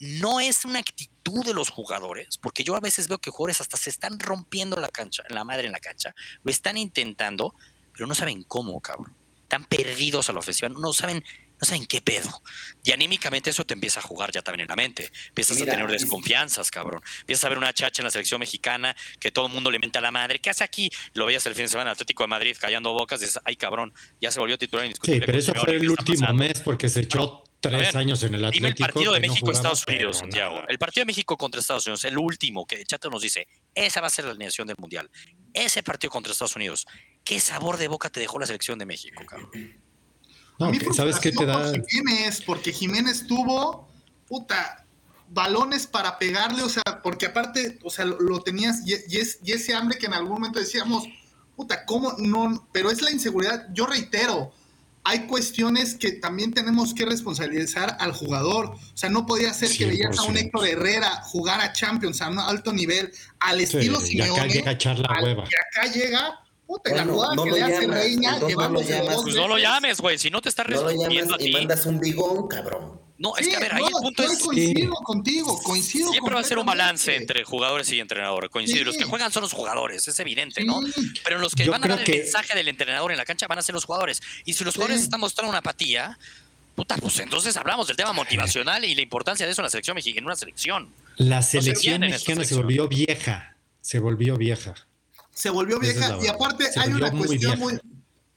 [0.00, 3.76] no es una actitud de los jugadores, porque yo a veces veo que jugadores hasta
[3.76, 7.54] se están rompiendo la cancha, la madre en la cancha, lo están intentando,
[7.92, 9.14] pero no saben cómo, cabrón.
[9.42, 11.22] Están perdidos a la ofensiva, no saben
[11.60, 12.42] no saben qué pedo.
[12.82, 15.10] Y anímicamente eso te empieza a jugar ya también en la mente.
[15.28, 17.02] Empiezas a tener desconfianzas, cabrón.
[17.20, 19.98] Empiezas a ver una chacha en la selección mexicana que todo el mundo le mente
[19.98, 20.38] a la madre.
[20.38, 20.90] ¿Qué hace aquí?
[21.12, 23.20] Lo veías el fin de semana Atlético de Madrid callando bocas.
[23.20, 25.20] Dices, ay, cabrón, ya se volvió titular indiscutible.
[25.20, 28.86] Sí, pero eso fue el último mes porque se echó tres años en el Atlético.
[28.86, 30.62] el partido de México-Estados Unidos, Santiago.
[30.66, 34.06] El partido de México contra Estados Unidos, el último que Chato nos dice, esa va
[34.06, 35.10] a ser la alineación del Mundial.
[35.52, 36.86] Ese partido contra Estados Unidos,
[37.22, 39.50] ¿qué sabor de boca te dejó la selección de México, cabrón?
[40.94, 41.72] ¿Sabes qué te da?
[41.88, 43.88] Jiménez, porque Jiménez tuvo,
[44.28, 44.84] puta,
[45.30, 49.98] balones para pegarle, o sea, porque aparte, o sea, lo, tenías, y, y, ese hambre
[49.98, 51.04] que en algún momento decíamos,
[51.56, 52.68] puta, ¿cómo no?
[52.72, 54.52] Pero es la inseguridad, yo reitero,
[55.02, 58.66] hay cuestiones que también tenemos que responsabilizar al jugador.
[58.66, 62.28] O sea, no podía ser que veías a un Héctor Herrera jugar a Champions a
[62.28, 64.34] un alto nivel, al estilo sí, Simeone.
[64.34, 65.44] Y acá llega a echar la hueva.
[65.44, 66.40] Y acá llega
[66.70, 70.18] Puta, la jugada no que le hace Reina, no, no, pues no lo llames, güey.
[70.20, 71.48] Si no te estás respondiendo a ti.
[71.48, 73.00] Y mandas un bigón, cabrón.
[73.18, 74.38] No, es que a ver, ahí el punto es.
[74.38, 76.12] Coincido contigo, coincido.
[76.12, 78.50] Siempre va a ser un balance entre jugadores y entrenadores.
[78.50, 78.84] Coincido.
[78.84, 80.80] Los que juegan son los jugadores, es evidente, ¿no?
[81.24, 83.62] Pero los que van a dar el mensaje del entrenador en la cancha van a
[83.62, 84.22] ser los jugadores.
[84.44, 86.20] Y si los jugadores están mostrando una apatía,
[86.76, 89.96] puta, pues entonces hablamos del tema motivacional y la importancia de eso en la selección
[89.96, 90.94] mexicana, en una selección.
[91.16, 93.56] La selección mexicana se volvió vieja.
[93.80, 94.74] Se volvió vieja
[95.40, 97.80] se volvió vieja y aparte hay una cuestión muy,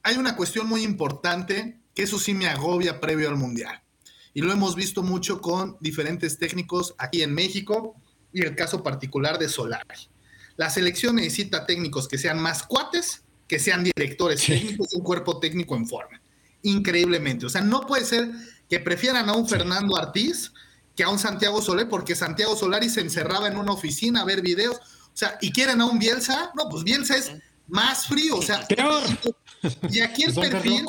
[0.04, 3.82] hay una cuestión muy importante que eso sí me agobia previo al mundial.
[4.34, 7.96] Y lo hemos visto mucho con diferentes técnicos aquí en México
[8.32, 10.08] y el caso particular de Solari.
[10.56, 15.76] La selección necesita técnicos que sean más cuates, que sean directores técnicos, un cuerpo técnico
[15.76, 16.22] en forma.
[16.62, 17.46] Increíblemente.
[17.46, 18.32] O sea, no puede ser
[18.70, 20.54] que prefieran a un Fernando Ortiz
[20.96, 24.42] que a un Santiago Solé, porque Santiago Solari se encerraba en una oficina a ver
[24.42, 24.80] videos.
[25.14, 26.52] O sea, ¿y quieren a un Bielsa?
[26.56, 27.32] No, pues Bielsa es
[27.68, 28.38] más frío.
[28.38, 28.66] O sea,
[29.90, 30.86] y aquí el perfil,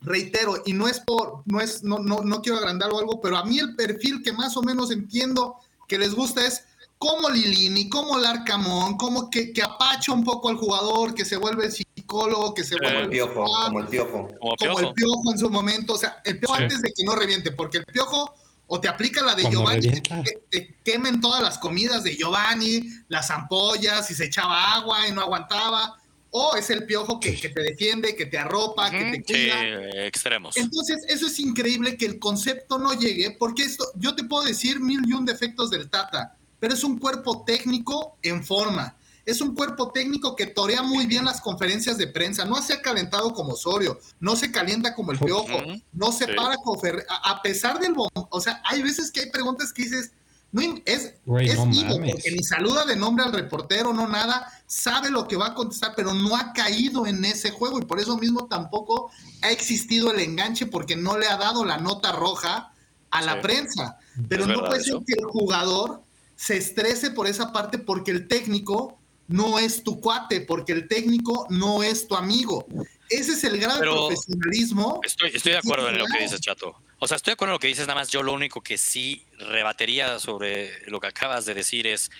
[0.00, 3.36] reitero, y no es por, no es, no, no, no quiero agrandar o algo, pero
[3.36, 5.56] a mí el perfil que más o menos entiendo
[5.88, 6.64] que les gusta es
[6.98, 11.70] como Lilini, como Larcamón, como que, que apacha un poco al jugador, que se vuelve
[11.70, 14.28] psicólogo, que se vuelve el piojo, como el piojo.
[14.40, 15.94] Como, el piojo en su momento.
[15.94, 18.34] O sea, el piojo antes de que no reviente, porque el piojo
[18.68, 23.30] o te aplica la de Giovanni, que te quemen todas las comidas de Giovanni, las
[23.30, 25.96] ampollas, y se echaba agua y no aguantaba.
[26.30, 29.60] O es el piojo que, te defiende, que te arropa, que te cuida.
[29.60, 30.56] Sí, extremos.
[30.58, 34.78] Entonces, eso es increíble que el concepto no llegue, porque esto, yo te puedo decir
[34.78, 38.97] mil y un defectos del Tata, pero es un cuerpo técnico en forma
[39.28, 42.80] es un cuerpo técnico que torea muy bien las conferencias de prensa, no se ha
[42.80, 45.58] calentado como Osorio, no se calienta como el Piojo,
[45.92, 49.70] no se para como Ferrer, a, pesar del o sea, hay veces que hay preguntas
[49.74, 50.12] que dices,
[50.50, 51.12] no, es,
[51.42, 55.54] es porque ni saluda de nombre al reportero, no nada, sabe lo que va a
[55.54, 59.10] contestar, pero no ha caído en ese juego y por eso mismo tampoco
[59.42, 62.72] ha existido el enganche porque no le ha dado la nota roja
[63.10, 63.98] a la prensa.
[64.26, 66.02] Pero no puede ser que el jugador
[66.34, 68.97] se estrese por esa parte porque el técnico
[69.28, 72.66] no es tu cuate, porque el técnico no es tu amigo.
[73.08, 75.00] Ese es el grado de profesionalismo.
[75.04, 76.74] Estoy, estoy de acuerdo en lo que dices, Chato.
[76.98, 78.76] O sea, estoy de acuerdo en lo que dices, nada más yo lo único que
[78.76, 82.10] sí rebatería sobre lo que acabas de decir es,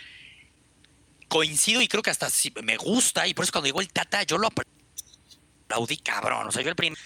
[1.28, 4.22] coincido y creo que hasta sí me gusta, y por eso cuando llegó el Tata,
[4.22, 6.48] yo lo aplaudí cabrón.
[6.48, 6.98] O sea, yo el primer...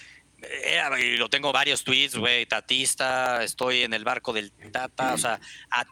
[0.99, 5.39] y lo tengo varios tweets, güey, tatista, estoy en el barco del Tata, o sea,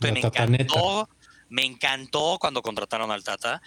[0.02, 1.10] me encantó,
[1.50, 3.62] me encantó cuando contrataron al Tata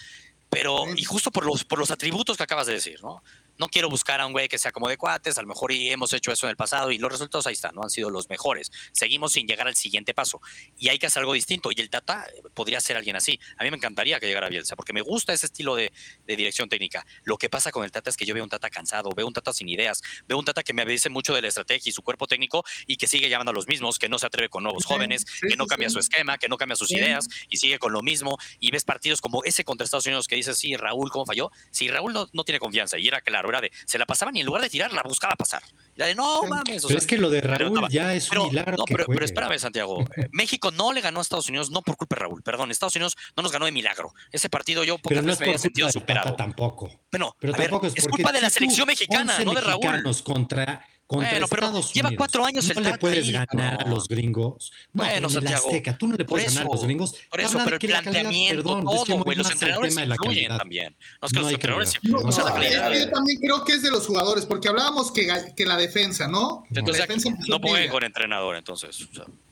[0.55, 3.23] pero, y justo por los, por los atributos que acabas de decir, ¿no?
[3.59, 5.91] No quiero buscar a un güey que sea como de cuates, a lo mejor y
[5.91, 8.29] hemos hecho eso en el pasado y los resultados ahí están, no han sido los
[8.29, 8.71] mejores.
[8.93, 10.41] Seguimos sin llegar al siguiente paso
[10.77, 11.71] y hay que hacer algo distinto.
[11.73, 13.39] Y el Tata podría ser alguien así.
[13.57, 15.93] A mí me encantaría que llegara Bielsa porque me gusta ese estilo de,
[16.27, 17.07] dirección técnica.
[17.25, 19.33] Lo que pasa con el Tata es que yo veo un Tata cansado, veo un
[19.33, 22.03] Tata sin ideas, veo un Tata que me dice mucho de la estrategia y su
[22.03, 24.85] cuerpo técnico y que sigue llamando a los mismos, que no se atreve con nuevos
[24.85, 28.03] jóvenes, que no cambia su esquema, que no cambia sus ideas y sigue con lo
[28.03, 28.39] mismo.
[28.59, 31.51] Y ves partidos como ese contra Estados Unidos que dice, sí, Raúl, ¿cómo falló?
[31.71, 34.41] Si Raúl no, no tiene confianza y era claro, era de, se la pasaba y
[34.41, 35.63] en lugar de tirar, la buscaba pasar.
[35.97, 36.85] La de no mames.
[36.87, 38.77] pero es que lo de Raúl ya es un milagro.
[38.77, 40.05] No, pero, pero, espérame, Santiago.
[40.17, 42.71] Eh, México no le ganó a Estados Unidos, no por culpa de Raúl, perdón.
[42.71, 44.13] Estados Unidos no nos ganó de milagro.
[44.33, 46.35] Ese partido yo pocas pero no veces me sentido superado.
[46.35, 46.91] Tampoco.
[47.11, 50.03] Bueno, pero tampoco es, culpa de la selección mexicana, no de Raúl.
[50.25, 50.85] contra
[51.15, 54.73] bueno, pero lleva cuatro años el No le puedes ganar a los gringos.
[54.93, 55.67] bueno, Santiago.
[55.67, 57.15] Azteca, tú no le puedes ganar a los gringos.
[57.31, 59.37] Por eso, pero el planteamiento, perdón, todo, güey.
[59.37, 60.97] Los entrenadores influyen también.
[61.21, 64.69] No es que los entrenadores no, Yo también creo que es de los jugadores, porque
[64.69, 66.65] hablábamos que, que la defensa, ¿no?
[66.73, 67.07] Entonces,
[67.49, 69.09] no pongan con entrenador, entonces.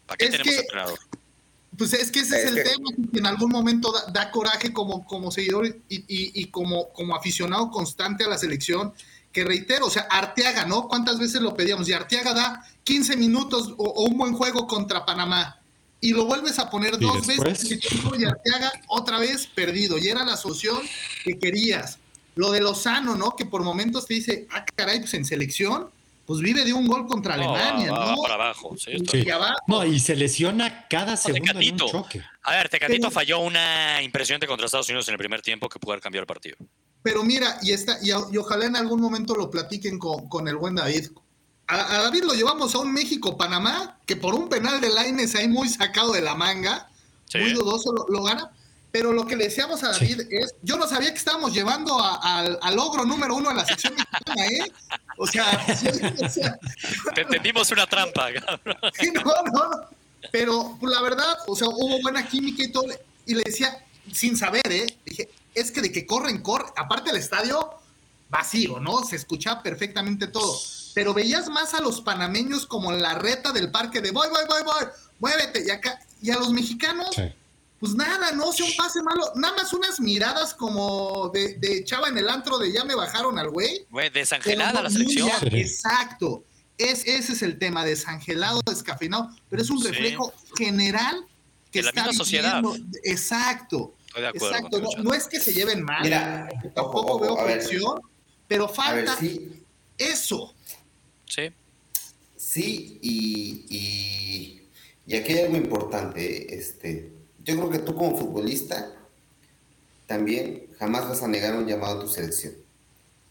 [0.06, 0.98] ¿Para qué tenemos entrenador?
[1.76, 5.30] Pues es que ese es, el tema que en algún momento da, coraje como, como
[5.30, 8.93] seguidor y, y, y, como, como aficionado constante a la selección
[9.33, 10.89] que reitero, o sea, Arteaga, ¿no?
[10.89, 11.89] ¿Cuántas veces lo pedíamos?
[11.89, 15.59] Y Arteaga da 15 minutos o, un buen juego contra Panamá.
[16.01, 19.99] Y lo vuelves a poner dos veces y Arteaga otra vez perdido.
[19.99, 20.79] Y era la solución
[21.25, 21.99] que querías.
[22.35, 23.37] Lo de Lozano, ¿no?
[23.37, 25.91] Que por momentos te dice, ah, caray, pues en selección,
[26.27, 28.17] pues vive de un gol contra Alemania, ¿no?
[28.23, 28.93] Para abajo, sí.
[29.67, 32.23] No, y se lesiona cada segundo en un choque.
[32.43, 35.93] A ver, Tecatito falló una impresionante contra Estados Unidos en el primer tiempo que pudo
[35.93, 36.57] haber cambiado el partido.
[37.03, 41.09] Pero mira, y, está, y, ojalá en algún momento lo platiquen con, el buen David.
[41.66, 45.69] A, David lo llevamos a un México-Panamá, que por un penal de Laines ahí muy
[45.69, 46.89] sacado de la manga,
[47.35, 48.51] muy dudoso lo, gana.
[48.93, 52.77] Pero lo que le decíamos a David es, yo no sabía que estábamos llevando al
[52.77, 54.70] logro número uno a la sección mexicana, ¿eh?
[55.16, 55.65] O sea,
[57.15, 58.29] Te entendimos una trampa,
[58.65, 58.77] cabrón.
[59.15, 59.89] no, no, no.
[60.31, 62.87] Pero la verdad, o sea, hubo buena química y todo.
[63.27, 64.87] Y le decía, sin saber, ¿eh?
[65.05, 67.70] Dije, es que de que corren, corren, aparte el estadio
[68.29, 69.05] vacío, ¿no?
[69.05, 70.59] Se escuchaba perfectamente todo.
[70.95, 74.62] Pero veías más a los panameños como la reta del parque de voy, voy, voy,
[74.65, 74.89] voy,
[75.20, 75.65] muévete.
[75.66, 77.15] Y acá, y a los mexicanos,
[77.79, 82.09] pues nada, no, si un pase malo, nada más unas miradas como de, de chava
[82.09, 83.87] en el antro de ya me bajaron al güey.
[83.91, 85.31] Güey, desangelada la selección.
[85.53, 86.45] Exacto.
[86.79, 91.27] Es, ese es el tema, desangelado, descafeinado, pero es un reflejo general
[91.70, 92.62] que de la misma sociedad.
[93.05, 93.95] Exacto.
[94.14, 98.01] Exacto, no, es que se lleven mal, Mira, tampoco veo presión,
[98.47, 99.18] pero falta
[99.97, 100.55] eso.
[101.26, 101.52] Sí.
[102.36, 104.66] Sí, y,
[105.06, 106.55] y, aquí hay algo importante.
[106.55, 107.12] Este,
[107.43, 108.93] yo creo que tú como futbolista
[110.06, 112.55] también jamás vas a negar un llamado a tu selección.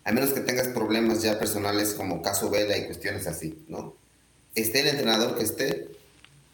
[0.04, 3.96] A menos que tengas problemas ya personales como caso Vela y cuestiones así, ¿no?
[4.56, 5.90] Esté el entrenador que esté,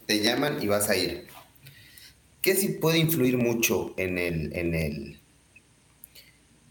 [0.06, 1.28] te llaman y vas a ir
[2.48, 5.20] ¿Qué sí puede influir mucho en el, en el...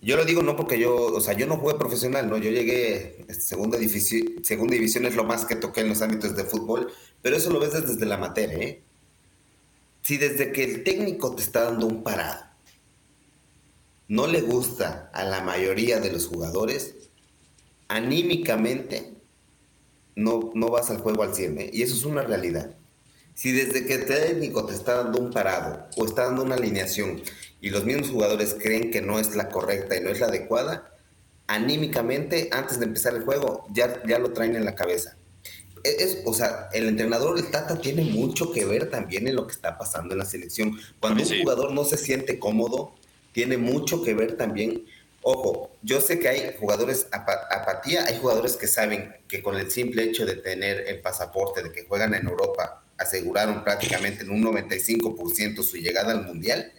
[0.01, 2.39] Yo lo digo no porque yo, o sea, yo no jugué profesional, ¿no?
[2.39, 6.35] Yo llegué, este, segunda división, segunda división es lo más que toqué en los ámbitos
[6.35, 6.91] de fútbol,
[7.21, 8.83] pero eso lo ves desde la materia, ¿eh?
[10.01, 12.47] Si desde que el técnico te está dando un parado,
[14.09, 16.95] no le gusta a la mayoría de los jugadores,
[17.89, 19.13] anímicamente
[20.15, 21.71] no, no vas al juego al 100, ¿eh?
[21.71, 22.75] Y eso es una realidad.
[23.37, 27.21] Si desde que el técnico te está dando un parado o está dando una alineación
[27.61, 30.91] y los mismos jugadores creen que no es la correcta y no es la adecuada,
[31.47, 35.19] anímicamente, antes de empezar el juego, ya, ya lo traen en la cabeza.
[35.85, 39.47] E, es, o sea, el entrenador, el Tata, tiene mucho que ver también en lo
[39.47, 40.81] que está pasando en la selección.
[40.99, 42.95] Cuando un jugador no se siente cómodo,
[43.33, 44.87] tiene mucho que ver también.
[45.21, 50.05] Ojo, yo sé que hay jugadores apatía, hay jugadores que saben que con el simple
[50.05, 55.63] hecho de tener el pasaporte, de que juegan en Europa, aseguraron prácticamente en un 95%
[55.63, 56.73] su llegada al Mundial,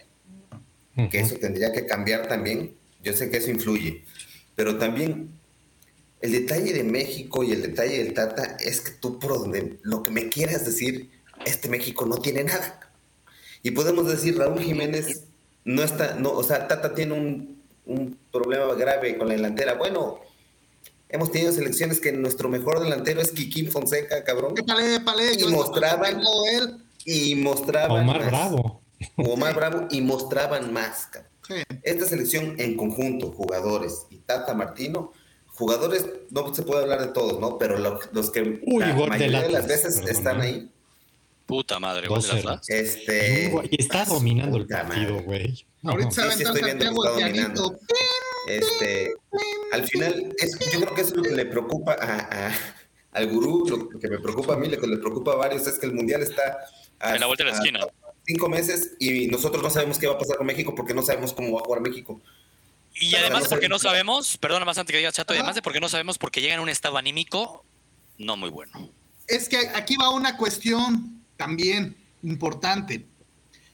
[1.10, 2.74] que eso tendría que cambiar también.
[3.02, 4.04] Yo sé que eso influye,
[4.56, 5.30] pero también
[6.20, 10.02] el detalle de México y el detalle del Tata es que tú por donde lo
[10.02, 11.10] que me quieras decir,
[11.46, 12.80] este México no tiene nada.
[13.62, 15.24] Y podemos decir, Raúl Jiménez
[15.64, 19.74] no está, no, o sea, Tata tiene un, un problema grave con la delantera.
[19.74, 20.20] Bueno,
[21.10, 24.54] Hemos tenido selecciones que nuestro mejor delantero es Kikín Fonseca, cabrón.
[24.56, 26.22] y mostraban
[27.04, 28.82] y mostraban Omar Bravo.
[29.16, 31.08] Omar Bravo y mostraban más.
[31.82, 35.12] Esta selección en conjunto, jugadores y Tata Martino,
[35.46, 37.56] jugadores, no se puede hablar de todos, ¿no?
[37.56, 40.70] Pero los, que Uy, la mayoría de, las veces están ahí.
[41.46, 45.64] Puta madre, gol de Este, y está dominando el partido, güey.
[45.82, 47.78] Ahorita se sí, sí, estoy viendo que está dominando.
[48.48, 49.14] Este,
[49.72, 50.34] al final,
[50.72, 52.52] yo creo que eso es lo que le preocupa a,
[53.12, 55.78] al gurú, lo que me preocupa a mí, lo que le preocupa a varios es
[55.78, 56.58] que el mundial está
[57.00, 57.80] a, en la vuelta de la esquina.
[58.26, 61.32] Cinco meses y nosotros no sabemos qué va a pasar con México porque no sabemos
[61.32, 62.20] cómo va a jugar México.
[62.94, 65.88] Y además porque no sabemos, perdona más antes que diga Chato, además de porque no
[65.88, 67.64] sabemos porque llegan a un estado anímico
[68.18, 68.90] no muy bueno.
[69.26, 73.06] Es que aquí va una cuestión también importante.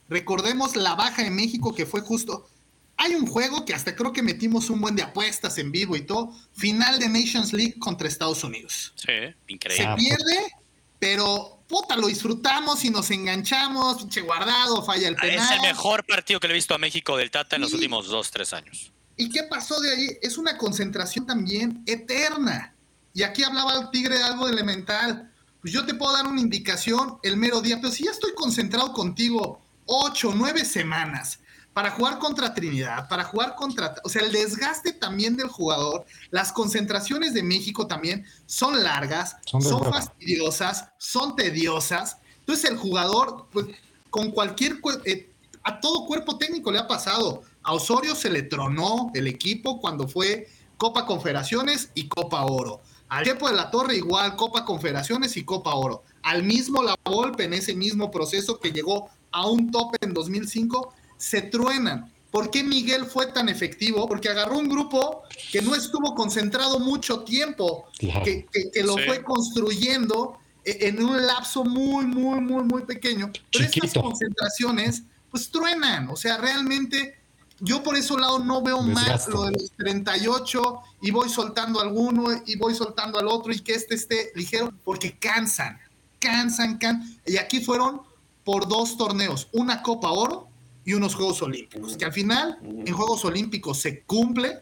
[0.08, 2.48] Recordemos la baja en México que fue justo.
[2.96, 6.02] Hay un juego que hasta creo que metimos un buen de apuestas en vivo y
[6.02, 6.32] todo.
[6.52, 8.92] Final de Nations League contra Estados Unidos.
[8.96, 9.12] Sí,
[9.48, 9.84] increíble.
[9.84, 10.52] Se pierde,
[10.98, 13.98] pero puta, lo disfrutamos y nos enganchamos.
[13.98, 15.44] Pinche guardado, falla el penal.
[15.44, 18.06] Es el mejor partido que le he visto a México del Tata en los últimos
[18.06, 18.92] dos, tres años.
[19.16, 20.08] ¿Y qué pasó de ahí?
[20.22, 22.74] Es una concentración también eterna.
[23.12, 25.32] Y aquí hablaba el Tigre de algo elemental.
[25.60, 28.92] Pues yo te puedo dar una indicación el mero día, pero si ya estoy concentrado
[28.92, 31.40] contigo ocho, nueve semanas
[31.74, 33.96] para jugar contra Trinidad, para jugar contra...
[34.04, 39.82] O sea, el desgaste también del jugador, las concentraciones de México también son largas, son,
[39.92, 42.18] fastidiosas, son tediosas.
[42.38, 43.66] Entonces el jugador, pues
[44.08, 44.78] con cualquier...
[45.04, 45.30] Eh,
[45.64, 47.42] a todo cuerpo técnico le ha pasado.
[47.62, 50.46] A Osorio se le tronó el equipo cuando fue
[50.76, 52.82] Copa Confederaciones y Copa Oro.
[53.08, 56.04] Al tiempo de la Torre igual, Copa Confederaciones y Copa Oro.
[56.22, 60.92] Al mismo La Volpe en ese mismo proceso que llegó a un tope en 2005,
[61.24, 62.12] se truenan.
[62.30, 64.06] ¿Por qué Miguel fue tan efectivo?
[64.06, 65.22] Porque agarró un grupo
[65.52, 68.46] que no estuvo concentrado mucho tiempo, que,
[68.82, 73.30] lo fue construyendo e, en un lapso muy, muy, muy, muy pequeño.
[73.52, 76.10] Pero estas concentraciones, pues truenan.
[76.10, 77.16] O sea, realmente
[77.60, 82.26] yo por ese lado no veo más lo de los 38 y voy soltando alguno
[82.44, 85.78] y voy soltando al otro y que este esté ligero, porque cansan,
[86.18, 87.16] cansan, cansan.
[87.24, 88.02] Y aquí fueron
[88.42, 90.48] por dos torneos, una Copa Oro
[90.84, 94.60] y unos Juegos Olímpicos, que al final en Juegos Olímpicos se cumple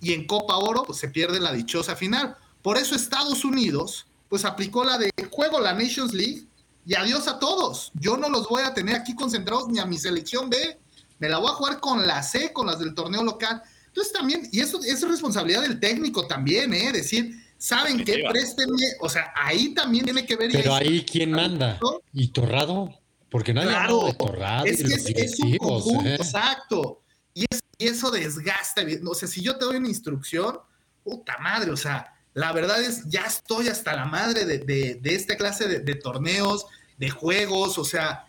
[0.00, 2.36] y en Copa Oro pues, se pierde la dichosa final.
[2.62, 6.46] Por eso Estados Unidos pues aplicó la de juego la Nations League
[6.86, 7.90] y adiós a todos.
[7.94, 10.78] Yo no los voy a tener aquí concentrados ni a mi selección B,
[11.18, 13.62] me la voy a jugar con la C, con las del torneo local.
[13.86, 16.92] Entonces también, y eso, es responsabilidad del técnico también, ¿eh?
[16.92, 18.24] Decir, ¿saben qué?
[18.30, 20.50] Préstenme, o sea, ahí también tiene que ver.
[20.52, 21.78] Pero ahí, ¿quién manda?
[22.12, 22.99] ¿Y Torrado?
[23.30, 24.64] Porque no hay claro, de Torrado.
[24.66, 26.16] Es que es, un conjunto, ¿eh?
[26.16, 27.02] exacto.
[27.34, 27.46] Y,
[27.78, 28.82] eso desgasta.
[29.06, 30.58] O sea, si yo te doy una instrucción,
[31.02, 35.80] puta madre, o sea, la verdad es, ya estoy hasta la madre de, esta clase
[35.80, 36.66] de, torneos,
[36.98, 38.26] de juegos, o sea,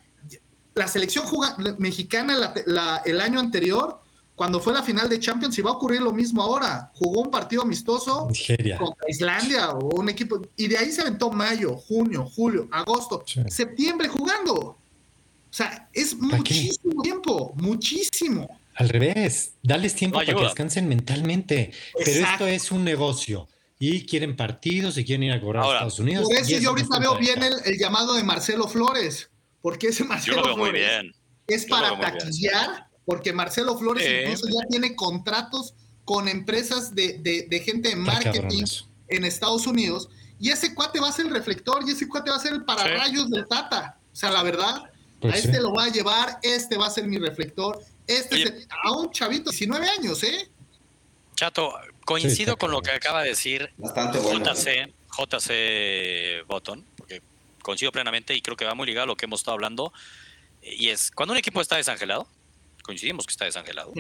[0.74, 1.26] la selección
[1.78, 2.54] mexicana
[3.06, 4.00] el año anterior,
[4.36, 6.90] cuando fue la final de Champions, y va a ocurrir lo mismo ahora.
[6.96, 8.28] Jugó un partido amistoso
[8.80, 14.08] contra Islandia o un equipo, y de ahí se aventó mayo, junio, julio, agosto, septiembre
[14.08, 14.81] jugando.
[15.52, 18.60] O sea, es muchísimo tiempo, muchísimo.
[18.76, 21.74] Al revés, dales tiempo para que descansen mentalmente.
[21.94, 26.00] Pero esto es un negocio y quieren partidos y quieren ir a cobrar a Estados
[26.00, 26.26] Unidos.
[26.26, 29.30] Por eso yo ahorita veo bien el, llamado de Marcelo Flores
[29.62, 31.12] porque ese Marcelo Flores
[31.48, 35.76] es para taquillar, porque Marcelo Flores incluso ya tiene contratos
[36.06, 38.66] con empresas de, gente de marketing
[39.08, 40.10] en Estados Unidos,
[40.40, 42.66] y ese cuate va a ser el reflector, y ese cuate va a ser el
[42.66, 44.00] pararrayos del Tata.
[44.12, 44.91] O sea, la verdad,
[45.22, 48.92] pues a este lo va a llevar, este va a ser mi reflector, este a
[48.92, 50.50] un chavito, 19 años, ¿eh?
[51.36, 51.74] Chato,
[52.06, 56.86] coincido con lo que acaba de decir JC, JC Botton,
[57.62, 59.94] coincido plenamente y creo que va muy ligado a lo que hemos estado hablando.
[60.62, 62.28] Y es, cuando un equipo está desangelado,
[62.84, 63.94] coincidimos que está desangelado,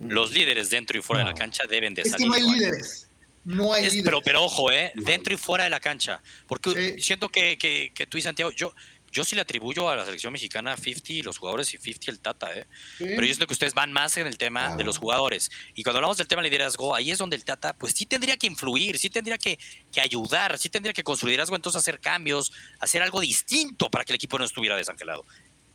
[0.00, 2.26] los líderes dentro y fuera de la cancha deben de salir.
[2.26, 3.08] no hay líderes.
[3.44, 4.04] No hay líderes.
[4.04, 4.92] Pero, pero ojo, ¿eh?
[4.94, 6.20] dentro y fuera de la cancha.
[6.46, 8.74] Porque siento que, que, que tú y Santiago, yo,
[9.16, 12.54] yo sí le atribuyo a la selección mexicana 50 los jugadores y 50 el Tata,
[12.54, 12.66] ¿eh?
[12.98, 15.50] Pero yo siento que ustedes van más en el tema de los jugadores.
[15.74, 18.36] Y cuando hablamos del tema de liderazgo, ahí es donde el Tata, pues sí tendría
[18.36, 19.58] que influir, sí tendría que,
[19.90, 24.04] que ayudar, sí tendría que con su liderazgo entonces hacer cambios, hacer algo distinto para
[24.04, 25.24] que el equipo no estuviera desangelado.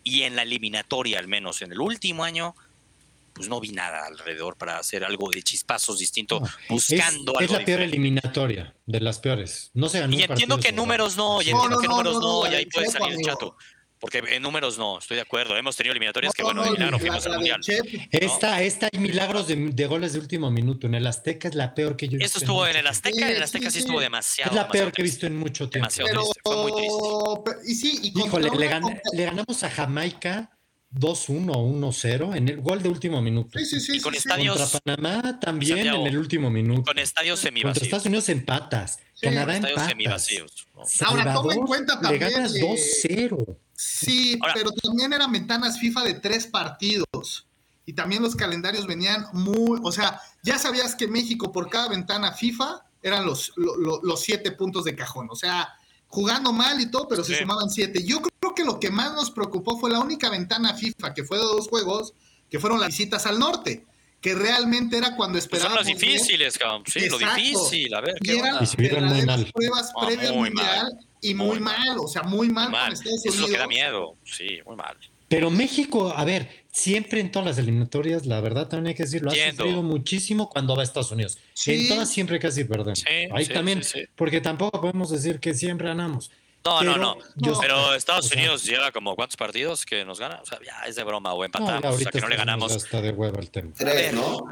[0.03, 2.53] Y en la eliminatoria, al menos en el último año,
[3.41, 6.39] pues no vi nada alrededor para hacer algo de chispazos distinto,
[6.69, 7.39] buscando es, algo.
[7.39, 9.71] Es la peor eliminatoria, de las peores.
[9.73, 12.65] No se ganó Y entiendo que números no, y entiendo que números no, y ahí
[12.67, 13.57] puede salir el chato.
[13.99, 15.55] Porque en números no, estoy de acuerdo.
[15.57, 17.61] Hemos tenido eliminatorias que, bueno, de milagro fuimos al mundial.
[18.11, 20.87] Esta, esta hay milagros de, goles de último minuto.
[20.87, 22.25] En el Azteca es la peor que yo he visto.
[22.25, 24.51] Esto estuvo en, el Azteca, en el Azteca sí, estuvo demasiado.
[24.51, 25.87] Es la peor que he visto en mucho tiempo.
[25.89, 27.71] Demasiado triste, fue muy triste.
[27.71, 28.49] Y sí, y Híjole,
[29.13, 30.49] le ganamos a Jamaica
[30.93, 33.57] 2-1 1-0 en el gol de último minuto.
[33.57, 34.01] Sí, sí, sí.
[34.01, 34.57] con estadios.
[34.57, 36.83] Contra Panamá también en el último minuto.
[36.83, 37.73] Con estadios semivacíos.
[37.73, 38.99] Contra Estados Unidos empatas.
[39.13, 39.87] Sí, Canadá empatas.
[39.87, 40.67] semivacíos.
[41.05, 42.23] Ahora, toma en cuenta también.
[42.23, 43.57] Le ganas 2-0.
[43.73, 47.47] Sí, pero también eran ventanas FIFA de tres partidos.
[47.85, 49.79] Y también los calendarios venían muy.
[49.83, 54.83] O sea, ya sabías que México por cada ventana FIFA eran los, los, siete puntos
[54.83, 55.27] de cajón.
[55.31, 55.73] O sea,
[56.11, 58.03] jugando mal y todo, pero se sumaban siete.
[58.03, 61.37] Yo creo que lo que más nos preocupó fue la única ventana FIFA que fue
[61.37, 62.13] de dos juegos,
[62.49, 63.85] que fueron las visitas al norte
[64.21, 65.83] que realmente era cuando esperábamos.
[65.83, 66.83] Pues son los difíciles, cabrón.
[66.85, 67.93] Sí, lo difícil.
[67.95, 71.97] A ver, ¿qué y eran pruebas ah, previas mundial y muy, mal.
[71.97, 73.25] o sea, muy mal, con Estados Unidos.
[73.25, 74.95] Eso es lo que da miedo, sí, muy mal.
[75.27, 79.31] Pero México, a ver, siempre en todas las eliminatorias, la verdad también hay que decirlo,
[79.31, 81.37] ha sufrido muchísimo cuando va a Estados Unidos.
[81.65, 82.99] En todas siempre casi perdemos.
[82.99, 83.81] Sí, Ahí también,
[84.15, 86.31] porque tampoco podemos decir que siempre ganamos.
[86.63, 87.17] No, no, no,
[87.59, 90.39] Pero Estados Unidos lleva como cuántos partidos que nos gana.
[90.43, 91.95] O sea, ya es de broma o empatamos.
[91.95, 92.75] o sea, que no le ganamos.
[92.75, 93.71] Está de huevo el tema.
[93.75, 94.43] Tres, ¿no?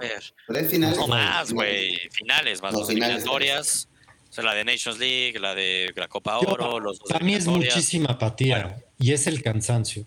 [0.48, 0.98] Tres finales.
[0.98, 1.98] No más, güey.
[2.12, 3.88] Finales, más dos eliminatorias.
[4.28, 7.46] O sea, la de Nations League, la de la Copa Oro, los Para mí es
[7.46, 10.06] muchísima apatía y es el cansancio.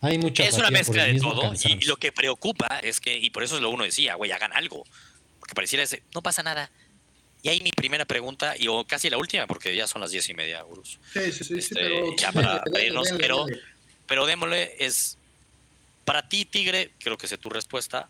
[0.00, 1.52] Hay mucha Es una mezcla de todo.
[1.64, 4.52] Y, lo que preocupa es que, y por eso es lo uno decía, güey, hagan
[4.52, 4.84] algo.
[5.38, 6.70] Porque pareciera ese, no pasa nada.
[7.42, 10.28] Y ahí mi primera pregunta, y o casi la última, porque ya son las diez
[10.28, 10.98] y media, Urus.
[11.12, 11.54] Sí, sí, sí.
[11.58, 13.46] Este, pero, ya para, irnos, pero,
[14.06, 15.16] pero démosle, es.
[16.04, 18.08] Para ti, Tigre, creo que sé tu respuesta.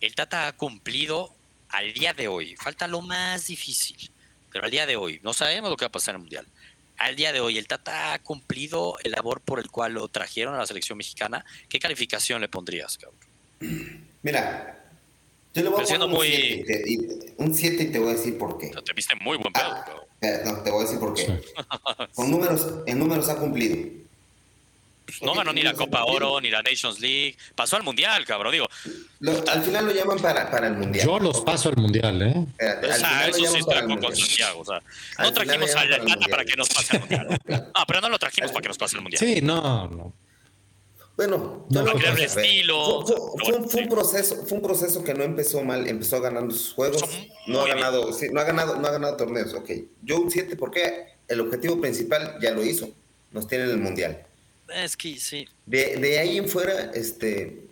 [0.00, 1.34] El Tata ha cumplido
[1.68, 2.56] al día de hoy.
[2.56, 4.10] Falta lo más difícil,
[4.52, 6.46] pero al día de hoy, no sabemos lo que va a pasar en el Mundial.
[6.98, 10.54] Al día de hoy, el Tata ha cumplido el labor por el cual lo trajeron
[10.54, 11.44] a la selección mexicana.
[11.68, 13.20] ¿Qué calificación le pondrías, cabrón?
[14.22, 14.84] Mira,
[15.54, 16.02] yo le voy a poner
[17.38, 18.70] un 7 y, te voy a decir por qué.
[18.84, 19.64] te viste muy buen pedo.
[19.64, 20.06] Ah,
[20.44, 21.40] no, te voy a decir por qué.
[22.14, 24.05] Con números, en números ha cumplido.
[25.06, 27.36] Pues no ganó ni la Copa Oro, ni la Nations League.
[27.54, 28.52] Pasó al Mundial, cabrón.
[28.52, 28.66] Digo,
[29.46, 31.06] al final lo llaman para, para el Mundial.
[31.06, 32.34] Yo los paso al Mundial, ¿eh?
[32.34, 34.60] o sea, eso sí estoy con Santiago.
[34.60, 34.82] O sea,
[35.18, 37.40] no trajimos al Tata para que nos pase al Mundial.
[37.78, 39.20] Ah, pero no lo trajimos para que nos pase al Mundial.
[39.20, 40.12] Sí, no, no.
[41.16, 43.04] Bueno, no, estilo.
[43.68, 47.02] Fue, un proceso, fue un proceso que no empezó mal, empezó ganando sus juegos,
[47.46, 49.70] no ha ganado, no ha ganado, no ha ganado torneos, ok.
[50.02, 52.90] Yo un 7 porque el objetivo principal ya lo hizo,
[53.30, 54.26] nos tiene en el mundial.
[54.74, 55.46] Es que sí.
[55.64, 57.68] De, de ahí en fuera, este,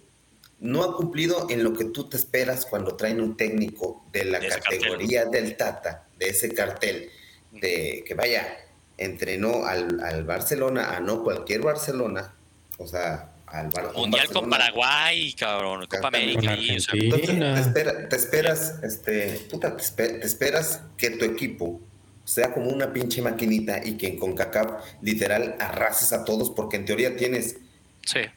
[0.60, 4.40] no ha cumplido en lo que tú te esperas cuando traen un técnico de la
[4.40, 7.10] categoría del Tata, de ese cartel,
[7.52, 8.58] de que vaya,
[8.96, 12.34] entrenó al, al Barcelona, a no cualquier Barcelona,
[12.78, 13.34] o sea,
[13.94, 16.56] Mundial con Paraguay, cabrón, Copa América.
[16.56, 21.80] te, esperas, este, puta, te, esperas que tu equipo
[22.24, 26.84] sea como una pinche maquinita y que con CACAP literal arrases a todos porque en
[26.84, 27.56] teoría tienes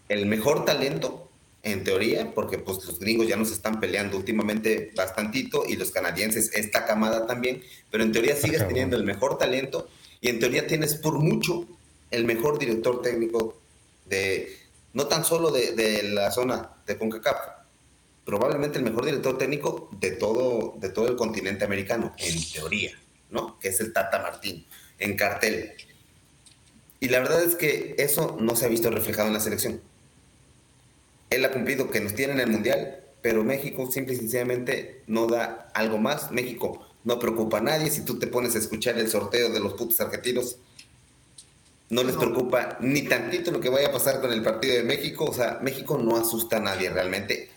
[0.09, 1.29] el mejor talento,
[1.63, 6.51] en teoría, porque pues los gringos ya nos están peleando últimamente bastantito y los canadienses
[6.53, 7.61] esta camada también,
[7.91, 9.89] pero en teoría sigues teniendo el mejor talento
[10.21, 11.67] y en teoría tienes por mucho
[12.11, 13.59] el mejor director técnico
[14.05, 14.57] de,
[14.93, 17.37] no tan solo de, la zona de CONCACAF,
[18.25, 22.97] probablemente el mejor director técnico de todo, de todo el continente americano, en teoría,
[23.29, 23.59] ¿no?
[23.59, 24.65] Que es el Tata Martín,
[24.99, 25.73] en cartel.
[26.99, 29.81] Y la verdad es que eso no se ha visto reflejado en la selección.
[31.29, 35.27] Él ha cumplido que nos tiene en el Mundial, pero México simple y sencillamente no
[35.27, 36.31] da algo más.
[36.31, 37.91] México no preocupa a nadie.
[37.91, 40.57] Si tú te pones a escuchar el sorteo de los putos argentinos,
[41.89, 45.25] no les preocupa ni tantito lo que vaya a pasar con el partido de México.
[45.25, 47.49] O sea, México no asusta a nadie realmente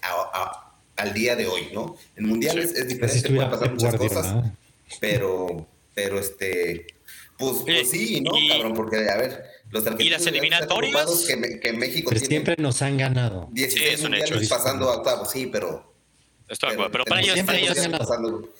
[0.96, 1.96] al día de hoy, ¿no?
[2.16, 4.52] En mundiales es diferente, pueden pasar muchas cosas,
[4.98, 6.86] pero, pero este,
[7.38, 8.74] pues, pues sí, ¿no, cabrón?
[8.74, 11.26] Porque, a ver, los ¿Y las eliminatorias?
[11.26, 13.48] Que, México pero siempre nos han ganado.
[13.52, 15.94] 16 mundiales pasando a octavos, sí, pero...
[16.48, 17.78] Estoy de acuerdo, pero, para ellos, para ellos...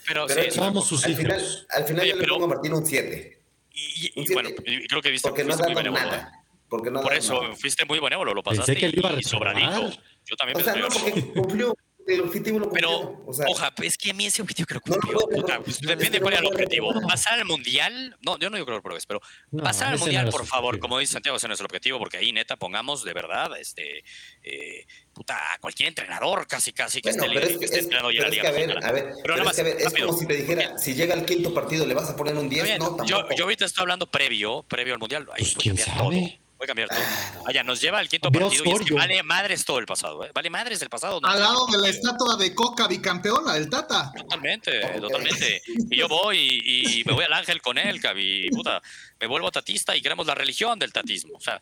[0.07, 3.41] Pero, pero, somos sus al final, al final yo le pongo a Martín un 7.
[3.73, 4.51] Y, bueno,
[4.89, 6.03] creo que viste porque no muy benévolo.
[6.03, 6.33] Nada.
[6.69, 9.91] Porque no Por eso fuiste muy benévolo, lo pasaste pensé que iba a sobradito.
[10.25, 11.75] Yo también o sea, no, porque cumplió.
[12.07, 12.89] El objetivo lo cumplió.
[12.89, 15.19] Pero, o sea, oja, es que a mí ese objetivo que lo cumplió.
[15.29, 16.93] puta, pues, depende cuál era el objetivo.
[17.09, 19.21] Pasar al mundial, no, yo no digo que lo pruebes, pero
[19.63, 22.33] pasar al mundial, por favor, como dice Santiago, ese no es el objetivo, porque ahí
[22.33, 24.05] neta pongamos de verdad, este,
[24.43, 28.47] eh, puta, cualquier entrenador casi, casi que esté, pero es, que, es, pero es que
[28.47, 30.95] a ver, a ver, pero, es, que a ver es como si te dijera, si
[30.95, 32.79] llega el quinto partido, ¿le vas a poner un 10?
[32.79, 33.05] No, tampoco.
[33.05, 35.99] Yo, yo ahorita estoy hablando previo, previo al mundial, ahí pues, ¿quién sabe?
[35.99, 36.50] todo.
[36.61, 37.43] Voy a cambiar todo.
[37.47, 40.27] Vaya, nos lleva al quinto partido y es que vale madres todo el pasado.
[40.27, 40.31] ¿eh?
[40.35, 41.19] Vale madres el pasado.
[41.23, 44.13] Al lado de la estatua de Coca bicampeona, del Tata.
[44.15, 45.63] Totalmente, totalmente.
[45.67, 48.83] Y yo voy y, me voy al ángel con él, cabi, puta.
[49.19, 51.39] Me vuelvo tatista y queremos la religión del tatismo.
[51.39, 51.59] O sea,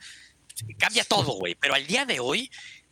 [0.76, 1.54] cambia todo, güey.
[1.54, 2.50] Pero al día de hoy,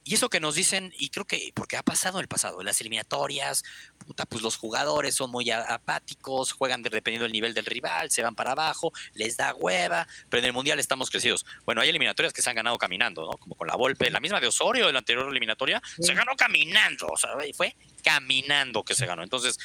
[0.08, 2.66] Y eso que nos dicen, y creo que, porque ha pasado en el pasado, en
[2.66, 3.64] las eliminatorias,
[3.98, 8.36] puta, pues los jugadores son muy apáticos, juegan dependiendo del nivel del rival, se van
[8.36, 11.44] para abajo, les da hueva, pero en el Mundial estamos crecidos.
[11.64, 13.32] Bueno, hay eliminatorias que se han ganado caminando, ¿no?
[13.32, 17.08] Como con la Volpe, la misma de Osorio de la anterior eliminatoria, se ganó caminando,
[17.08, 17.74] o sea, fue
[18.04, 19.24] caminando que se ganó.
[19.24, 19.58] Entonces,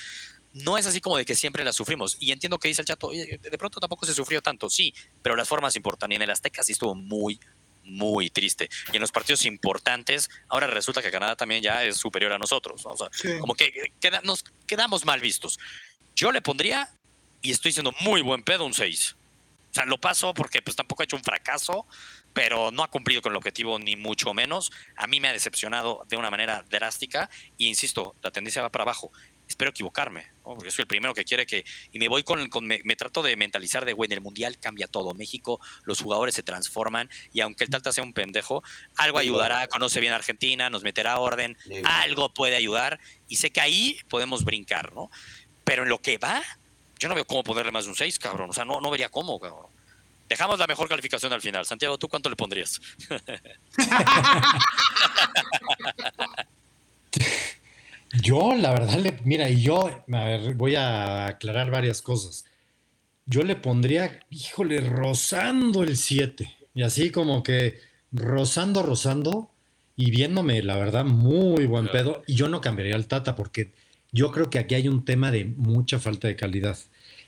[0.53, 2.17] no es así como de que siempre la sufrimos.
[2.19, 4.91] Y entiendo que dice el chato, de pronto tampoco se sufrió tanto, sí,
[5.21, 6.11] pero las formas importan.
[6.11, 7.39] Y en el Azteca sí estuvo muy,
[7.83, 8.69] muy triste.
[8.91, 12.81] Y en los partidos importantes, ahora resulta que Canadá también ya es superior a nosotros.
[12.85, 13.09] O sea,
[13.39, 13.93] como que
[14.23, 15.59] nos quedamos mal vistos.
[16.15, 16.89] Yo le pondría,
[17.41, 19.15] y estoy siendo muy buen pedo, un 6.
[19.71, 21.87] O sea, lo paso porque pues tampoco ha hecho un fracaso,
[22.33, 24.69] pero no ha cumplido con el objetivo ni mucho menos.
[24.97, 28.83] A mí me ha decepcionado de una manera drástica y insisto, la tendencia va para
[28.83, 29.13] abajo
[29.51, 33.21] espero equivocarme, porque soy el primero que quiere que, y me voy con, me, trato
[33.21, 37.41] de mentalizar de, güey, en el Mundial cambia todo, México, los jugadores se transforman, y
[37.41, 38.63] aunque el Tata sea un pendejo,
[38.95, 43.61] algo ayudará, conoce bien a Argentina, nos meterá orden, algo puede ayudar, y sé que
[43.61, 45.11] ahí podemos brincar, ¿no?
[45.63, 46.41] Pero en lo que va,
[46.97, 49.09] yo no veo cómo ponerle más de un 6, cabrón, o sea, no, no vería
[49.09, 49.67] cómo, cabrón.
[50.27, 51.65] Dejamos la mejor calificación al final.
[51.65, 52.79] Santiago, ¿tú cuánto le pondrías?
[58.13, 62.45] Yo, la verdad, le, mira, y yo, a ver, voy a aclarar varias cosas.
[63.25, 66.57] Yo le pondría, híjole, rozando el 7.
[66.73, 67.79] Y así como que
[68.11, 69.51] rozando, rozando
[69.95, 72.23] y viéndome, la verdad, muy buen pedo.
[72.27, 73.71] Y yo no cambiaría el Tata porque
[74.11, 76.77] yo creo que aquí hay un tema de mucha falta de calidad.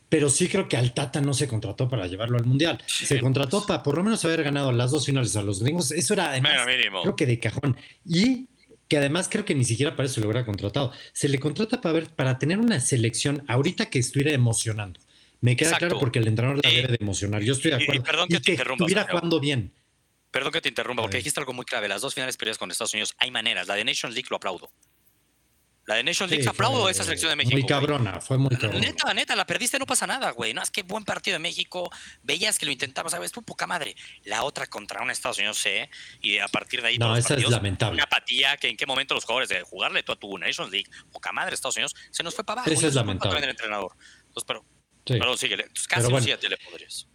[0.10, 2.84] Pero sí creo que al Tata no se contrató para llevarlo al Mundial.
[2.86, 3.68] se contrató pues.
[3.68, 5.92] para por lo menos haber ganado las dos finales a los gringos.
[5.92, 6.68] Eso era además,
[7.02, 7.78] creo que de cajón.
[8.06, 8.48] Y
[8.94, 10.92] que además creo que ni siquiera para eso lo hubiera contratado.
[11.14, 15.00] Se le contrata para ver, para tener una selección ahorita que estuviera emocionando.
[15.42, 17.42] Me queda claro porque el entrenador la debe de emocionar.
[17.42, 18.04] Yo estoy de acuerdo.
[18.04, 18.86] perdón que, te interrumpa.
[18.86, 19.74] Estuviera jugando bien.
[20.30, 21.88] Perdón que te interrumpa, porque dijiste algo muy clave.
[21.88, 23.68] Las dos finales perdidas con Estados Unidos, hay maneras.
[23.68, 24.70] La de Nations League lo aplaudo.
[25.86, 27.58] La de Nations League, aplaudo esa selección de México.
[27.58, 28.80] Muy cabrona, fue muy cabrona.
[28.80, 30.54] Neta, neta, la perdiste, no pasa nada, güey.
[30.54, 31.90] No, es que buen partido de México.
[32.22, 33.34] Veías que lo intentaba, ¿sabes?
[33.34, 33.96] Tú, poca madre.
[34.24, 35.90] La otra contra un Estados Unidos C.
[36.22, 36.98] Y a partir de ahí.
[36.98, 37.96] No, esa es lamentable.
[37.96, 40.90] Una apatía que en qué momento los jugadores de jugarle tú a tu Nations League,
[41.12, 42.74] poca madre, Estados Unidos, se nos fue para abajo.
[42.74, 43.40] Esa es lamentable.
[43.40, 43.92] El entrenador.
[44.28, 44.66] Entonces, pero.
[45.06, 45.20] Sí.
[45.20, 45.68] Perdón, síguele.
[45.90, 47.08] casi un 7 le podrías.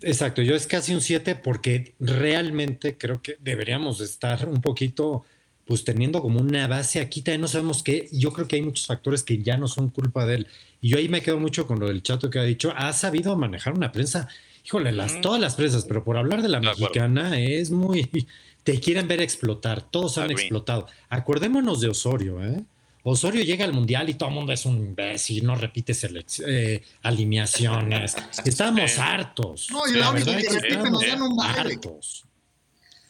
[0.00, 5.24] Exacto, yo es casi un 7 porque realmente creo que deberíamos estar un poquito
[5.66, 8.86] pues teniendo como una base aquí también no sabemos qué, yo creo que hay muchos
[8.86, 10.46] factores que ya no son culpa de él.
[10.80, 13.36] Y yo ahí me quedo mucho con lo del chato que ha dicho, ha sabido
[13.36, 14.28] manejar una prensa,
[14.64, 18.08] híjole, las, todas las prensas, pero por hablar de la mexicana es muy,
[18.62, 20.86] te quieren ver explotar, todos han explotado.
[21.08, 22.64] Acordémonos de Osorio, ¿eh?
[23.02, 25.94] Osorio llega al mundial y todo el mundo es un imbécil, no repite
[26.46, 28.16] eh, alineaciones.
[28.44, 29.68] Estamos hartos.
[29.70, 32.24] No, y la, verdad que, que nos dan un hartos.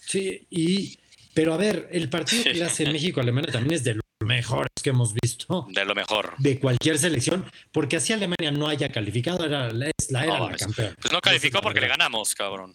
[0.01, 0.99] Sí, y
[1.37, 5.13] pero a ver, el partido que hace México-Alemania también es de los mejores que hemos
[5.13, 5.67] visto.
[5.69, 6.33] De lo mejor.
[6.39, 10.97] De cualquier selección, porque así Alemania no haya calificado, era, es la era la campeona.
[10.99, 12.75] Pues no calificó porque le ganamos, cabrón.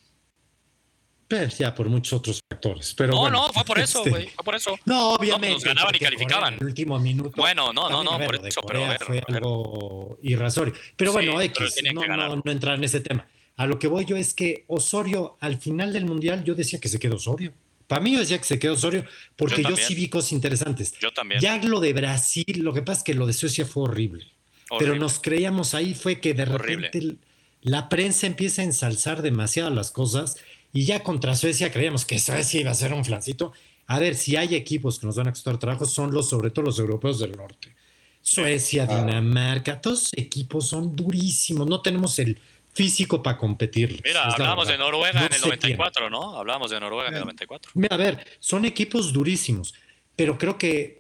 [1.28, 2.94] Pero ya por muchos otros factores.
[2.94, 4.28] Pero no, no, fue por eso, este, güey.
[4.30, 4.78] Fue por eso.
[4.86, 5.56] No, obviamente.
[5.56, 6.54] nos ganaban y calificaban.
[6.54, 7.32] el último minuto.
[7.38, 8.62] Bueno, no, no, no, por eso.
[8.62, 10.76] pero fue algo irrasorio.
[10.96, 13.26] Pero bueno, X, no, no, no entrar en ese tema.
[13.58, 16.90] A lo que voy yo es que Osorio, al final del Mundial, yo decía que
[16.90, 17.54] se quedó Osorio.
[17.92, 19.04] Para mí yo decía que se quedó Osorio
[19.36, 20.94] porque yo, sí vi cosas interesantes.
[21.02, 21.42] Yo también.
[21.42, 24.32] Ya lo de Brasil, lo que pasa es que lo de Suecia fue horrible.
[24.80, 27.18] Pero nos creíamos ahí, fue que de repente
[27.60, 30.38] la prensa empieza a ensalzar demasiado las cosas
[30.72, 33.52] y ya contra Suecia creíamos que Suecia iba a ser un flancito.
[33.88, 36.64] A ver, si hay equipos que nos van a costar trabajo, son los, sobre todo
[36.64, 37.76] los europeos del norte.
[38.22, 39.02] Suecia, ah.
[39.02, 41.68] Dinamarca, todos equipos son durísimos.
[41.68, 42.40] No tenemos el
[42.74, 44.02] físico para competir.
[44.04, 46.38] Mira, hablábamos de Noruega en el 94, ¿no?
[46.38, 47.72] Hablábamos de Noruega en el 94.
[47.76, 49.74] Mira, a ver, son equipos durísimos,
[50.16, 51.00] pero creo que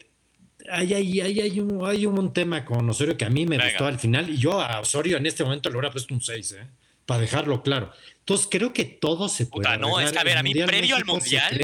[0.69, 3.85] hay, hay, hay, hay, un, hay un tema con Osorio que a mí me gustó
[3.85, 6.67] al final y yo a Osorio en este momento le hubiera puesto un 6, ¿eh?
[7.05, 7.91] Para dejarlo claro.
[8.19, 9.77] Entonces creo que todo se puede.
[9.77, 11.59] no, es que a ver, a mí previo al Mundial.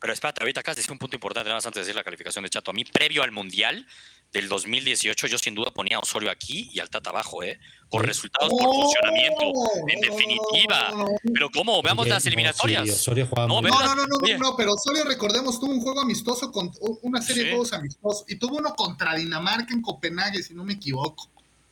[0.00, 2.42] Pero espérate, ahorita acá es un punto importante, nada más antes de decir la calificación
[2.42, 2.70] de Chato.
[2.70, 3.86] A mí previo al Mundial,
[4.32, 7.58] del 2018, yo sin duda ponía a Osorio aquí y al Tata abajo, ¿eh?
[7.90, 9.52] Por resultados, por funcionamiento,
[9.88, 11.06] en definitiva.
[11.34, 11.82] Pero ¿cómo?
[11.82, 13.06] Veamos las eliminatorias.
[13.08, 16.70] no, no, no, no, no, pero Osorio, recordemos, tuvo un juego amistoso, con
[17.02, 20.74] una serie de juegos amistosos, y tuvo uno contra Dinamarca en Copenhague, si no me
[20.74, 21.28] equivoco.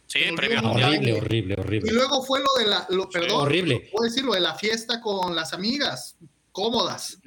[0.08, 1.90] Sí, previo Horrible, horrible, horrible.
[1.90, 3.90] Y luego fue lo de la, lo, perdón, horrible.
[3.92, 6.16] puedo decir lo de la fiesta con las amigas
[6.58, 7.18] cómodas.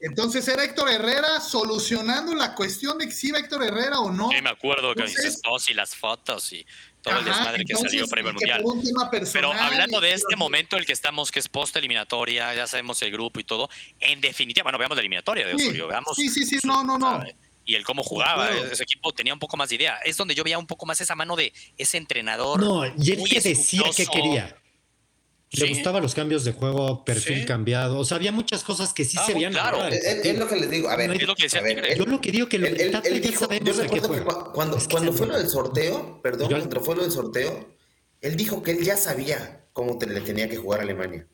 [0.00, 4.30] Entonces era Héctor Herrera solucionando la cuestión de si iba Héctor Herrera o no.
[4.30, 6.64] Sí, me acuerdo que dices dos y las fotos y
[7.02, 8.64] todo el desmadre que salió previo al mundial.
[9.32, 13.10] Pero hablando de este momento, el que estamos, que es post eliminatoria, ya sabemos el
[13.10, 13.68] grupo y todo,
[14.00, 16.16] en definitiva, bueno, veamos la eliminatoria de Osorio, veamos.
[16.16, 17.24] Sí, sí, sí, no, no, no.
[17.64, 19.98] Y el cómo jugaba, ese equipo tenía un poco más de idea.
[20.04, 22.60] Es donde yo veía un poco más esa mano de ese entrenador.
[22.60, 24.56] No, y él que decía que quería.
[25.52, 27.98] Le gustaban los cambios de juego, perfil cambiado.
[27.98, 29.52] O sea, había muchas cosas que sí se veían.
[29.52, 30.88] Claro, es, lo que les digo.
[30.88, 33.48] A ver, es lo que decía yo lo que digo que lo él, él, dijo,
[33.52, 34.22] yo recuerdo que
[34.52, 37.74] cuando, cuando fue lo del sorteo, perdón, cuando fue lo del sorteo,
[38.20, 41.26] él dijo que él ya sabía cómo le tenía que jugar a Alemania.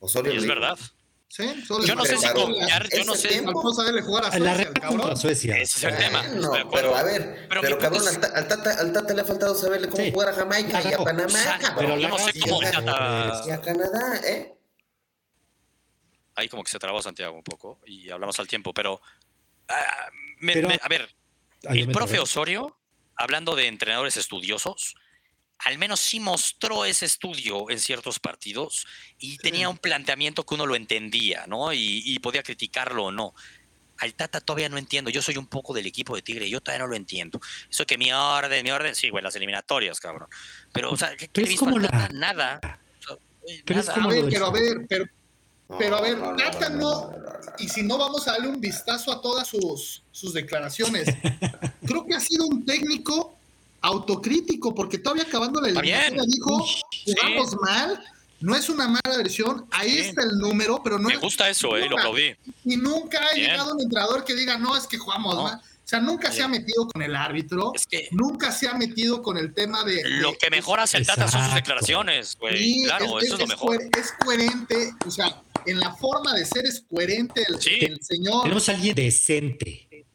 [0.00, 0.78] Osorio y es verdad.
[1.28, 3.42] Sí, yo no sé si confiar, yo no sé.
[3.42, 5.16] No saberle jugar a Suecia, la cabrón.
[5.16, 5.56] Suecia.
[5.58, 6.22] Ese es el tema.
[6.28, 9.88] No, pero a ver, pero, pero cabrón, al, tata, al, tata, le ha faltado saberle
[9.88, 13.50] cómo jugar a Jamaica y a Panamá, Pero yo no sé cómo y a, y
[13.50, 14.56] a Canadá, ¿eh?
[16.36, 19.72] Ahí como que se trabó Santiago un poco y hablamos al tiempo, pero, uh,
[20.40, 21.08] me, me, a ver,
[21.62, 22.78] el profe Osorio,
[23.16, 24.96] hablando de entrenadores estudiosos,
[25.58, 28.86] al menos sí mostró ese estudio en ciertos partidos
[29.18, 31.72] y tenía un planteamiento que uno lo entendía, ¿no?
[31.72, 33.34] Y, podía criticarlo o no.
[33.98, 35.10] Al Tata todavía no entiendo.
[35.10, 37.40] Yo soy un poco del equipo de Tigre, yo todavía no lo entiendo.
[37.70, 40.28] Eso que mi orden, mi orden, sí, güey, las eliminatorias, cabrón.
[40.72, 42.10] Pero, o sea, ¿qué, qué como la...
[42.12, 42.60] Nada.
[43.64, 45.06] pero, A ver, pero a ver, pero,
[45.78, 47.12] pero a ver, Tata no,
[47.58, 51.08] y si no vamos a darle un vistazo a todas sus, sus declaraciones.
[51.86, 53.35] Creo que ha sido un técnico
[53.80, 56.66] autocrítico, porque todavía acabando la eliminatoria dijo,
[57.04, 58.04] jugamos mal,
[58.40, 61.88] no es una mala versión, ahí está el número, pero no Me gusta eso, eh,
[61.88, 62.34] lo aplaudí.
[62.64, 65.60] Y nunca ha llegado un entrenador que diga, no, es que jugamos mal.
[65.86, 67.72] O sea, nunca se ha metido con el árbitro,
[68.10, 70.02] nunca se ha metido con el tema de...
[70.04, 72.82] Lo que mejor hace el Tata son sus declaraciones, güey.
[72.82, 73.80] claro, eso es, lo mejor.
[73.96, 78.42] Es coherente, o sea, en la forma de ser es coherente el, el señor.
[78.42, 80.05] Tenemos a alguien decente.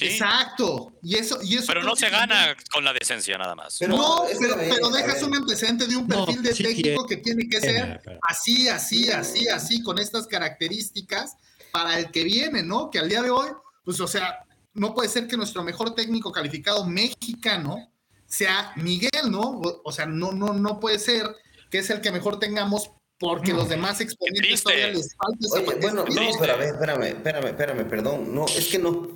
[0.00, 0.92] Exacto.
[1.02, 3.80] Y eso, y eso pero no se gana con la decencia nada más.
[3.82, 8.68] no, pero, dejas un antecedente de un perfil de técnico que tiene que ser así,
[8.68, 11.36] así, así, así, con estas características
[11.72, 12.90] para el que viene, ¿no?
[12.90, 13.48] Que al día de hoy,
[13.84, 14.44] pues, o sea,
[14.74, 17.90] no puede ser que nuestro mejor técnico calificado mexicano
[18.26, 19.60] sea Miguel, ¿no?
[19.84, 21.34] O, sea, no, no, no puede ser
[21.70, 26.30] que es el que mejor tengamos porque los demás exponentes todavía les falta bueno, no,
[26.38, 28.34] pero ver, espérame, espérame, espérame, perdón.
[28.34, 29.08] No, es que no,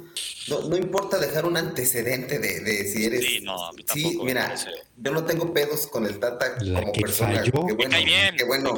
[0.49, 3.25] no, importa dejar un antecedente de, de si eres.
[3.25, 4.55] Sí, no, a mí Sí, mira,
[4.97, 7.43] yo no tengo pedos con el Tata como persona.
[7.43, 8.77] Qué bueno, bien, qué bueno.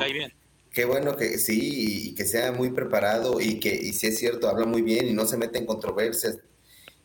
[0.71, 4.49] Qué bueno que sí, y que sea muy preparado y que, y si es cierto,
[4.49, 6.39] habla muy bien y no se mete en controversias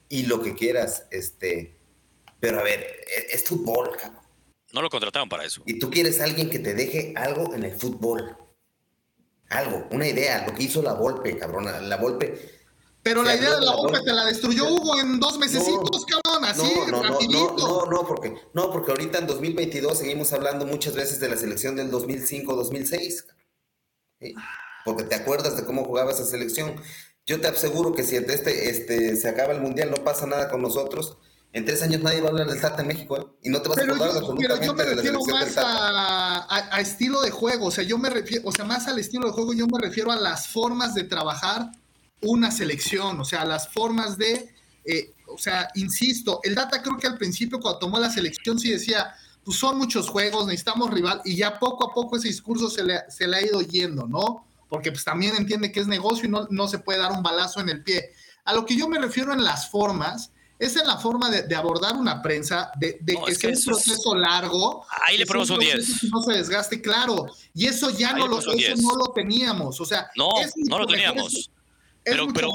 [0.09, 1.77] y lo que quieras, este.
[2.39, 4.23] Pero a ver, es, es fútbol, cabrón.
[4.73, 5.61] No lo contrataron para eso.
[5.65, 8.37] Y tú quieres alguien que te deje algo en el fútbol.
[9.49, 11.65] Algo, una idea, lo que hizo la Volpe, cabrón.
[11.87, 12.58] La Volpe.
[13.01, 16.73] Pero la idea de la, Volpe te la destruyó Hugo en dos mesecitos, cabrón, así,
[16.91, 21.19] no, no, No, no, no, porque, no, porque ahorita en 2022 seguimos hablando muchas veces
[21.19, 23.25] de la selección del 2005-2006.
[24.83, 26.75] Porque te acuerdas de cómo jugaba esa selección.
[27.25, 30.61] Yo te aseguro que si este, este, se acaba el Mundial, no pasa nada con
[30.61, 31.17] nosotros
[31.51, 33.25] en tres años nadie va a hablar del Tata en México, ¿eh?
[33.41, 37.21] Y no te vas a acordar yo, Pero yo me refiero más a, a, estilo
[37.21, 39.65] de juego, o sea, yo me refiero, o sea, más al estilo de juego, yo
[39.65, 41.71] me refiero a las formas de trabajar
[42.21, 44.53] una selección, o sea, las formas de,
[44.85, 48.71] eh, o sea, insisto, el Data creo que al principio cuando tomó la selección sí
[48.71, 52.83] decía, pues son muchos juegos, necesitamos rival, y ya poco a poco ese discurso se
[52.83, 54.45] le, se le ha ido yendo, ¿no?
[54.67, 57.59] Porque pues también entiende que es negocio y no, no se puede dar un balazo
[57.59, 58.11] en el pie.
[58.45, 62.21] A lo que yo me refiero en las formas, es la forma de, abordar una
[62.21, 64.85] prensa, de, que sea un proceso largo.
[65.07, 66.03] Ahí le ponemos un 10.
[66.11, 67.27] no se desgaste, claro.
[67.53, 69.79] Y eso ya no lo, no lo teníamos.
[69.79, 70.29] O sea, no,
[70.67, 71.49] no lo teníamos.
[72.03, 72.49] Pero, pero,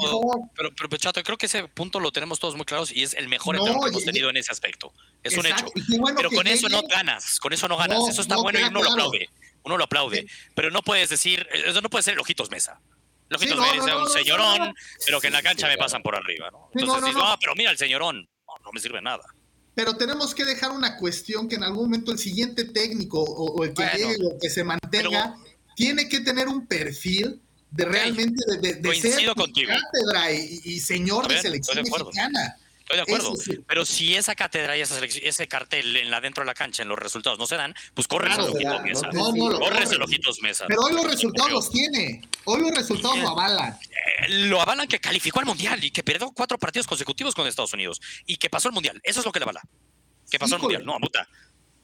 [0.55, 3.27] pero, pero, Chato, creo que ese punto lo tenemos todos muy claros y es el
[3.27, 4.93] mejor no, que hemos tenido en ese aspecto.
[5.23, 5.65] Es un hecho.
[6.15, 8.07] pero con eso no ganas, con eso no ganas.
[8.09, 9.29] eso está bueno y uno lo aplaude.
[9.63, 10.27] Uno lo aplaude.
[10.53, 12.79] Pero no puedes decir, eso no puede ser el ojitos mesa.
[13.29, 14.73] Que sí, no, un señorón,
[15.05, 16.69] pero que en la cancha me pasan por arriba, ¿no?
[16.73, 19.23] Entonces dices, ah, pero mira el señorón, no, me sirve nada.
[19.73, 23.73] Pero tenemos que dejar una cuestión que en algún momento el siguiente técnico o, el
[23.73, 25.35] que llegue o que se mantenga
[25.75, 27.41] tiene que tener un perfil
[27.75, 32.57] de realmente de, de, ser cátedra y, señor de selección mexicana.
[32.79, 33.33] Estoy de acuerdo.
[33.67, 36.99] Pero si esa cátedra y ese cartel en la dentro de la cancha, en los
[36.99, 39.09] resultados no se dan, pues corres el ojitos mesa.
[39.11, 40.65] No, no, corres el ojitos mesa.
[40.67, 42.21] Pero hoy los resultados los tiene.
[42.45, 43.73] Hoy los resultados lo avalan.
[43.73, 47.73] Eh, lo avalan que calificó al mundial y que perdió cuatro partidos consecutivos con Estados
[47.73, 49.01] Unidos y que pasó el mundial.
[49.03, 49.61] Eso es lo que le avala.
[50.29, 50.85] Que pasó el mundial.
[50.85, 51.27] No, puta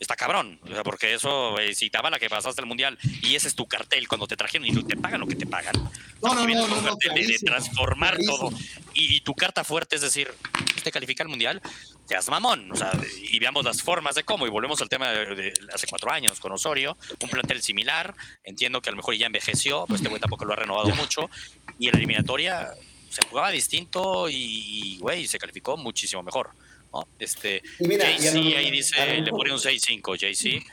[0.02, 0.60] está cabrón.
[0.64, 3.56] O sea, porque eso, eh, si te la que pasaste el mundial y ese es
[3.56, 5.76] tu cartel cuando te trajeron y te pagan lo que te pagan.
[6.22, 8.52] No, no, no, no, de, transformar todo.
[8.94, 10.30] Y, tu carta fuerte es decir,
[10.66, 11.62] quisiste calificar al mundial,
[12.06, 12.72] seas mamón.
[12.72, 12.92] O sea,
[13.22, 14.48] y veamos las formas de cómo.
[14.48, 18.16] Y volvemos al tema de, hace cuatro años con Osorio, un plantel similar.
[18.44, 21.30] Entiendo que a lo mejor ya envejeció, pues este güey tampoco lo ha renovado mucho.
[21.78, 22.72] Y en la eliminatoria
[23.10, 26.52] se jugaba distinto y, güey, se calificó muchísimo mejor.
[26.94, 27.08] ¿No?
[27.20, 30.64] Este, JC ahí dice, le pone un 6-5, JC.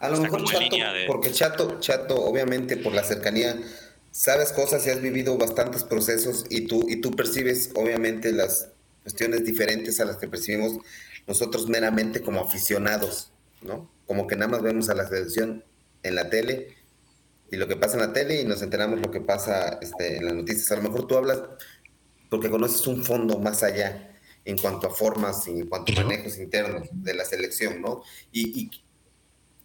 [0.00, 0.76] A lo mejor Chato,
[1.06, 3.56] porque Chato, Chato, obviamente por la cercanía,
[4.10, 8.68] sabes cosas y has vivido bastantes procesos y tú, y tú percibes obviamente las
[9.02, 10.78] cuestiones diferentes a las que percibimos
[11.26, 13.30] nosotros meramente como aficionados,
[13.62, 13.90] ¿no?
[14.06, 15.64] Como que nada más vemos a la selección
[16.02, 16.76] en la tele
[17.50, 20.26] y lo que pasa en la tele y nos enteramos lo que pasa este, en
[20.26, 20.70] las noticias.
[20.72, 21.40] A lo mejor tú hablas
[22.28, 24.13] porque conoces un fondo más allá
[24.44, 28.02] en cuanto a formas y en cuanto a manejos internos de la selección, ¿no?
[28.30, 28.70] Y,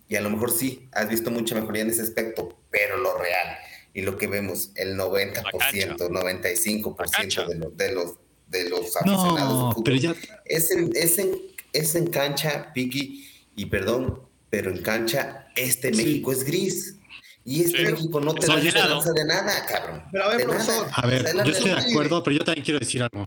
[0.07, 3.57] y, a lo mejor sí, has visto mucha mejoría en ese aspecto, pero lo real.
[3.93, 8.14] Y lo que vemos, el 90%, 95% de los, de los,
[8.47, 10.15] de los aficionados no, pero ya...
[10.45, 11.35] es, en, es, en,
[11.73, 16.95] es en cancha, Piki, y perdón, pero en cancha este México es gris.
[17.45, 20.03] Y este México no te da esperanza de nada, cabrón.
[20.11, 20.88] Pero a ver, profesor.
[20.91, 23.26] A ver, yo estoy de acuerdo, pero yo también quiero decir algo.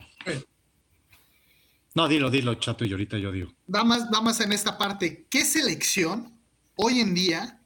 [1.95, 3.53] No, dilo, dilo, chato, y ahorita yo digo.
[3.73, 5.27] Va más, va más en esta parte.
[5.29, 6.33] ¿Qué selección
[6.77, 7.61] hoy en día?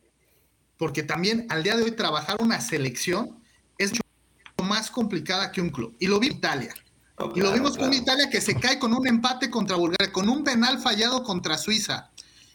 [0.76, 3.40] Porque también al día de hoy trabajar una selección
[3.78, 5.96] es mucho más complicada que un club.
[6.00, 6.74] Y lo vi en Italia.
[7.18, 10.28] Oh, y lo vimos con Italia que se cae con un empate contra Bulgaria, con
[10.28, 12.10] un penal fallado contra Suiza.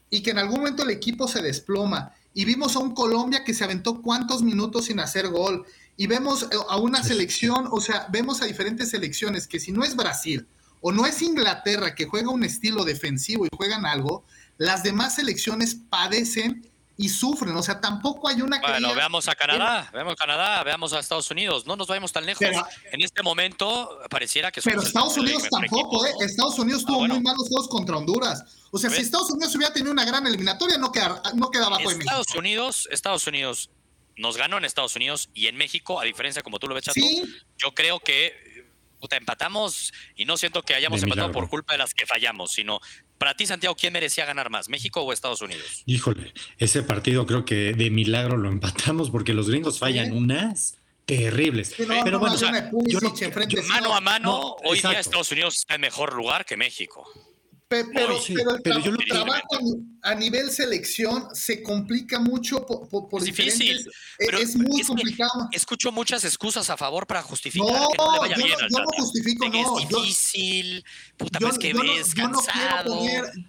[0.10, 2.14] Y que en algún momento el equipo se desploma.
[2.34, 5.66] Y vimos a un Colombia que se aventó cuántos minutos sin hacer gol.
[5.96, 9.96] Y vemos a una selección, o sea, vemos a diferentes selecciones que si no es
[9.96, 10.48] Brasil,
[10.82, 14.26] o no es Inglaterra que juega un estilo defensivo y juegan algo,
[14.58, 17.56] las demás selecciones padecen y sufren.
[17.56, 21.30] O sea, tampoco hay una Bueno, veamos a Canadá, veamos a Canadá, veamos a Estados
[21.32, 21.66] Unidos.
[21.66, 22.48] No nos vayamos tan lejos.
[22.92, 24.62] en este momento pareciera que.
[24.62, 26.12] Pero Estados Unidos tampoco, ¿eh?
[26.22, 28.44] Estados Unidos tuvo ah, muy malos juegos contra Honduras.
[28.72, 31.98] O sea, si Estados Unidos hubiera tenido una gran eliminatoria, no, quedaba, no quedaba Estados
[31.98, 32.40] México.
[32.40, 33.70] Unidos, Estados Unidos
[34.18, 37.00] nos ganó en Estados Unidos y en México, a diferencia como tú lo ves, Chato,
[37.58, 38.51] yo creo que
[39.02, 42.80] puta, empatamos y no siento que hayamos empatado por culpa de las que fallamos, sino
[43.18, 45.84] para ti, Santiago, ¿quién merecía ganar más, México o Estados Unidos?
[45.86, 51.74] Híjole, ese partido creo que de milagro lo empatamos porque los gringos fallan unas terribles.
[51.78, 52.40] Pero, bueno,
[53.68, 57.06] mano a mano, hoy día Estados Unidos está en mejor lugar que México.
[57.72, 59.60] Pero, el trabajo
[60.02, 63.90] a nivel selección se complica mucho por, por, difícil.
[64.20, 65.48] es muy complicado.
[65.54, 68.68] Escucho muchas excusas a favor para justificar no, que no le vaya yo bien no,
[68.78, 69.80] yo no justifico, no.
[69.80, 70.86] Es difícil,
[71.16, 73.00] puta vez que ves cansado.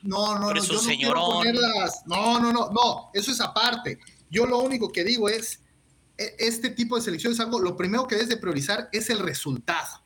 [0.03, 2.03] No, no, no, yo no quiero ponerlas.
[2.07, 3.99] No, no, no, no, eso es aparte.
[4.31, 5.63] Yo lo único que digo es,
[6.17, 9.19] e, este tipo de selección es algo, lo primero que debes de priorizar es el
[9.19, 10.01] resultado.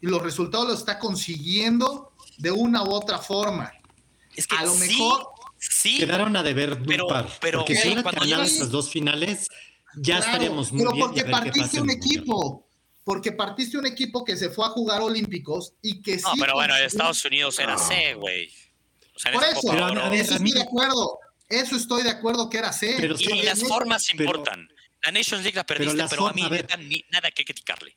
[0.00, 3.72] Y los resultados los está consiguiendo de una u otra forma.
[4.36, 5.28] Es que a lo mejor
[5.58, 7.28] sí, quedaron a deber pero, un par.
[7.40, 9.48] Pero porque si hubieran ganado estas dos finales,
[9.96, 12.68] ya estaríamos muy pero porque partiste un equipo.
[13.04, 16.24] Porque partiste un equipo que se fue a jugar olímpicos y que sí.
[16.24, 18.50] No, pero bueno, Estados Unidos era C, güey.
[19.32, 21.18] Por eso, pero, eso estoy de acuerdo.
[21.48, 22.96] Eso estoy de acuerdo que era C.
[22.98, 24.68] Pero, y, las formas importan.
[25.02, 27.94] La Nations League la perdiste, pero, a mí nada que criticarle.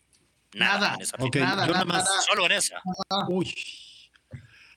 [0.53, 0.97] Nada.
[1.31, 2.81] Nada, nada, nada, Solo en esa.
[3.29, 3.55] Uy.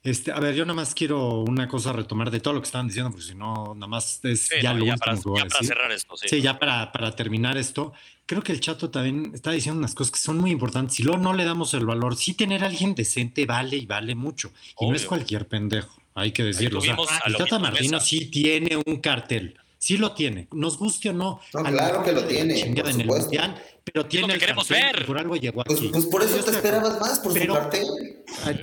[0.03, 2.89] Este, a ver, yo nada más quiero una cosa retomar de todo lo que estaban
[2.89, 5.67] diciendo, porque si no, nada más es ya lo último para, que voy a decir.
[5.67, 6.29] cerrar esto, sí.
[6.29, 7.93] sí ya para, para, terminar esto,
[8.25, 10.97] creo que el chato también está diciendo unas cosas que son muy importantes.
[10.97, 14.15] Si luego no le damos el valor, sí tener a alguien decente vale y vale
[14.15, 14.53] mucho.
[14.81, 16.79] Y no es cualquier pendejo, hay que decirlo.
[16.79, 16.97] O sea,
[17.27, 21.41] el Tata Martino sí tiene un cartel sí lo tiene, nos guste o no.
[21.51, 22.61] claro que lo tiene.
[22.61, 23.61] En el mundial,
[23.93, 24.27] pero tiene.
[24.27, 25.07] Lo que queremos ver.
[25.07, 25.89] Por algo llegó pues, aquí.
[25.89, 27.87] Pues, por eso te esperabas más, por su cartel.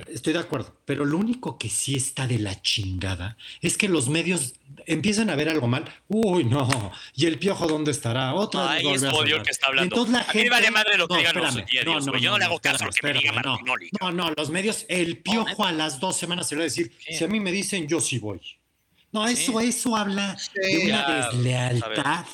[0.08, 4.08] Estoy de acuerdo, pero lo único que sí está de la chingada es que los
[4.08, 4.54] medios
[4.86, 5.84] empiezan a ver algo mal.
[6.08, 6.68] Uy, no.
[7.14, 8.34] ¿Y el piojo dónde estará?
[8.34, 9.94] Otra Ay, es odio que está hablando.
[9.94, 10.40] Entonces, la gente...
[10.40, 12.44] A mí vale madre lo que no, digan espérame, los no, no, Yo no, le
[12.44, 13.90] hago caso a lo que me diga Martinoli.
[14.00, 16.92] No, no, los medios, el piojo a las dos semanas se lo va a decir.
[16.98, 18.40] Si a mí me dicen, yo sí voy.
[19.10, 22.26] No, eso, eso habla de una deslealtad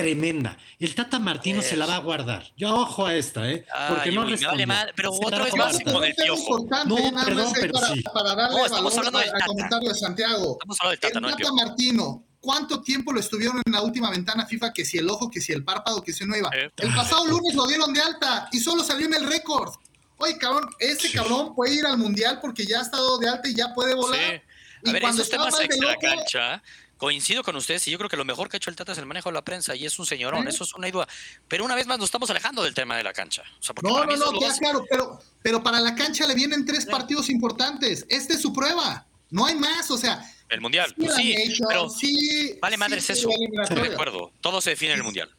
[0.00, 0.56] tremenda.
[0.78, 2.52] El Tata Martino se la va a guardar.
[2.56, 3.66] Yo ojo a esta, ¿eh?
[3.88, 4.66] Porque no responde.
[4.66, 6.66] Vale pero otra vez más con el piojo.
[6.86, 8.02] No, perdón, pero para, sí.
[8.02, 10.52] Para darle no, estamos valor hablando del comentario de Santiago.
[10.52, 14.10] Estamos hablando del Tata, el no Tata Martino, ¿cuánto tiempo lo estuvieron en la última
[14.10, 14.72] ventana FIFA?
[14.72, 16.50] Que si el ojo, que si el párpado, que si no iba.
[16.54, 16.70] Eh.
[16.76, 19.74] El pasado lunes lo dieron de alta y solo salió en el récord.
[20.18, 23.54] Oye, cabrón, ese cabrón puede ir al mundial porque ya ha estado de alta y
[23.54, 24.18] ya puede volar.
[24.18, 24.88] Sí.
[24.88, 26.62] A ver, esos temas extra cancha,
[26.98, 28.98] coincido con ustedes y yo creo que lo mejor que ha hecho el Tata es
[28.98, 31.08] el manejo de la prensa y es un señorón, eso es una duda.
[31.46, 33.42] Pero una vez más nos estamos alejando del tema de la cancha.
[33.82, 38.04] no, no, no, ya, claro, pero, pero para la cancha le vienen tres partidos importantes.
[38.08, 39.06] Esta es su prueba.
[39.30, 40.22] No hay más, o sea.
[40.48, 41.34] El mundial, sí, pues sí,
[41.68, 43.28] pero sí, vale madre es eso.
[43.28, 45.30] De acuerdo, todo se define en el mundial.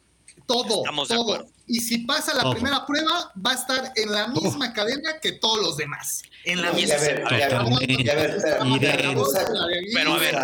[0.50, 1.46] Todo, todo.
[1.68, 5.62] Y si pasa la primera prueba, va a estar en la misma cadena que todos
[5.62, 6.22] los demás.
[6.44, 6.96] En la misma.
[6.98, 7.58] Pero
[10.12, 10.34] a ver,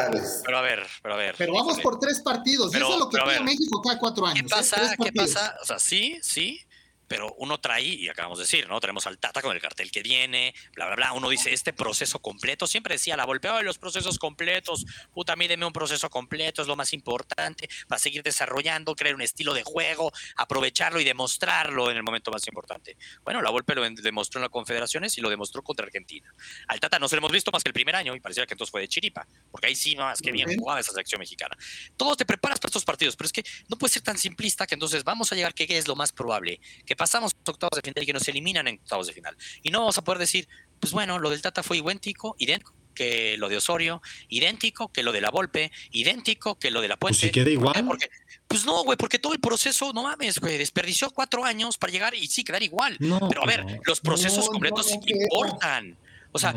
[0.45, 1.35] pero a ver, pero a ver.
[1.37, 2.73] Pero vamos por tres partidos.
[2.73, 4.43] eso es lo que pide México cada cuatro años.
[4.43, 4.49] ¿Qué ¿eh?
[4.49, 4.95] pasa?
[5.03, 5.57] ¿Qué pasa?
[5.61, 6.61] O sea, sí, sí,
[7.09, 8.81] pero uno trae, y acabamos de decir, ¿no?
[8.81, 11.13] Tenemos al Tata con el cartel que viene, bla, bla, bla.
[11.13, 15.67] Uno dice, este proceso completo, siempre decía, la golpeaba de los procesos completos, puta, mídeme
[15.67, 20.13] un proceso completo, es lo más importante, para seguir desarrollando, crear un estilo de juego,
[20.37, 22.97] aprovecharlo y demostrarlo en el momento más importante.
[23.25, 26.33] Bueno, la Volpe lo demostró en las confederaciones y lo demostró contra Argentina.
[26.69, 28.55] Al Tata no se lo hemos visto más que el primer año y parecía que
[28.55, 31.57] entonces fue de chiripa, porque ahí sí, más que bien jugaba esa selección mexicana.
[31.97, 34.75] Todos te preparas para estos partidos, pero es que no puede ser tan simplista que
[34.75, 36.61] entonces vamos a llegar, que es lo más probable?
[36.85, 39.37] Que pasamos octavos de final y que nos eliminan en octavos de final.
[39.63, 40.49] Y no vamos a poder decir,
[40.81, 45.13] pues bueno, lo del Tata fue idéntico, idéntico que lo de Osorio, idéntico que lo
[45.13, 47.19] de la Volpe, idéntico que lo de la Puente.
[47.19, 47.85] Pues si queda igual.
[47.87, 48.09] Porque,
[48.49, 52.15] pues no, güey, porque todo el proceso, no mames, güey, desperdició cuatro años para llegar
[52.15, 52.97] y sí, quedar igual.
[52.99, 55.97] Pero a ver, los procesos completos importan.
[56.33, 56.55] O sea,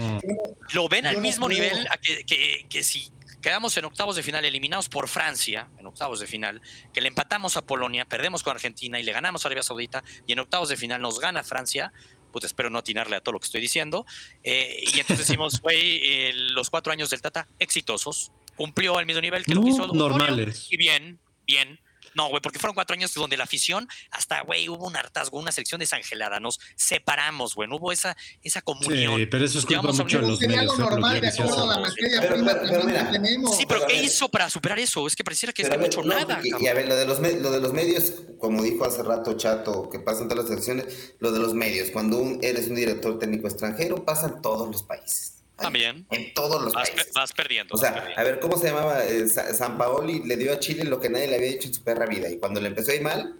[0.73, 3.11] lo ven al mismo nivel que, que, que si
[3.41, 6.61] Quedamos en octavos de final eliminados por Francia, en octavos de final,
[6.93, 10.33] que le empatamos a Polonia, perdemos con Argentina y le ganamos a Arabia Saudita, y
[10.33, 11.93] en octavos de final nos gana Francia.
[12.31, 14.05] Pues espero no atinarle a todo lo que estoy diciendo.
[14.43, 19.21] Eh, y entonces decimos, güey, eh, los cuatro años del Tata exitosos, cumplió al mismo
[19.21, 20.67] nivel que lo hizo normales.
[20.69, 21.79] Y bien, bien.
[22.15, 25.51] No, güey, porque fueron cuatro años donde la afición, hasta, güey, hubo un hartazgo, una
[25.51, 29.17] sección desangelada, nos separamos, güey, hubo esa, esa comunión.
[29.17, 30.77] Sí, pero eso es culpa mucho de los medios.
[30.77, 33.57] Normal, de acuerdo a la materia prima que tenemos.
[33.57, 35.05] Sí, pero, ¿qué hizo para superar eso?
[35.07, 36.41] Es que pareciera que es que no hecho nada.
[36.43, 39.89] Y, a ver, lo de, los, lo de los medios, como dijo hace rato Chato,
[39.89, 43.47] que pasan todas las elecciones, lo de los medios, cuando un, eres un director técnico
[43.47, 45.38] extranjero, pasan todos los países.
[45.59, 46.05] También.
[46.11, 47.11] En todos los países.
[47.13, 47.75] Vas perdiendo.
[47.75, 49.05] O sea, a ver, ¿cómo se llamaba?
[49.05, 51.83] Eh, San Paoli le dio a Chile lo que nadie le había dicho en su
[51.83, 52.29] perra vida.
[52.29, 53.39] Y cuando le empezó a ir mal,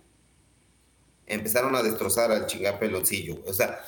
[1.26, 3.44] empezaron a destrozar al chingapeloncillo.
[3.46, 3.84] O sea,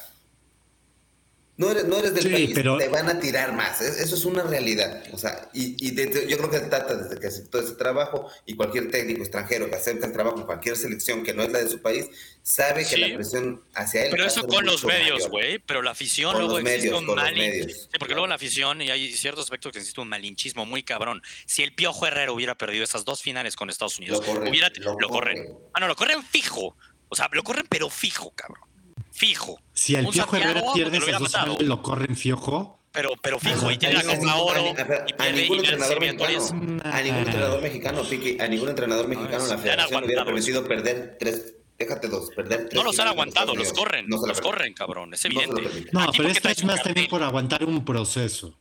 [1.62, 3.82] no eres, no eres del país, te van a tirar más.
[3.82, 5.04] Eso es una realidad.
[5.14, 5.96] O sea, y, y
[6.28, 10.08] yo creo que Tata, desde que aceptó ese trabajo, y cualquier técnico extranjero que acepta
[10.08, 12.08] el trabajo en cualquier selección que no es la de su país,
[12.42, 14.10] sabe que la presión hacia él.
[14.10, 15.60] Pero eso con los medios, güey.
[15.60, 17.88] Pero la afición luego existe un malinchismo.
[17.92, 21.22] Sí, porque luego la afición, y hay ciertos aspectos que existe un malinchismo muy cabrón.
[21.46, 25.10] Si el Piojo Herrero hubiera perdido esas dos finales con Estados Unidos, lo hubiera, lo,
[25.10, 25.48] corren.
[25.76, 26.76] Ah, no, lo corren fijo.
[27.08, 28.70] O sea, lo corren, pero fijo, cabrón
[29.12, 29.60] fijo.
[29.74, 32.80] Si el Piojo Herrera pierde esos dos finales, lo corren fiojo.
[32.92, 34.74] Pero, pero fijo, y tiene la Copa Oro.
[35.18, 36.36] A, ningún entrenador mexicano,
[36.84, 38.02] a ningún entrenador mexicano,
[38.40, 42.84] a ningún entrenador mexicano la federación hubiera permitido perder tres déjate dos, perder tres No
[42.84, 45.62] los han aguantado, los corren, los corren, cabrón, es evidente.
[45.92, 48.58] No, pero esto es más también por aguantar un proceso.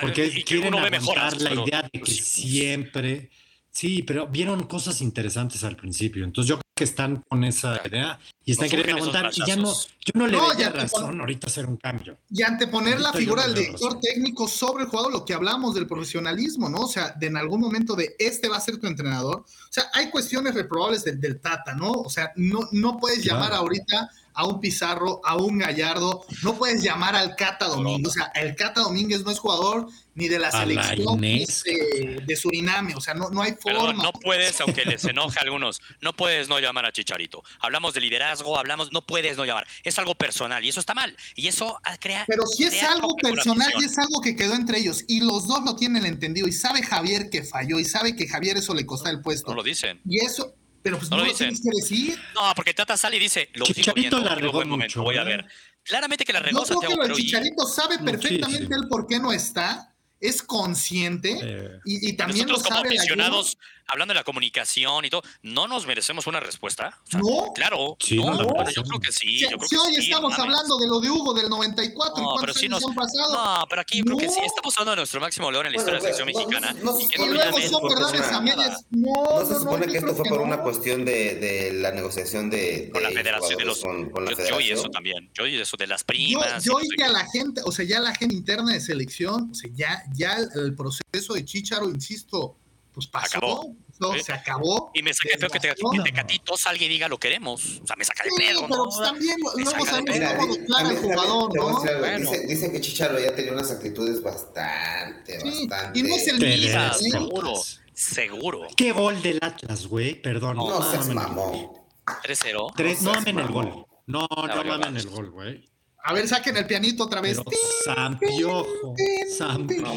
[0.00, 3.30] porque quieren aguantar la idea de que siempre
[3.78, 6.24] Sí, pero vieron cosas interesantes al principio.
[6.24, 9.30] Entonces yo creo que están con esa idea y están queriendo aguantar.
[9.32, 12.18] Y ya no, yo no le no, veía razón ahorita hacer un cambio.
[12.28, 16.68] Y anteponer la figura del director técnico sobre el jugador, lo que hablamos del profesionalismo,
[16.68, 16.78] ¿no?
[16.78, 19.42] O sea, de en algún momento de este va a ser tu entrenador.
[19.42, 21.92] O sea, hay cuestiones reprobables del, Tata, ¿no?
[21.92, 26.80] O sea, no, no puedes llamar ahorita a un Pizarro, a un Gallardo, no puedes
[26.80, 28.06] llamar al Cata Domínguez.
[28.06, 32.94] O sea, el Cata Domínguez no es jugador ni de la selección de, Suriname.
[32.94, 34.00] O sea, no, no hay forma.
[34.00, 37.42] no puedes, aunque les enoje a algunos, no puedes no llamar a Chicharito.
[37.58, 39.66] Hablamos de liderazgo, hablamos, no puedes no llamar.
[39.82, 41.16] Es algo personal y eso está mal.
[41.34, 42.24] Y eso crea.
[42.28, 45.64] Pero si es algo personal y es algo que quedó entre ellos y los dos
[45.64, 49.10] lo tienen entendido y sabe Javier que falló y sabe que Javier eso le costó
[49.10, 49.50] el puesto.
[49.50, 50.00] No lo dicen.
[50.08, 51.54] Y eso, pero pues no, lo, dicen.
[51.54, 52.18] que decir.
[52.34, 55.02] No, porque Tata sale y dice, lo Chicharito la regó mucho.
[55.02, 55.24] Voy a ¿eh?
[55.24, 55.46] ver.
[55.82, 59.32] Claramente que la regó Yo creo que el Chicharito sabe perfectamente el por qué no
[59.32, 63.56] está es consciente eh, y, también nosotros lo como aficionados
[63.88, 66.96] hablando de la comunicación y todo, ¿no nos merecemos una respuesta?
[67.12, 67.52] no.
[67.54, 69.40] Claro, sí, no, yo creo que sí.
[69.40, 72.84] Yo si hoy estamos hablando de lo de Hugo del 94 no, pero sí nos,
[72.84, 73.32] han pasado.
[73.32, 76.00] No, pero aquí creo que sí, estamos hablando de nuestro máximo logro en la historia
[76.00, 76.76] de la selección mexicana.
[76.78, 78.84] y, luego son verdades a medias.
[78.90, 82.90] No, no, se supone que esto fue por una cuestión de, de la negociación de,
[82.92, 85.86] con la federación de los con, la yo, y eso también, yo y eso de
[85.86, 86.62] las primas.
[86.62, 89.54] Yo, y que a la gente, o sea, ya la gente interna de selección, o
[89.54, 92.56] sea, ya, ya el proceso de Chicharo, insisto,
[92.92, 93.36] pues pasó.
[93.38, 93.76] Acabó
[94.22, 94.90] se acabó.
[94.94, 97.80] Y me saca feo que, te, que Tecatitos alguien diga lo queremos.
[97.82, 98.66] O sea, me saca de pedo.
[98.68, 99.88] pero pues también luego sabemos
[100.36, 101.80] cómo declara el jugador, ¿no?
[101.98, 102.30] Bueno.
[102.46, 105.98] Dicen, que Chicharo ya tenía unas actitudes bastante, bastante.
[105.98, 107.54] Y no es el mismo, seguro.
[107.92, 108.68] Seguro.
[108.76, 110.20] ¿Qué gol del Atlas, güey?
[110.22, 110.56] Perdón.
[110.56, 111.72] No, no seas mamón.
[112.06, 113.02] 3-0.
[113.02, 113.86] No, mamen el gol.
[114.06, 115.68] No, no, mamen el gol, güey.
[116.04, 117.38] A ver, saquen el pianito otra vez.
[117.44, 118.94] Pero Sampiojo.
[119.36, 119.96] Sampiojo.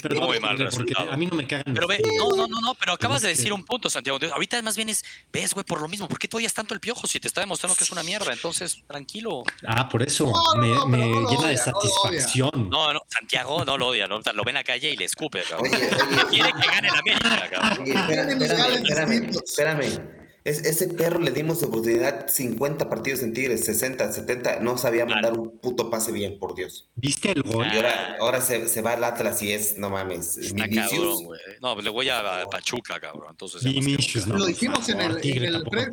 [0.00, 1.74] Perdón, Muy mal porque a mí no me cagan.
[1.74, 4.18] Pero ve, no, no, no, no, pero acabas de decir un punto, Santiago.
[4.32, 6.08] Ahorita más bien es, ves, güey, por lo mismo.
[6.08, 8.32] ¿Por qué tú oyes tanto el piojo si te está demostrando que es una mierda?
[8.32, 9.42] Entonces, tranquilo.
[9.66, 12.70] Ah, por eso me, me llena de satisfacción.
[12.70, 14.20] No, no, Santiago no lo odia, ¿no?
[14.20, 15.70] lo ve en la calle y le escupe, cabrón.
[16.30, 17.86] Quiere que gane la América, cabrón.
[17.86, 20.17] espérame, espérame, espérame
[20.48, 25.58] ese perro le dimos oportunidad 50 partidos en Tigres, 60, 70, no sabía mandar un
[25.58, 26.88] puto pase bien, por Dios.
[26.94, 27.66] ¿Viste el gol?
[27.72, 31.40] Y ahora, ahora se, se, va al Atlas y es, no mames, Está cabrón, güey.
[31.60, 33.28] No, le voy a, Pachuca, cabrón.
[33.30, 33.62] Entonces,
[34.26, 35.90] no, Lo dijimos en el, en el pre...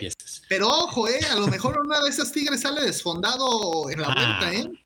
[0.47, 4.39] Pero ojo, eh, a lo mejor una de esas Tigres sale desfondado en la ah.
[4.39, 4.84] vuelta, eh.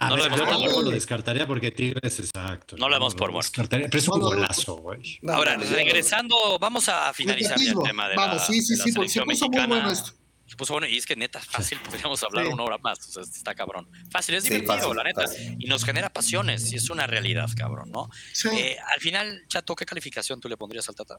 [0.00, 2.76] No lo yo tampoco lo descartaría porque Tigres es exacto.
[2.76, 3.62] No lo vemos por muerto.
[3.68, 5.18] Pero es un golazo, güey.
[5.28, 9.22] Ahora, regresando, vamos a finalizar el tema de vamos, la, sí, sí, sí, porque se
[9.22, 10.12] puso muy bueno esto.
[10.46, 13.00] Se puso bueno y es que neta, fácil, podríamos hablar una hora más.
[13.08, 13.88] O sea, está cabrón.
[14.10, 15.24] Fácil, es divertido, la neta.
[15.58, 18.10] Y nos genera pasiones y es una realidad, cabrón, ¿no?
[18.52, 21.18] Eh, al final, Chato, ¿qué calificación tú le pondrías al Tata?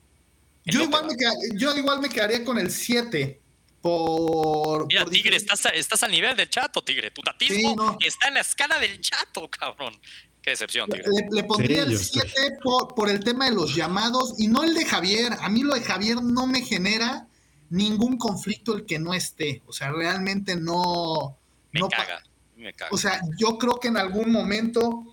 [0.63, 1.15] Yo igual, me
[1.57, 3.41] yo igual me quedaría con el 7
[3.87, 4.87] por.
[4.87, 7.11] Mira, Tigre, estás, estás al nivel del chato, Tigre.
[7.11, 9.99] Tu tatismo está en la escala del chato, cabrón.
[10.41, 11.05] Qué decepción, Tigre.
[11.31, 12.29] Le, pondría el 7
[12.61, 15.33] por, por, el tema de los llamados y no el de Javier.
[15.39, 17.27] A mí lo de Javier no me genera
[17.69, 19.61] ningún conflicto el que no esté.
[19.65, 21.37] O sea, realmente no.
[21.71, 22.23] Me caga.
[22.55, 22.91] Me caga.
[22.91, 25.05] O sea, yo creo que en algún momento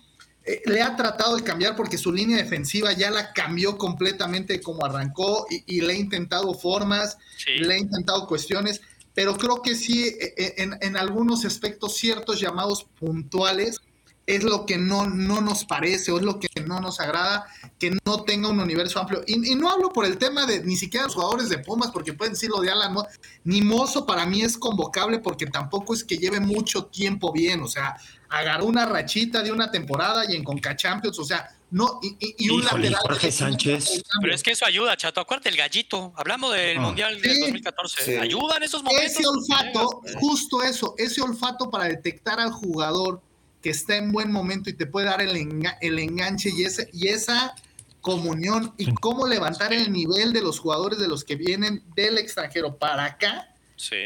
[0.45, 4.85] eh, le ha tratado de cambiar porque su línea defensiva ya la cambió completamente como
[4.85, 7.17] arrancó y, le ha intentado formas,
[7.47, 8.81] le ha intentado cuestiones,
[9.15, 13.81] pero creo que sí, eh, eh, en, en, algunos aspectos, ciertos llamados puntuales
[14.27, 17.45] es lo que no, no nos parece o es lo que no nos agrada,
[17.77, 19.23] que no tenga un universo amplio.
[19.27, 22.33] Y, no hablo por el tema de ni siquiera los jugadores de Pumas, porque pueden
[22.33, 22.95] decirlo de Alan,
[23.43, 27.67] ni Mozo para mí es convocable porque tampoco es que lleve mucho tiempo bien, o
[27.67, 27.97] sea,
[28.35, 32.63] agarró una rachita de una temporada y en Conca Champions, o sea, no, y, un
[32.63, 32.95] lateral.
[32.95, 34.03] Jorge Sánchez.
[34.21, 35.19] Pero es que eso ayuda, chato.
[35.19, 36.13] Acuérdate el gallito.
[36.15, 36.81] Hablamos del ah.
[36.81, 38.19] Mundial de 2014.
[38.19, 39.11] Ayuda en esos momentos.
[39.11, 43.21] Ese olfato, justo eso, ese olfato para detectar al jugador
[43.61, 45.35] que está en buen momento y te puede dar el,
[45.81, 47.55] el enganche y, ese, y esa
[48.01, 52.77] comunión y cómo levantar el nivel de los jugadores de los que vienen del extranjero
[52.77, 53.49] para acá.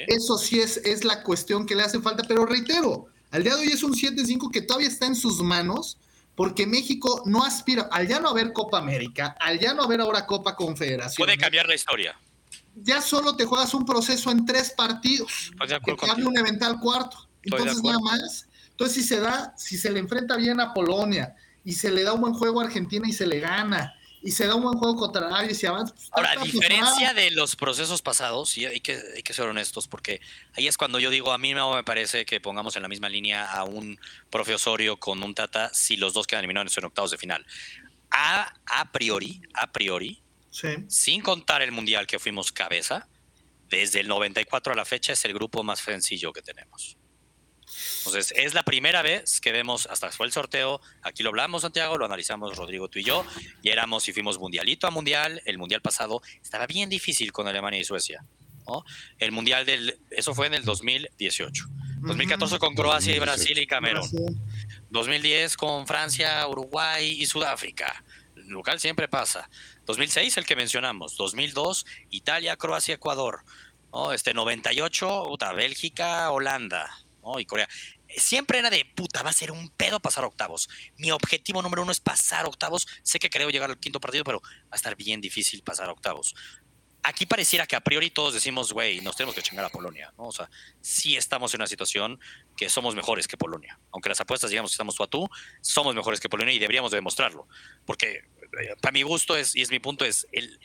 [0.07, 3.61] Eso sí es, es la cuestión que le hace falta, pero reitero, al día de
[3.61, 5.97] hoy es un 7-5 que todavía está en sus manos,
[6.35, 10.25] porque México no aspira, al ya no haber Copa América, al ya no haber ahora
[10.25, 11.25] Copa Confederación.
[11.25, 12.17] Puede cambiar la historia.
[12.75, 15.51] Ya solo te juegas un proceso en tres partidos.
[15.85, 17.27] Que te un eventual cuarto.
[17.43, 18.47] Entonces, nada más.
[18.69, 21.35] Entonces, si se da, si se le enfrenta bien a Polonia
[21.65, 24.47] y se le da un buen juego a Argentina y se le gana, y se
[24.47, 25.93] da un buen juego contra Arabia y se avanza.
[25.93, 29.87] Pues, Ahora, a diferencia de los procesos pasados, y hay que, hay que ser honestos,
[29.87, 30.21] porque
[30.53, 33.09] ahí es cuando yo digo, a mí no me parece que pongamos en la misma
[33.09, 37.11] línea a un profe Osorio con un Tata si los dos quedan eliminados en octavos
[37.11, 37.45] de final.
[38.11, 40.21] A, a priori, a priori,
[40.87, 43.07] sin contar el Mundial que fuimos cabeza,
[43.69, 46.97] desde el 94 a la fecha es el grupo más sencillo que tenemos.
[47.99, 51.97] Entonces, es la primera vez que vemos, hasta fue el sorteo, aquí lo hablamos, Santiago,
[51.97, 53.25] lo analizamos Rodrigo, tú y yo,
[53.61, 57.79] y éramos y fuimos mundialito a mundial, el mundial pasado estaba bien difícil con Alemania
[57.79, 58.23] y Suecia.
[58.67, 58.83] ¿no?
[59.17, 61.65] El mundial del, eso fue en el 2018.
[62.01, 64.09] 2014 con Croacia y Brasil y Camerún.
[64.89, 68.03] 2010 con Francia, Uruguay y Sudáfrica.
[68.35, 69.49] Local siempre pasa.
[69.85, 71.17] 2006 el que mencionamos.
[71.17, 73.43] 2002 Italia, Croacia, Ecuador.
[73.91, 74.13] ¿no?
[74.13, 76.89] Este 98 Bélgica, Holanda.
[77.37, 77.67] Y Corea
[78.17, 80.69] siempre era de puta, va a ser un pedo pasar octavos.
[80.97, 82.87] Mi objetivo número uno es pasar octavos.
[83.03, 86.35] Sé que creo llegar al quinto partido, pero va a estar bien difícil pasar octavos.
[87.01, 90.27] Aquí pareciera que a priori todos decimos, güey, nos tenemos que chingar a Polonia, ¿no?
[90.27, 90.49] O sea,
[90.81, 92.19] sí estamos en una situación
[92.57, 93.79] que somos mejores que Polonia.
[93.91, 95.29] Aunque las apuestas digamos que estamos tú a tú,
[95.61, 97.47] somos mejores que Polonia y deberíamos demostrarlo.
[97.85, 100.59] Porque eh, para mi gusto es, y es mi punto, es el,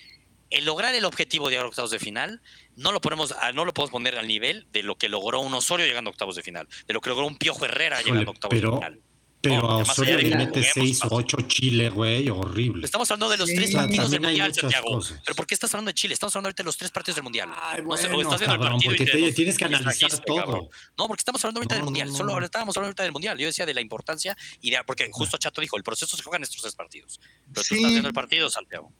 [0.55, 2.41] el lograr el objetivo de llegar a octavos de final,
[2.77, 5.85] no lo ponemos, no lo podemos poner al nivel de lo que logró un Osorio
[5.85, 8.55] llegando a octavos de final, de lo que logró un Piojo Herrera llegando a octavos
[8.55, 9.01] de final.
[9.45, 12.87] Pero a Osorio le mete 6 o 8 Chile, güey, horrible.
[12.87, 15.01] Estamos hablando de los tres partidos del Mundial, Santiago.
[15.23, 16.15] Pero ¿por qué estás hablando de Chile?
[16.15, 17.51] Estamos hablando ahorita de los tres partidos del Mundial.
[17.55, 20.71] Ay, bueno, no estás viendo cabrón, el porque te, tienes que analizar todo.
[20.97, 22.11] No, porque estamos hablando ahorita del Mundial.
[22.11, 23.37] Solo estábamos hablando ahorita del Mundial.
[23.39, 26.39] Yo decía de la importancia y de, porque justo Chato dijo, el proceso se juega
[26.39, 27.21] en estos tres partidos.
[27.53, 28.93] Pero tú estás viendo el partido, Santiago.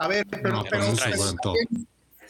[0.00, 0.64] A ver, pero,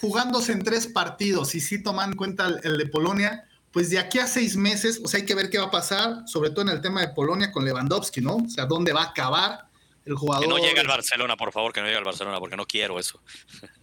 [0.01, 4.19] jugándose en tres partidos y si toman en cuenta el, de Polonia, pues de aquí
[4.19, 6.71] a seis meses, o sea, hay que ver qué va a pasar, sobre todo en
[6.71, 8.37] el tema de Polonia con Lewandowski, ¿no?
[8.39, 9.69] O sea, dónde va a acabar,
[10.05, 10.47] el jugador.
[10.47, 12.99] Que no llegue al Barcelona, por favor, que no llegue al Barcelona, porque no quiero
[12.99, 13.21] eso.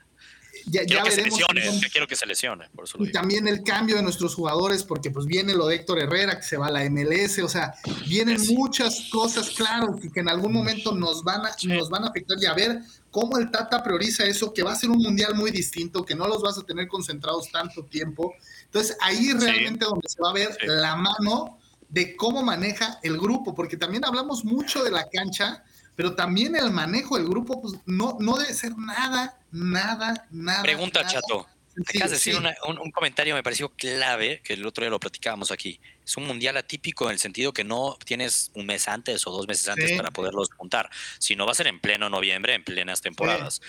[0.69, 1.39] Ya, quiero ya que veremos.
[1.39, 4.35] se lesione, quiero que se lesione, por eso lo Y también el cambio de nuestros
[4.35, 7.47] jugadores, porque pues viene lo de Héctor Herrera, que se va a la MLS, o
[7.47, 8.53] sea, vienen Sí.
[8.53, 11.67] muchas cosas, claro, que, que en algún momento nos van, a, Sí.
[11.67, 12.81] nos van a afectar y a ver
[13.17, 16.27] cómo el Tata prioriza eso, que va a ser un mundial muy distinto, que no
[16.27, 18.35] los vas a tener concentrados tanto tiempo.
[18.65, 19.47] Entonces ahí es Sí.
[19.49, 20.67] realmente donde se va a ver Sí.
[20.67, 21.57] la mano
[21.89, 25.63] de cómo maneja el grupo, porque también hablamos mucho de la cancha,
[25.95, 30.61] pero también el manejo del grupo, pues no, no debe ser nada, nada, nada.
[30.61, 31.47] Pregunta, nada Chato.
[31.85, 32.39] Sencillo, Acabas de decir sí.
[32.39, 35.79] una- un, un comentario me pareció clave, que el otro día lo platicábamos aquí.
[36.05, 39.47] Es un mundial atípico en el sentido que no tienes un mes antes o dos
[39.47, 39.95] meses antes Sí.
[39.95, 40.89] para poderlos juntar,
[41.19, 43.61] sino va a ser en pleno noviembre, en plenas temporadas.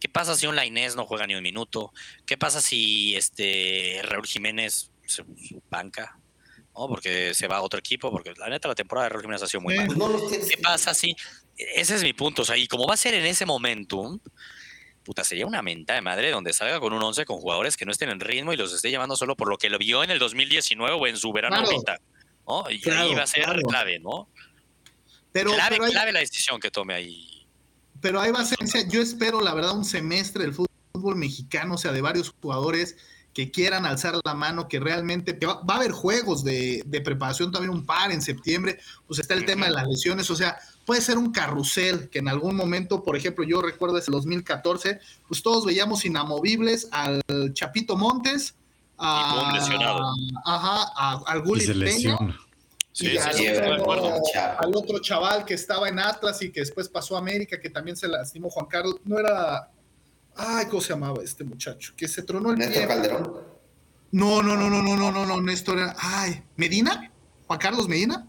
[0.00, 1.92] ¿Qué pasa si un Lainez no juega ni un minuto?
[2.26, 5.24] ¿Qué pasa si este Raúl Jiménez se
[5.70, 6.18] banca?
[6.76, 6.88] ¿No?
[6.88, 9.46] Porque se va a otro equipo, porque la neta la temporada de Raúl Jiménez ha
[9.46, 9.80] sido muy Sí.
[9.80, 9.94] mala.
[9.96, 10.28] No.
[10.28, 11.16] ¿Qué pasa si?
[11.56, 12.42] Ese es mi punto.
[12.42, 14.20] O sea, y como va a ser en ese momentum,
[15.06, 17.92] puta, sería una menta de madre donde salga con un 11 con jugadores que no
[17.92, 20.18] estén en ritmo y los esté llamando solo por lo que lo vio en el
[20.18, 21.70] 2019 o en su verano Claro.
[21.70, 22.00] ahorita.
[22.48, 22.64] ¿no?
[22.70, 23.62] Y ahí va a ser claro.
[23.62, 24.28] clave, ¿no?
[25.32, 27.46] Pero, clave, pero hay- clave la decisión que tome ahí.
[28.00, 28.58] pero ahí va a ser,
[28.88, 32.96] yo espero la verdad un semestre del fútbol mexicano, o sea, de varios jugadores
[33.36, 37.02] que quieran alzar la mano, que realmente que va, va a haber juegos de, de
[37.02, 40.56] preparación, también un par en septiembre, pues está el tema de las lesiones, o sea,
[40.86, 45.00] puede ser un carrusel que en algún momento, por ejemplo, yo recuerdo desde el 2014,
[45.28, 47.20] pues todos veíamos inamovibles al
[47.52, 48.54] Chapito Montes,
[48.96, 49.52] a,
[50.46, 52.40] ajá, a- al Y Gullit se Peña, lesiona.
[52.92, 54.14] Sí, y sí, al, otro,
[54.58, 57.98] al otro chaval que estaba en Atlas y que después pasó a América, que también
[57.98, 59.68] se lastimó Juan Carlos, no era,
[60.36, 61.92] ay, ¿cómo se llamaba este muchacho?
[61.96, 62.86] Que se tronó el Néstor pie.
[62.88, 63.32] Calderón.
[64.12, 67.10] No, no, no, no, no, no, no, no, Néstor era, ay, ¿Medina?
[67.46, 68.26] ¿Juan Carlos Medina?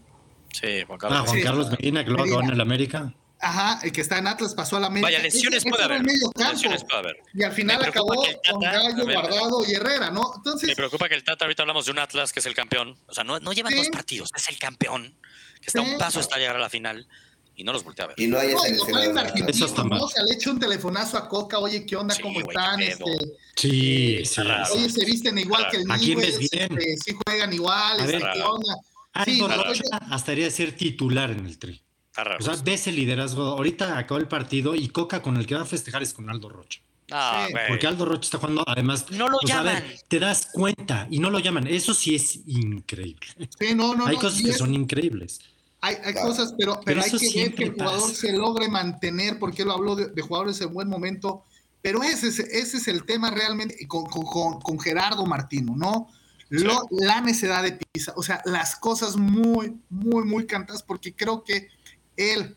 [0.52, 1.20] Sí, Juan Ah, Carlos.
[1.26, 1.42] Juan Sí.
[1.44, 3.14] Carlos Medina, que luego en el América.
[3.40, 5.06] Ajá, el que está en Atlas pasó a la América.
[5.06, 5.98] Vaya, lesiones Ese- puede haber.
[5.98, 6.52] el medio campo.
[6.54, 7.16] Lesiones puede haber.
[7.34, 10.32] Y al final acabó Tata- con Gallo, Guardado y Herrera, ¿no?
[10.36, 12.98] Entonces, Me preocupa que el Tata, ahorita hablamos de un Atlas que es el campeón.
[13.06, 13.78] O sea, no, no llevan Sí.
[13.78, 15.14] dos partidos, es el campeón.
[15.60, 15.90] Que está a Sí.
[15.92, 17.06] un paso hasta llegar a la final
[17.58, 18.20] y no los voltea a ver.
[18.20, 19.88] Y no hay no, está ¿no?
[19.90, 20.00] mal.
[20.00, 22.14] O sea, le echo un telefonazo a Coca, oye, ¿qué onda?
[22.14, 22.80] Sí, ¿Cómo güey, están?
[22.80, 23.04] Este,
[23.56, 24.42] Sí, sí.
[24.42, 24.72] raro.
[24.74, 26.78] Oye, se visten igual que el ¿A quién ves bien?
[26.78, 28.26] este, sí juegan igual, A este, ver.
[28.32, 28.74] ¿qué onda?
[29.24, 31.82] Sí, Aldo no, Rocha oye, hasta haría ser titular en el tri.
[32.38, 33.42] O sea, ves el liderazgo.
[33.42, 36.48] Ahorita acabó el partido y Coca con el que va a festejar es con Aldo
[36.48, 36.80] Rocha.
[37.10, 37.54] Ah, sí.
[37.66, 39.06] Porque Aldo Rocha está jugando, además.
[39.10, 39.92] No lo pues, a ver, llaman.
[40.06, 41.66] te das cuenta y no lo llaman.
[41.66, 43.26] Eso sí es increíble.
[43.58, 45.40] sí, no, no, Hay no, cosas que es- son increíbles.
[45.80, 46.28] Hay, hay Claro.
[46.28, 48.14] cosas, pero, pero, Pero hay que ver que el jugador pasa.
[48.14, 51.44] se logre mantener, porque él habló de, de jugadores en buen momento,
[51.82, 55.74] pero ese, es- ese es el tema realmente y con, con- con- con Gerardo Martino,
[55.76, 56.08] ¿no?
[56.50, 61.44] Lo- La necesidad de pisa, o sea, las cosas muy, muy, muy cantadas, porque creo
[61.44, 61.68] que
[62.16, 62.56] él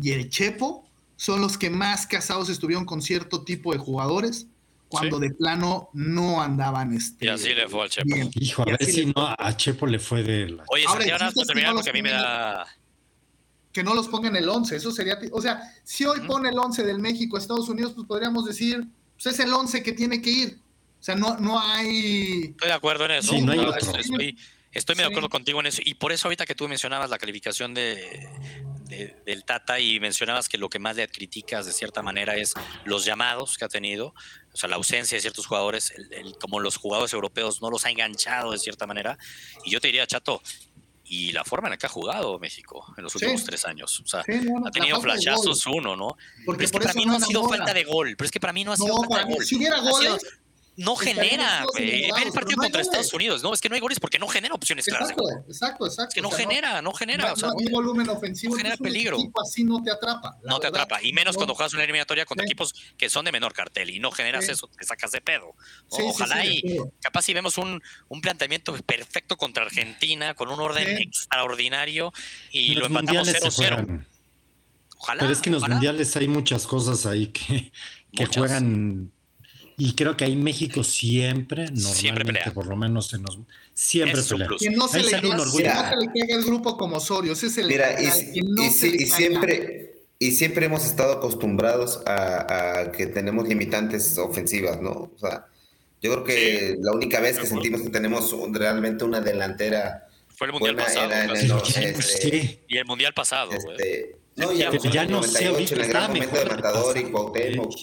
[0.00, 0.84] y el Chepo
[1.16, 4.46] son los que más casados estuvieron con cierto tipo de jugadores
[4.88, 5.28] cuando Sí.
[5.28, 8.14] de plano no andaban este, Y así le fue al Chepo.
[8.14, 8.30] bien.
[8.34, 10.64] Hijo, a ver si no a Chepo le fue de la.
[10.68, 12.66] Oye, Ahora, Santiago, para terminar, si no porque a mí me da.
[13.72, 16.58] que no los ponga en el 11, eso sería, o sea, si hoy pone el
[16.58, 18.84] 11 del México a Estados Unidos, pues podríamos decir,
[19.14, 20.58] pues es el 11 que tiene que ir.
[21.00, 22.46] O sea, no, no hay...
[22.50, 23.32] Estoy de acuerdo en eso.
[23.32, 23.96] Sí, no hay Ah, otro.
[24.00, 24.36] Estoy,
[24.72, 25.80] estoy muy de acuerdo contigo en eso.
[25.84, 28.28] Y por eso ahorita que tú mencionabas la calificación de,
[28.88, 32.54] de- del Tata y mencionabas que lo que más le criticas de cierta manera es
[32.84, 34.12] los llamados que ha tenido,
[34.52, 37.84] o sea, la ausencia de ciertos jugadores, el- el- como los jugadores europeos no los
[37.84, 39.18] ha enganchado de cierta manera.
[39.64, 40.42] Y yo te diría, Chato,
[41.04, 43.18] y la forma en la que ha jugado México en los Sí.
[43.24, 44.00] últimos tres años.
[44.00, 46.16] O sea, Sí, no, no, ha tenido flashazos uno, ¿no?
[46.44, 48.40] Porque Pero es que para mí no ha sido falta de gol, pero es que
[48.40, 49.44] para mí no ha sido No, falta de gol.
[49.44, 50.26] si hubiera sido- goles,
[50.78, 52.10] no genera, güey.
[52.10, 53.12] Ve el partido no contra Estados.
[53.12, 53.42] Unidos.
[53.42, 55.44] No, es que no hay goles porque no genera opciones claras exacto, gol.
[55.48, 56.08] exacto, exacto.
[56.10, 57.26] Es que no O sea, genera, no genera.
[57.28, 58.52] no, o sea, no hay volumen ofensivo.
[58.54, 59.16] no genera entonces un peligro.
[59.18, 60.38] equipo así no te atrapa.
[60.44, 61.02] no te atrapa.
[61.02, 61.38] Y menos No.
[61.40, 62.48] cuando juegas una eliminatoria contra Sí.
[62.52, 64.52] equipos que son de menor cartel y no generas Sí.
[64.52, 65.54] eso, te sacas de pedo.
[65.90, 66.62] Ojalá y
[67.00, 71.02] capaz si vemos un, un planteamiento perfecto contra Argentina con un orden Sí.
[71.02, 72.12] extraordinario
[72.52, 73.76] y lo los empatamos mundiales se 0-0.
[73.76, 74.06] juegan.
[75.00, 75.20] Ojalá.
[75.20, 75.74] Pero es que en los ojalá.
[75.76, 77.72] mundiales hay muchas cosas ahí que,
[78.12, 78.36] que Muchas.
[78.36, 79.12] juegan.
[79.80, 82.52] Y creo que ahí México siempre, normalmente, pelea.
[82.52, 83.38] por lo menos en los.
[83.74, 84.48] Siempre Es su pelea.
[84.48, 84.60] plus.
[84.60, 87.32] Que no se le, no se le caiga el grupo como Osorio.
[87.32, 90.84] Ese es el Mira, y, al que no y se le siempre, y siempre hemos
[90.84, 94.90] estado acostumbrados a, a que tenemos limitantes ofensivas, ¿no?
[94.90, 95.46] O sea,
[96.02, 100.48] yo creo que la única vez que sentimos que tenemos un- realmente una delantera Fue
[100.48, 101.06] el mundial pasado.
[101.12, 102.60] era el, no- Sí, este, sí.
[102.66, 103.76] Y el mundial pasado, güey.
[103.76, 106.54] este, no, ya, ya no sé, 98, ahorita en el gran estaba momento mejor de
[106.56, 107.02] Matador y.
[107.04, 107.74] Cuauhtémoc.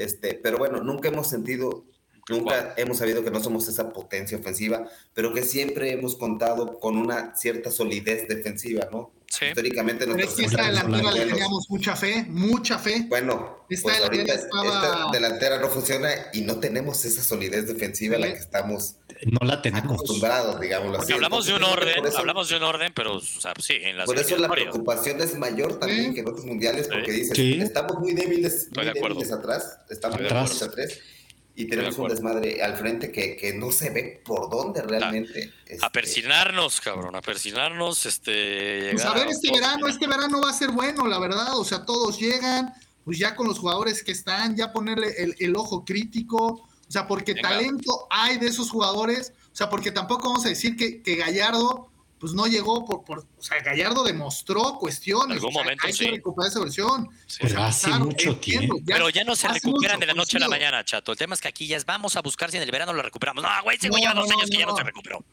[0.00, 1.84] Este, pero bueno, nunca hemos sentido
[2.30, 6.96] Nunca hemos sabido que no somos esa potencia ofensiva, pero que siempre hemos contado con
[6.96, 9.12] una cierta solidez defensiva, ¿no?
[9.26, 9.46] Sí.
[9.46, 13.06] Históricamente Pero es que esta delantera le teníamos mucha fe, mucha fe.
[13.08, 18.18] Bueno, esta, pues delantera, esta delantera no funciona y no tenemos esa solidez defensiva a
[18.18, 18.96] la que estamos
[19.26, 19.84] no la tenemos.
[19.84, 21.12] acostumbrados, digamos así.
[21.12, 24.18] Hablamos de un orden, hablamos de un orden, pero o sea, sí, en las Por
[24.18, 28.68] eso la preocupación es mayor también que en otros mundiales, porque dices, estamos muy débiles,
[28.74, 30.98] muy débiles atrás, estamos muy débiles atrás
[31.60, 35.52] y tenemos un desmadre al frente que, que, no se ve por dónde realmente.
[35.66, 35.84] Este...
[35.84, 38.06] A persinarnos, cabrón, a persinarnos.
[38.06, 41.58] Este, pues a ver, este verano, este verano va a ser bueno, la verdad.
[41.58, 42.72] O sea, todos llegan,
[43.04, 46.36] pues ya con los jugadores que están, ya ponerle el, el ojo crítico.
[46.46, 49.34] O sea, porque talento hay de esos jugadores.
[49.52, 51.89] O sea, porque tampoco vamos a decir que, que Gallardo
[52.20, 55.38] pues no llegó por, por, o sea, Gallardo demostró cuestiones.
[55.38, 56.04] En algún momento hay sí.
[56.04, 57.08] que recuperar esa versión.
[57.40, 58.78] Pero hace mucho tiempo.
[58.84, 61.12] Pero ya no se recuperan de la noche a la mañana, chato.
[61.12, 63.00] El tema es que aquí ya es, vamos a buscar si en el verano lo
[63.00, 63.42] recuperamos.
[63.42, 65.24] No, güey, ese güey lleva dos años que ya no se recuperó.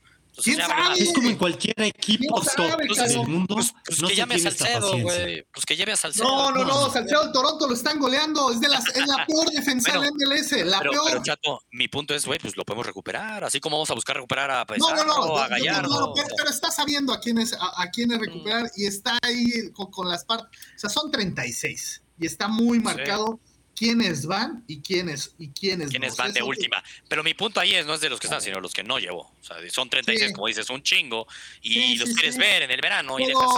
[0.44, 1.00] ¿Quién sabe?
[1.00, 3.56] Es como en cualquier equipo top del mundo.
[3.56, 5.44] Pues, pues no que llame a Salcedo, güey.
[5.52, 6.28] Pues que lleve a Salcedo.
[6.28, 6.92] No, no, no.
[6.92, 8.52] Salcedo el Toronto lo están goleando.
[8.52, 10.52] Es, de las, es la peor defensa bueno, del MLS.
[10.66, 11.06] La pero, peor.
[11.08, 13.44] Pero, Chato, mi punto es, güey, pues lo podemos recuperar.
[13.44, 15.90] Así como vamos a buscar recuperar a Pesaro, no, no, no, a Gallardo.
[15.90, 18.70] No, pero, pero, está sabiendo a quiénes, a, a quiénes recuperar mm.
[18.76, 20.60] y está ahí con, con las partes.
[20.76, 23.40] O sea, son 36 y está muy marcado.
[23.44, 23.47] Sí
[23.78, 26.24] quiénes van y quiénes y quiénes, ¿Quiénes no.
[26.24, 26.84] van de última.
[27.08, 28.98] Pero mi punto ahí es no es de los que están, sino los que no
[28.98, 29.32] llevo.
[29.40, 30.34] O sea, son 36, sí.
[30.34, 31.28] como dices, un chingo,
[31.62, 33.50] y sí, los sí, quieres ver en el verano Pero, y dejas.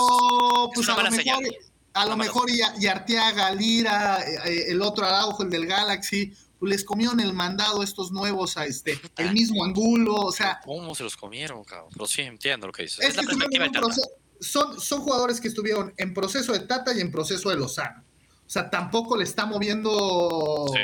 [0.75, 1.43] Pues a lo mejor,
[1.93, 6.69] a lo mejor y, y, Arteaga, Lira, eh, el otro Araujo, el del Galaxy, pues
[6.69, 10.59] les comieron el mandado estos nuevos a este, el mismo Angulo, o sea.
[10.65, 11.89] ¿Cómo se los comieron, cabrón?
[11.93, 12.99] Pero sí, entiendo lo que dices.
[12.99, 13.69] Es, es la perspectiva
[14.41, 18.03] son, son jugadores que estuvieron en proceso de Tata y en proceso de Lozano.
[18.49, 20.79] O sea, tampoco le está moviendo sí.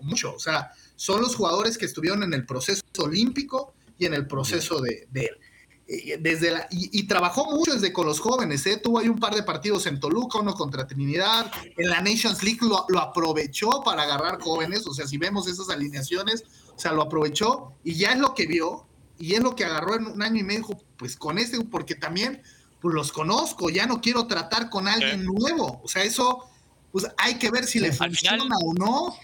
[0.00, 0.34] mucho.
[0.34, 4.80] O sea, son los jugadores que estuvieron en el proceso olímpico y en el proceso
[4.80, 6.20] de, de él.
[6.22, 8.80] Desde la, y, y, trabajó mucho desde con los jóvenes, ¿eh?
[8.82, 12.60] tuvo ahí un par de partidos en Toluca, uno contra Trinidad, en la Nations League
[12.62, 16.44] lo, lo, aprovechó para agarrar jóvenes, o sea, si vemos esas alineaciones,
[16.74, 18.86] o sea, lo aprovechó y ya es lo que vio
[19.18, 20.66] y es lo que agarró en un año y medio,
[20.96, 22.40] pues con este, porque también
[22.80, 25.26] pues los conozco, ya no quiero tratar con alguien sí.
[25.26, 26.48] nuevo, o sea, eso
[26.92, 29.16] pues hay que ver si le funciona final, o no.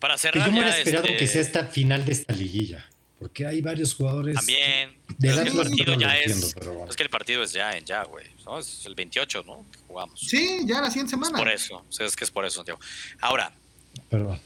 [0.00, 1.18] Para cerrar, yo me hubiera esperado este...
[1.18, 2.84] que sea esta final de esta liguilla,
[3.18, 4.34] porque hay varios jugadores.
[4.34, 4.96] También.
[5.18, 6.90] De es, que el partido ya es, entiendo, pero bueno.
[6.90, 8.26] es que el partido es ya en ya, güey.
[8.44, 8.58] ¿no?
[8.58, 9.64] Es el 28, ¿no?
[9.70, 10.20] Que jugamos.
[10.20, 11.38] Sí, ya la siguiente semana.
[11.38, 12.80] Es por eso, o sea, es que es por eso, Santiago.
[13.20, 13.52] Ahora,
[14.08, 14.40] Perdón.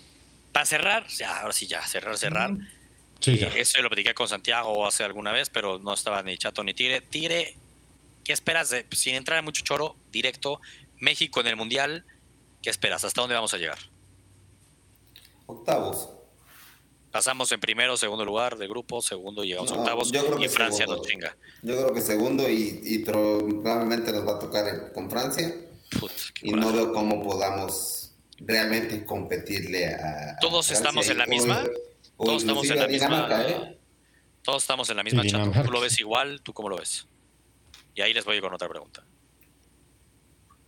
[0.52, 2.52] para cerrar, ya, ahora sí, ya, cerrar, cerrar.
[2.52, 2.68] Mm.
[3.20, 3.48] Sí, ya.
[3.48, 7.00] Eso lo platiqué con Santiago hace alguna vez, pero no estaba ni chato ni tigre.
[7.00, 7.56] Tigre,
[8.22, 10.60] ¿qué esperas de, sin entrar en mucho choro, directo,
[10.98, 12.04] México en el Mundial?
[12.62, 13.04] ¿Qué esperas?
[13.04, 13.78] ¿Hasta dónde vamos a llegar?
[15.46, 16.10] Octavos.
[17.10, 20.98] Pasamos en primero, segundo lugar de grupo, segundo llegamos no, a octavos y Francia segundo.
[20.98, 21.36] nos chinga.
[21.62, 25.54] Yo creo que segundo y, y probablemente nos va a tocar con Francia.
[26.42, 30.36] Y no veo cómo podamos realmente competirle a.
[30.40, 31.64] Todos estamos en la misma.
[32.16, 33.28] O, todos estamos en la misma.
[33.40, 33.78] ¿eh?
[34.42, 35.64] Todos estamos en la misma chat.
[35.64, 36.42] ¿Tú lo ves igual?
[36.42, 37.06] ¿Tú cómo lo ves?
[37.94, 39.04] Y ahí les voy con otra pregunta.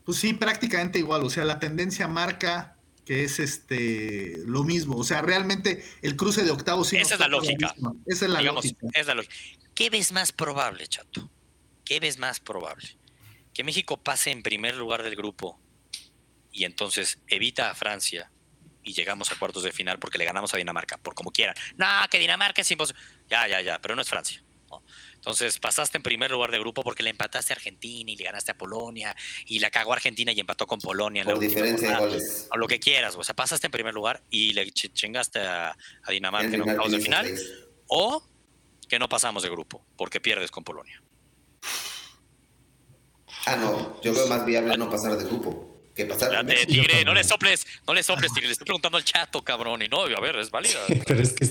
[0.05, 1.23] Pues sí, prácticamente igual.
[1.25, 4.97] O sea, la tendencia marca que es este lo mismo.
[4.97, 7.75] O sea, realmente el cruce de octavos sí Esa es la lógica.
[7.79, 8.87] La Esa es la Digamos, lógica.
[8.95, 9.35] Es la lógica.
[9.75, 11.29] ¿Qué ves más probable, chato?
[11.85, 12.97] ¿Qué ves más probable?
[13.53, 15.59] Que México pase en primer lugar del grupo
[16.53, 18.31] y entonces evita a Francia
[18.85, 21.57] y llegamos a cuartos de final porque le ganamos a Dinamarca, por como quieran.
[21.77, 23.01] No, que Dinamarca es imposible.
[23.29, 24.41] Ya, ya, ya, pero no es Francia.
[25.21, 28.53] Entonces pasaste en primer lugar de grupo porque le empataste a Argentina y le ganaste
[28.53, 29.15] a Polonia
[29.45, 31.23] y la cagó Argentina y empató con Polonia.
[31.23, 32.49] En Por diferencia de goles.
[32.51, 36.11] O lo que quieras, o sea, pasaste en primer lugar y le chingaste a, a
[36.11, 37.39] Dinamarca en octavos de final.
[37.87, 38.27] O
[38.89, 41.03] que no pasamos de grupo porque pierdes con Polonia.
[43.47, 45.83] Ah, no, yo veo más viable no pasar de grupo.
[45.95, 49.05] Que pasar Espérate, tigre, no le soples, no le soples, tigre, le estoy preguntando al
[49.05, 50.79] chato, cabrón, y no, a ver, es válida.
[51.07, 51.45] Pero es que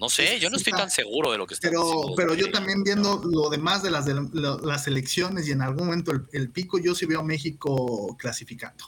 [0.00, 2.50] no sé, yo no estoy tan seguro de lo que está Pero, diciendo, pero yo
[2.50, 4.14] también viendo lo demás de las, de
[4.62, 8.84] las elecciones y en algún momento el, el, pico, yo sí veo a México clasificando.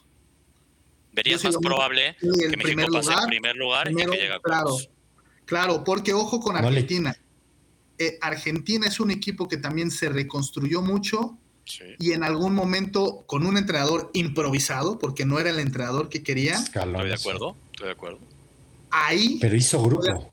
[1.13, 4.41] ¿Verías más probable que México pase lugar, en primer lugar primero, y que llegue a
[4.41, 4.77] Claro,
[5.45, 7.11] claro, porque ojo con Argentina.
[7.11, 7.31] Vale.
[7.99, 11.85] Eh, Argentina es un equipo que también se reconstruyó mucho sí.
[11.99, 16.55] y en algún momento con un entrenador improvisado, porque no era el entrenador que quería.
[16.55, 18.21] Estoy de acuerdo, estoy de acuerdo.
[18.91, 19.39] Ahí.
[19.41, 20.30] Pero hizo grupo.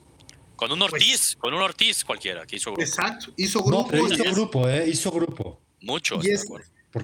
[0.58, 2.82] Con un Ortiz, pues, con un Ortiz cualquiera que hizo grupo.
[2.82, 3.84] Exacto, hizo grupo.
[3.84, 4.90] No, pero hizo grupo, ¿eh?
[4.90, 5.62] Hizo grupo.
[5.82, 6.20] Mucho.
[6.22, 6.46] Y es,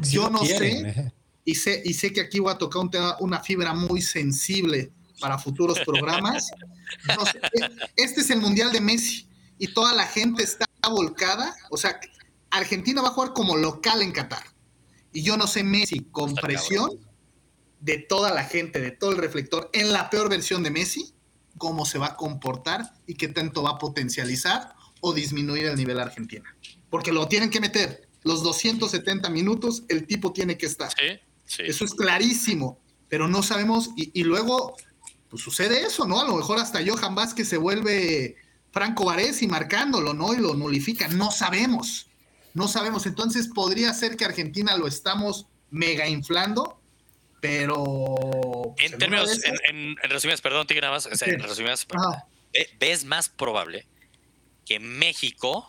[0.01, 1.11] si yo no quieren, sé, eh.
[1.45, 4.91] y sé, y sé que aquí voy a tocar un tema, una fibra muy sensible
[5.19, 6.51] para futuros programas.
[7.95, 9.27] este es el Mundial de Messi
[9.59, 11.55] y toda la gente está volcada.
[11.69, 11.99] O sea,
[12.49, 14.43] Argentina va a jugar como local en Qatar.
[15.13, 16.89] Y yo no sé Messi con presión
[17.79, 21.12] de toda la gente, de todo el reflector, en la peor versión de Messi,
[21.63, 25.97] cómo se va a comportar y qué tanto va a potencializar o disminuir el nivel
[25.97, 26.53] Argentina.
[26.89, 28.09] Porque lo tienen que meter.
[28.23, 30.91] Los 270 minutos, el tipo tiene que estar.
[31.57, 32.81] Eso es clarísimo.
[33.07, 33.91] Pero no sabemos.
[33.95, 34.75] Y, luego,
[35.29, 36.19] pues sucede eso, ¿no?
[36.19, 38.35] A lo mejor hasta Johan Vázquez se vuelve
[38.71, 40.33] Franco Varese marcándolo, ¿no?
[40.33, 41.07] Y lo nulifica.
[41.07, 42.07] No sabemos.
[42.53, 43.05] No sabemos.
[43.05, 46.82] Entonces podría ser que Argentina lo estamos mega inflando
[47.43, 48.73] pero.
[48.77, 51.21] Pues, en términos, en, resumidas, perdón, Tigre, nada más.
[51.21, 51.85] en resumidas,
[52.79, 53.85] ¿ves más probable
[54.65, 55.67] que México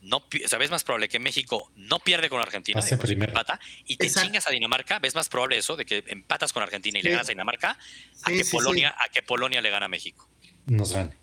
[0.00, 4.10] no, o sea, ves más probable que México no pierde con Argentina, empata, y te
[4.10, 7.28] chingas a Dinamarca, ves más probable eso de que empatas con Argentina y le ganas
[7.28, 7.78] a Dinamarca,
[8.24, 10.28] a que Polonia, a que Polonia le gana a México.
[10.66, 11.16] Nos gane.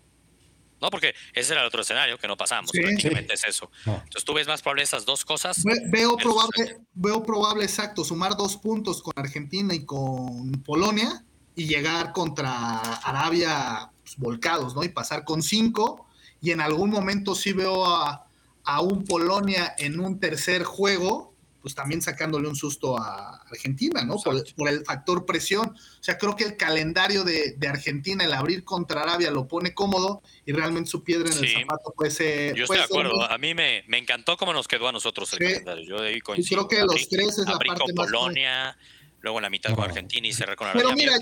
[0.80, 2.70] No, porque ese era el otro escenario que no pasamos.
[2.72, 3.70] Prácticamente es eso.
[3.84, 5.62] Entonces tú ves más probable esas dos cosas.
[5.90, 11.24] veo probable, veo probable, exacto, sumar dos puntos con Argentina y con Polonia
[11.54, 14.82] y llegar contra Arabia pues, volcados, ¿no?
[14.84, 16.06] Y pasar con cinco.
[16.40, 18.26] Y en algún momento sí veo a,
[18.64, 21.29] a un Polonia en un tercer juego
[21.60, 24.16] pues también sacándole un susto a Argentina, ¿no?
[24.16, 25.68] Por, el factor presión.
[25.68, 30.22] O sea, creo que el calendario de, Argentina, el abrir contra Arabia, lo pone cómodo
[30.46, 32.54] y realmente su piedra en el zapato puede ser.
[32.54, 33.22] Yo estoy de acuerdo.
[33.22, 35.84] A mí me, encantó cómo nos quedó a nosotros el calendario.
[35.84, 36.66] Yo de ahí coincido.
[36.66, 38.76] creo que los tres es la parte con Polonia.
[39.22, 40.82] Luego en la mitad con Argentina y cerrar con Arabia.
[40.82, 41.12] Pero mira,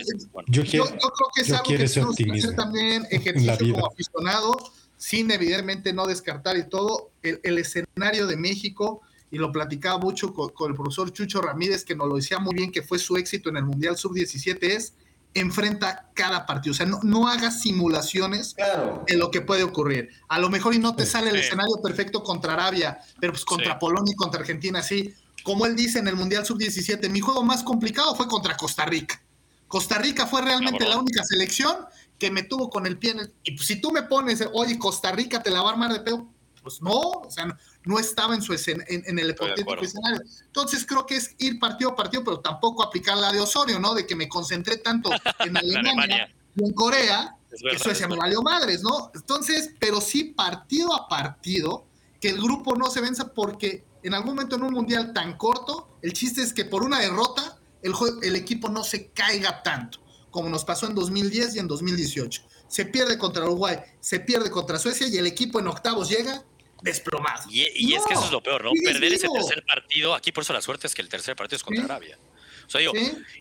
[0.47, 0.86] yo, creo
[1.35, 4.56] que es algo que tenemos que también ejercicio como aficionado,
[4.97, 7.10] sin evidentemente no descartar y todo.
[7.23, 12.09] el escenario de México, y lo platicaba mucho con, el profesor Chucho Ramírez, que nos
[12.09, 14.95] lo decía muy bien, que fue su éxito en el Mundial Sub-17, es
[15.35, 16.73] enfrenta cada partido.
[16.73, 18.57] O sea, no, no hagas simulaciones
[19.07, 20.11] de lo que puede ocurrir.
[20.29, 23.79] A lo mejor y no te sale el escenario perfecto contra Arabia, pero pues contra
[23.79, 25.15] Polonia y contra Argentina, sí.
[25.45, 29.23] Como él dice en el Mundial Sub-17, mi juego más complicado fue contra Costa Rica.
[29.67, 31.77] Costa Rica fue realmente la única selección
[32.19, 33.35] que me tuvo con el pie en el...
[33.45, 36.01] Y pues si tú me pones, oye, Costa Rica te la va a armar de
[36.01, 36.27] pedo,
[36.63, 37.57] pues no, o sea, no,
[37.97, 40.20] estaba en, su en, el hipotético escenario.
[40.44, 43.94] Entonces creo que es ir partido a partido, pero tampoco aplicar la de Osorio, ¿no?
[43.94, 48.82] De que me concentré tanto en Alemania, y en Corea, que Suecia me valió madres,
[48.82, 49.12] ¿no?
[49.15, 51.86] Entonces, pero sí partido a partido,
[52.20, 55.89] que el grupo no se venza porque en algún momento en un mundial tan corto,
[56.02, 57.93] el chiste es que por una derrota el,
[58.23, 60.01] el equipo no se caiga tanto,
[60.31, 62.43] como nos pasó en 2010 y en 2018.
[62.66, 66.44] Se pierde contra Uruguay, se pierde contra Suecia y el equipo en octavos llega
[66.83, 67.45] desplomado.
[67.51, 68.73] Y, es que eso es lo peor, ¿no?
[68.85, 71.63] Perder ese tercer partido, aquí por eso la suerte es que el tercer partido es
[71.63, 72.19] contra Arabia.
[72.67, 72.93] O sea, digo,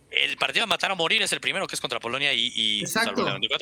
[0.10, 2.84] el partido a matar o morir es el primero que es contra Polonia y, y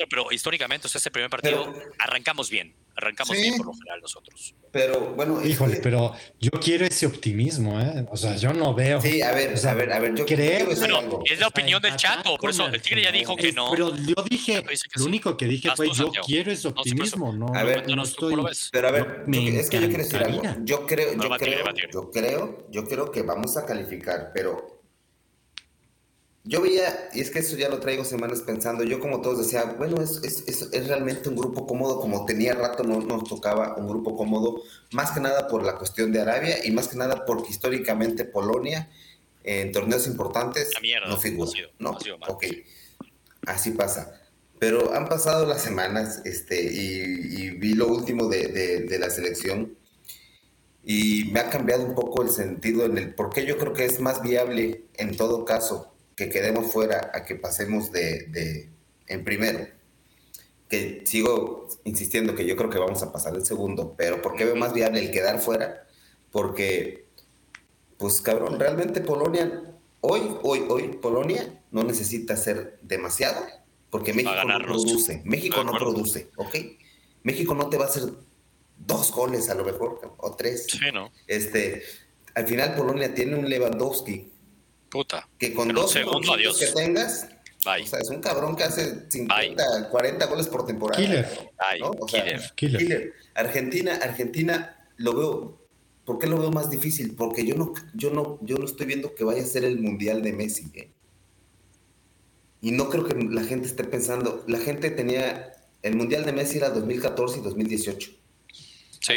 [0.08, 4.54] pero históricamente, o sea, ese primer partido arrancamos bien, arrancamos bien por lo general nosotros.
[4.76, 8.04] Pero bueno, híjole, pero yo quiero ese optimismo, ¿eh?
[8.10, 9.00] O sea, yo no veo.
[9.00, 10.66] Sí, a ver, a ver, a ver, yo creo.
[10.66, 13.70] Bueno, es la opinión del chato, por eso el Tigre ya dijo que no.
[13.70, 14.62] Pero yo dije,
[14.96, 18.36] lo único que dije fue, yo quiero ese optimismo, no, a ver, no, estoy.
[18.70, 20.42] Pero a ver, es que yo quiero decir algo.
[20.64, 24.75] Yo creo, yo creo, yo creo, yo creo que vamos a calificar, pero
[26.46, 29.64] yo veía, y es que eso ya lo traigo semanas pensando, yo como todos decía,
[29.78, 33.88] bueno, es, es, es, realmente un grupo cómodo, como tenía rato no nos tocaba un
[33.88, 34.62] grupo cómodo,
[34.92, 38.88] más que nada por la cuestión de Arabia y más que nada porque históricamente Polonia
[39.42, 40.70] en torneos importantes
[41.08, 41.50] no figura.
[41.78, 41.98] No,
[42.28, 42.44] ok,
[43.46, 44.20] así pasa.
[44.58, 49.76] Pero han pasado las semanas este, y, vi lo último de, de, de la selección
[50.84, 53.84] y me ha cambiado un poco el sentido en el por qué yo creo que
[53.84, 58.70] es más viable en todo caso que quedemos fuera a que pasemos de,
[59.06, 59.68] en primero.
[60.68, 64.46] Que sigo insistiendo que yo creo que vamos a pasar el segundo, pero ¿por qué
[64.46, 65.86] veo más viable el quedar fuera?
[66.32, 67.06] Porque,
[67.98, 69.62] pues cabrón, realmente Polonia,
[70.00, 73.46] hoy, hoy, hoy, Polonia no necesita hacer demasiado,
[73.90, 75.22] porque México no produce.
[75.24, 76.56] México no produce, ¿ok?
[77.22, 78.04] México no te va a hacer
[78.78, 80.66] dos goles a lo mejor, o tres.
[80.66, 81.12] Sí, ¿no?
[81.26, 81.82] Este,
[82.34, 84.32] al final Polonia tiene un Lewandowski
[84.96, 85.28] Puta.
[85.38, 87.28] Que con dos segundos que tengas,
[87.66, 91.02] o sea, es un cabrón que hace 50, 40 goles por temporada.
[91.02, 92.40] Killer.
[92.54, 93.12] killer.
[93.34, 95.66] Argentina, Argentina lo veo.
[96.06, 97.14] ¿Por qué lo veo más difícil?
[97.14, 100.22] Porque yo no, yo no, yo no estoy viendo que vaya a ser el mundial
[100.22, 100.70] de Messi.
[100.74, 100.90] ¿eh?
[102.62, 104.44] Y no creo que la gente esté pensando.
[104.48, 105.52] La gente tenía.
[105.82, 108.10] El mundial de Messi era 2014 y 2018.
[109.00, 109.14] Sí.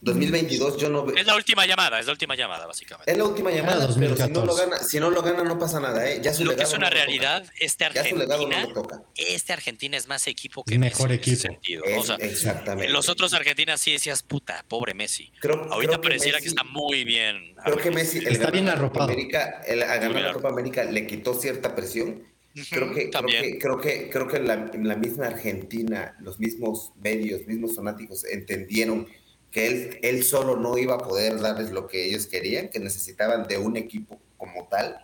[0.00, 1.16] 2022 yo no veo.
[1.16, 3.10] Es la última llamada, es la última llamada, básicamente.
[3.10, 5.80] Es la última llamada, pero si no lo gana, si no lo gana no pasa
[5.80, 6.20] nada, ¿eh?
[6.22, 8.68] Ya su lo que es una realidad, este Argentina,
[9.16, 11.40] este Argentina es más equipo que mejor Messi equipo.
[11.40, 11.84] sentido.
[12.18, 12.92] exactamente.
[12.92, 15.32] Los otros Argentinas sí decías, puta, pobre Messi.
[15.40, 17.54] Creo, Ahorita pareciera que, está muy bien.
[17.64, 19.04] Creo que Messi, el está bien arropado.
[19.04, 22.22] América, el, a ganar la Copa América le quitó cierta presión.
[22.70, 27.46] Creo que, creo que, creo que, creo que la, la misma Argentina, los mismos medios,
[27.46, 29.06] mismos fanáticos entendieron
[29.50, 33.46] que él, él solo no iba a poder darles lo que ellos querían, que necesitaban
[33.46, 34.98] de un equipo como tal.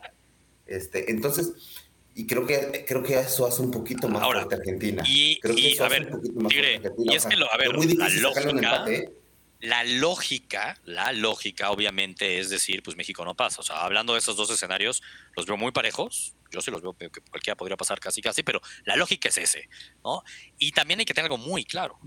[0.66, 1.52] Este, entonces,
[2.14, 5.02] y creo que creo que eso hace un poquito más fuerte Argentina.
[5.06, 6.10] Y, creo que a ver,
[6.98, 9.12] y es que lo, a ver, la lógica, ¿eh?
[9.60, 13.60] la lógica, la lógica, obviamente, es decir, pues México no pasa.
[13.60, 15.02] O sea, hablando de esos dos escenarios,
[15.36, 16.34] los veo muy parejos.
[16.50, 19.68] Yo sí los veo que cualquiera podría pasar casi casi, pero la lógica es ese,
[20.04, 20.22] ¿no?
[20.58, 21.98] Y también hay que tener algo muy claro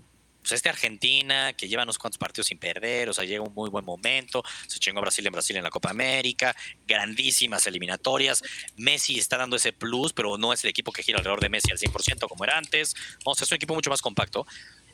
[0.46, 3.68] pues este Argentina que lleva unos cuantos partidos sin perder, o sea, llega un muy
[3.72, 6.56] buen momento, se chingó a Brasil en Brasil en la Copa América,
[6.88, 8.44] grandísimas eliminatorias,
[8.78, 11.72] Messi está dando ese plus, pero no es el equipo que gira alrededor de Messi
[11.72, 14.46] al 100% como era antes, o sea, es un equipo mucho más compacto.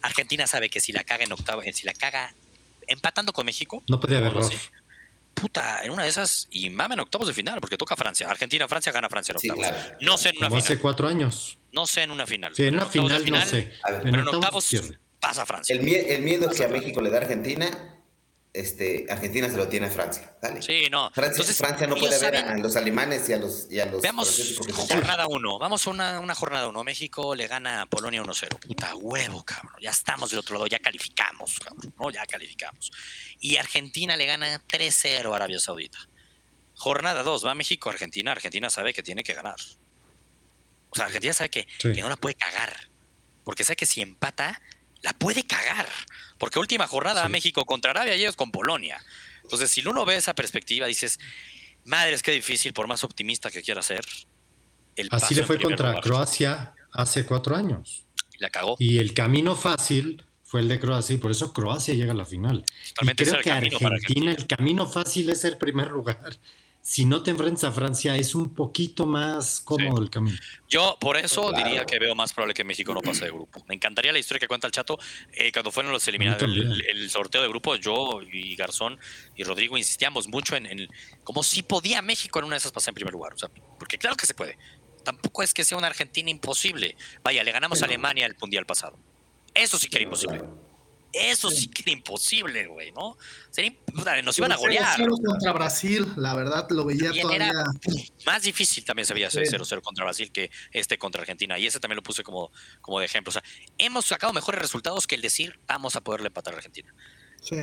[0.01, 2.33] Argentina sabe que si la caga en octavo, si la caga
[2.87, 4.33] empatando con México, no puede haber
[5.33, 8.29] puta, en una de esas, y mame en octavos de final, porque toca Francia.
[8.29, 9.75] Argentina, Francia gana Francia en octavos.
[9.99, 10.63] No sé en una final.
[10.63, 11.57] hace cuatro años.
[11.71, 12.55] No sé en una final.
[12.55, 13.73] Sí, en una final, no sé.
[14.03, 14.69] pero en octavos,
[15.21, 15.73] pasa Francia.
[15.73, 15.83] El,
[16.21, 17.69] miedo es que a México le da Argentina,
[18.51, 20.35] este, Argentina se lo tiene a Francia.
[20.59, 21.09] Sí, no.
[21.11, 23.67] Francia, Francia no puede ver a los alemanes y a los.
[23.69, 25.57] Y a los Veamos jornada uno.
[25.57, 26.83] Vamos a una, una jornada uno.
[26.83, 28.59] México le gana a Polonia 1-0.
[28.59, 29.75] Puta huevo, cabrón.
[29.79, 31.93] Ya estamos del otro lado, ya calificamos, cabrón.
[31.97, 32.09] ¿no?
[32.09, 32.91] Ya calificamos.
[33.39, 35.99] Y Argentina le gana 3-0 a Arabia Saudita.
[36.73, 38.31] Jornada 2, va México, Argentina.
[38.31, 39.55] Argentina sabe que tiene que ganar.
[40.89, 42.89] O sea, Argentina sabe que, que no la puede cagar.
[43.45, 44.61] Porque sabe que si empata,
[45.01, 45.87] la puede cagar.
[46.37, 49.03] Porque última jornada México contra Arabia y ellos con Polonia.
[49.43, 51.19] Entonces, si uno ve esa perspectiva, dices,
[51.85, 54.05] madre, es que difícil, por más optimista que quiera ser.
[55.11, 58.05] Así le fue contra Croacia hace cuatro años.
[58.33, 58.75] Y la cagó.
[58.79, 62.25] Y el camino fácil fue el de Croacia y por eso Croacia llega a la
[62.25, 62.65] final.
[63.01, 66.37] y creo que Argentina, el camino fácil es el primer lugar
[66.81, 70.37] si no te enfrentas a Francia, es un poquito más cómodo el camino.
[70.67, 73.63] Yo por eso diría que veo más probable que México no pase de grupo.
[73.67, 74.97] Me encantaría la historia que cuenta el Chato.
[75.31, 78.99] Eh, cuando fueron los eliminados, el, sorteo de grupo, yo y Garzón
[79.35, 80.87] y Rodrigo insistíamos mucho en, en
[81.23, 83.33] cómo si podía México en una de esas pasar en primer lugar.
[83.33, 84.57] O sea, porque claro que se puede.
[85.03, 86.95] Tampoco es que sea una Argentina imposible.
[87.23, 88.97] Vaya, le ganamos a Alemania el mundial pasado.
[89.53, 90.41] Eso sí que era imposible.
[91.13, 93.17] Eso sí que era imposible, güey, ¿no?
[93.49, 93.73] Sería,
[94.23, 94.97] nos iban a golear.
[94.97, 97.51] 0-0 contra Brasil, la verdad, lo veía todavía.
[98.25, 101.59] más difícil también se veía hacer 0-0 contra Brasil que este contra Argentina.
[101.59, 103.29] Y ese también lo puse como, como de ejemplo.
[103.29, 103.43] O sea,
[103.77, 106.93] hemos sacado mejores resultados que el decir vamos a poderle empatar a Argentina.
[107.41, 107.57] Sí.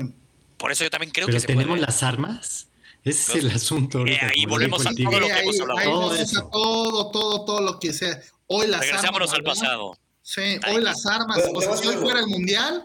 [0.58, 2.68] Por eso yo también creo Pero que tenemos las armas.
[3.04, 4.04] Ese es el asunto.
[4.06, 6.10] y eh, volvemos a todo lo que hemos hablado.
[6.50, 8.20] todo, todo, todo, lo que sea.
[8.46, 9.96] Hoy las Regresámonos al pasado.
[10.20, 11.38] Sí, hoy las armas.
[11.54, 12.84] o sea, si hoy fuera el mundial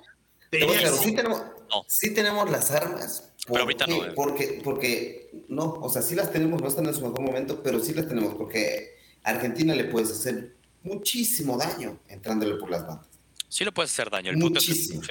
[0.59, 1.41] sí, tenemos,
[1.87, 3.31] sí tenemos las armas.
[3.47, 4.05] pero ahorita no.
[4.05, 4.11] Eh.
[4.15, 7.79] Porque, porque, no, o sea, sí las tenemos, no están en su mejor momento, pero
[7.79, 13.07] sí las tenemos porque a Argentina le puedes hacer muchísimo daño entrándole por las bandas.
[13.49, 14.31] Sí le puedes hacer daño.
[14.31, 15.01] El muchísimo.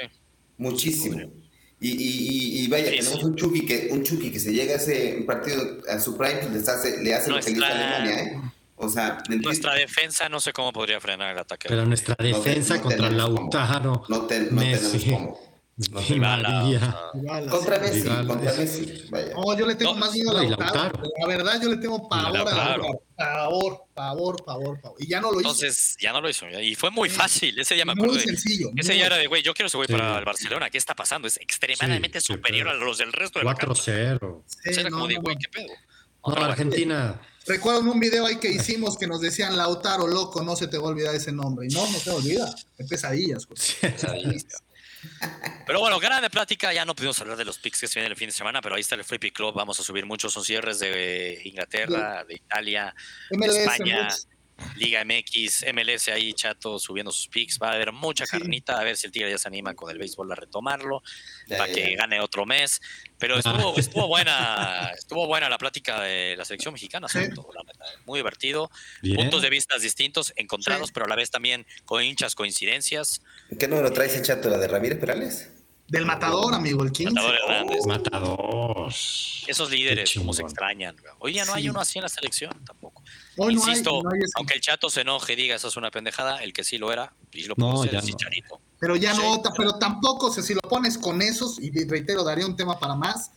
[0.59, 1.33] Muchísimo.
[1.81, 5.25] Y, y, y, vaya, tenemos un Chucky que un Chucky que se llega a ese
[5.27, 8.41] partido a su prime, pues les hace, le hace lo que le hizo Alemania, ¿eh?
[8.83, 11.69] O sea, nuestra defensa no sé cómo podría frenar el ataque.
[11.69, 15.39] Pero nuestra defensa contra Lautaro, no, no Messi, tenemos
[17.49, 19.05] Contra Messi, contra Messi.
[19.35, 21.01] No, yo le tengo más miedo a Lautaro.
[21.21, 23.03] La verdad, yo le tengo pavor a Lautaro.
[23.17, 24.97] Pavor, pavor, pavor, pavor.
[25.01, 25.51] Y ya no lo hizo.
[25.51, 26.49] Entonces, ya no lo hizo.
[26.49, 27.57] Y fue muy fácil.
[27.61, 28.15] Ese día me acuerdo.
[28.15, 28.71] Muy sencillo.
[28.77, 30.71] Ese día era de, güey, yo quiero ese güey para el Barcelona.
[30.71, 31.29] ¿Qué está pasando?
[31.29, 34.43] Es extremadamente superior a los del resto de la 4-0.
[34.65, 35.73] Era como de, güey, ¿qué pedo?
[36.27, 37.21] No, Argentina.
[37.47, 40.79] Recuerdo en un video ahí que hicimos que nos decían Lautaro, loco, no se te
[40.79, 41.67] va a olvidar ese nombre.
[41.69, 42.55] Y no, no se olvida.
[42.79, 43.47] Es pesadillas.
[45.67, 46.73] Pero bueno, grande plática.
[46.73, 48.77] Ya no pudimos hablar de los picks que se vienen el fin de semana, pero
[48.77, 49.55] ahí está el Free Pick Club.
[49.55, 50.33] Vamos a subir muchos.
[50.33, 52.95] Son cierres de Inglaterra, de Italia,
[53.31, 54.09] de España.
[54.77, 57.59] Liga MX, MLS ahí, chato, subiendo sus picks.
[57.59, 59.99] Va a haber mucha carnita, a ver si el Tigre ya se anima con el
[59.99, 61.03] béisbol a retomarlo,
[61.49, 62.81] para que gane otro mes.
[63.19, 67.07] Pero estuvo, estuvo buena, estuvo buena la plática de la selección mexicana,
[68.07, 68.71] muy divertido.
[69.15, 73.23] Puntos de vista distintos, encontrados, pero a la vez también con hinchas, coincidencias.
[73.59, 74.49] ¿Qué número traes, chato?
[74.49, 75.51] ¿La de Ramírez Perales?
[75.93, 77.13] Del matador, amigo, el 15.
[77.13, 77.87] Matador Hernández.
[77.87, 78.89] Matador.
[78.89, 80.97] Esos líderes, como se extrañan.
[81.19, 83.03] Hoy ya no hay uno así en la selección tampoco.
[83.37, 85.77] Hoy Insisto, no hay, no hay aunque el chato se enoje y diga eso es
[85.77, 88.07] una pendejada, el que sí lo era, y lo puso ya no.
[88.07, 88.59] Chicharito.
[88.81, 92.79] Pero ya no, pero tampoco, si lo pones con esos, y reitero, daría un tema
[92.79, 93.33] para más,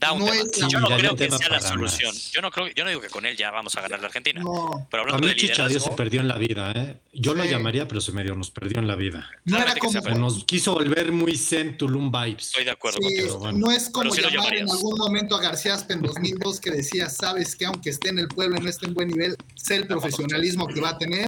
[0.00, 2.14] no es, yo no creo que sea la solución.
[2.32, 4.42] Yo no, creo, yo no digo que con él ya vamos a ganar la Argentina.
[4.90, 6.72] Pero hablando a mí Chicharito se perdió en la vida.
[6.74, 6.96] ¿eh?
[7.12, 9.28] Yo lo llamaría, pero se medio nos perdió en la vida.
[9.44, 10.00] No era como...
[10.16, 12.48] Nos quiso volver muy Zen Tulum vibes.
[12.48, 13.52] Estoy de acuerdo sí, contigo.
[13.52, 17.56] No es como llamar en algún momento a García Aspe en 2002 que decía, sabes
[17.56, 20.66] que aunque esté en el pueblo y no esté en buen nivel, sé el profesionalismo
[20.66, 21.26] que va a tener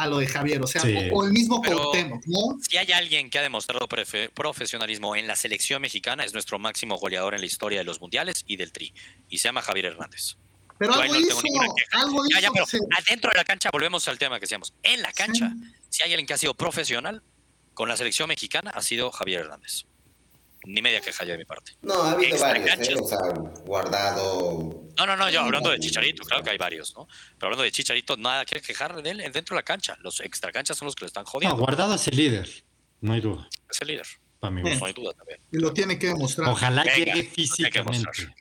[0.00, 0.82] a lo de Javier, o sea,
[1.12, 2.58] o, el mismo Cuauhtémoc, ¿no?
[2.66, 7.34] Si hay alguien que ha demostrado profesionalismo en la selección mexicana, es nuestro máximo goleador
[7.34, 8.94] en la historia de los mundiales y del Tri,
[9.28, 10.36] y se llama Javier Hernández.
[10.78, 11.38] Pero algo, hizo,
[11.92, 12.64] algo hizo, ya, pero
[12.96, 15.52] adentro de la cancha, volvemos al tema que decíamos, en la cancha,
[15.90, 17.22] si hay alguien que ha sido profesional
[17.74, 19.84] con la selección mexicana, ha sido Javier Hernández
[20.64, 21.72] ni media queja ya de mi parte.
[21.82, 22.94] No, ha habido varios, ¿eh?
[23.00, 23.18] o sea,
[23.64, 24.88] guardado.
[24.96, 27.06] No, no, no, yo hablando de Chicharito, claro que hay varios, ¿no?
[27.38, 29.96] Pero hablando de Chicharito, nada que quejar de él dentro de la cancha.
[30.00, 31.56] Los extracanchas son los que le están jodiendo.
[31.56, 32.48] No, guardado es el líder,
[33.00, 33.48] no hay duda.
[33.70, 34.06] Es el líder.
[34.38, 34.62] Para mí.
[34.62, 35.40] no hay duda también.
[35.52, 36.48] Y lo tiene que demostrar.
[36.48, 38.34] Ojalá llegue físicamente.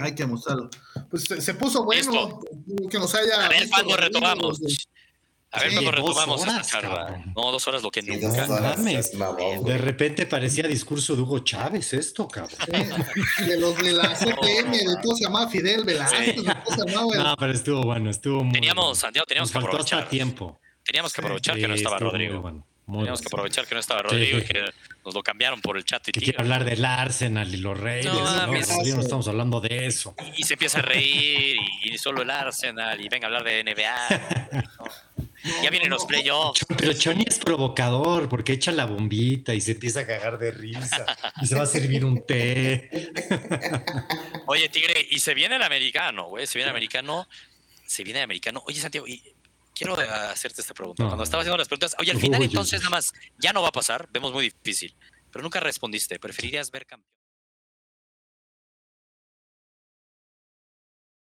[0.00, 0.70] Hay que, mostrarlo.
[1.10, 2.40] Pues se puso bueno
[2.88, 3.46] que nos haya.
[3.46, 4.60] A ver cuándo retomamos.
[5.54, 7.22] A ver cuando retomamos horas, esta charla.
[7.36, 8.46] No, dos horas lo que nunca.
[9.64, 12.58] de repente parecía discurso de Hugo Chávez esto, cabrón.
[13.46, 16.46] de los de la CPM, de todo se llamaba Fidel Velázquez, sí.
[16.46, 19.98] No, pero estuvo bueno, estuvo muy Teníamos, Santiago, teníamos Nos que aprovechar.
[20.00, 20.58] Hasta tiempo.
[20.84, 22.40] Teníamos que aprovechar sí, que no estaba Rodrigo.
[22.40, 22.66] Bueno.
[22.86, 24.64] Teníamos que aprovechar que no estaba Rodrigo y que
[25.04, 28.06] nos lo cambiaron por el chat y Quiere hablar del Arsenal y los Reyes.
[28.06, 30.14] No, no, no, no estamos hablando de eso.
[30.36, 33.44] Y, y, se empieza a reír y, y, solo el Arsenal y venga a hablar
[33.44, 34.62] de NBA.
[35.62, 36.64] Ya vienen los playoffs.
[36.76, 41.04] Pero Choni es provocador porque echa la bombita y se empieza a cagar de risa
[41.40, 43.10] y se va a servir un té.
[44.46, 47.28] Oye, Tigre, y se viene el americano, güey, se viene el americano,
[47.86, 48.62] se viene el americano.
[48.66, 49.22] Oye, Santiago, y
[49.74, 51.04] quiero hacerte esta pregunta.
[51.04, 53.72] Cuando estaba haciendo las preguntas, oye, al final entonces nada más, ya no va a
[53.72, 54.94] pasar, vemos muy difícil,
[55.30, 56.18] pero nunca respondiste.
[56.18, 57.11] ¿Preferirías ver campeón?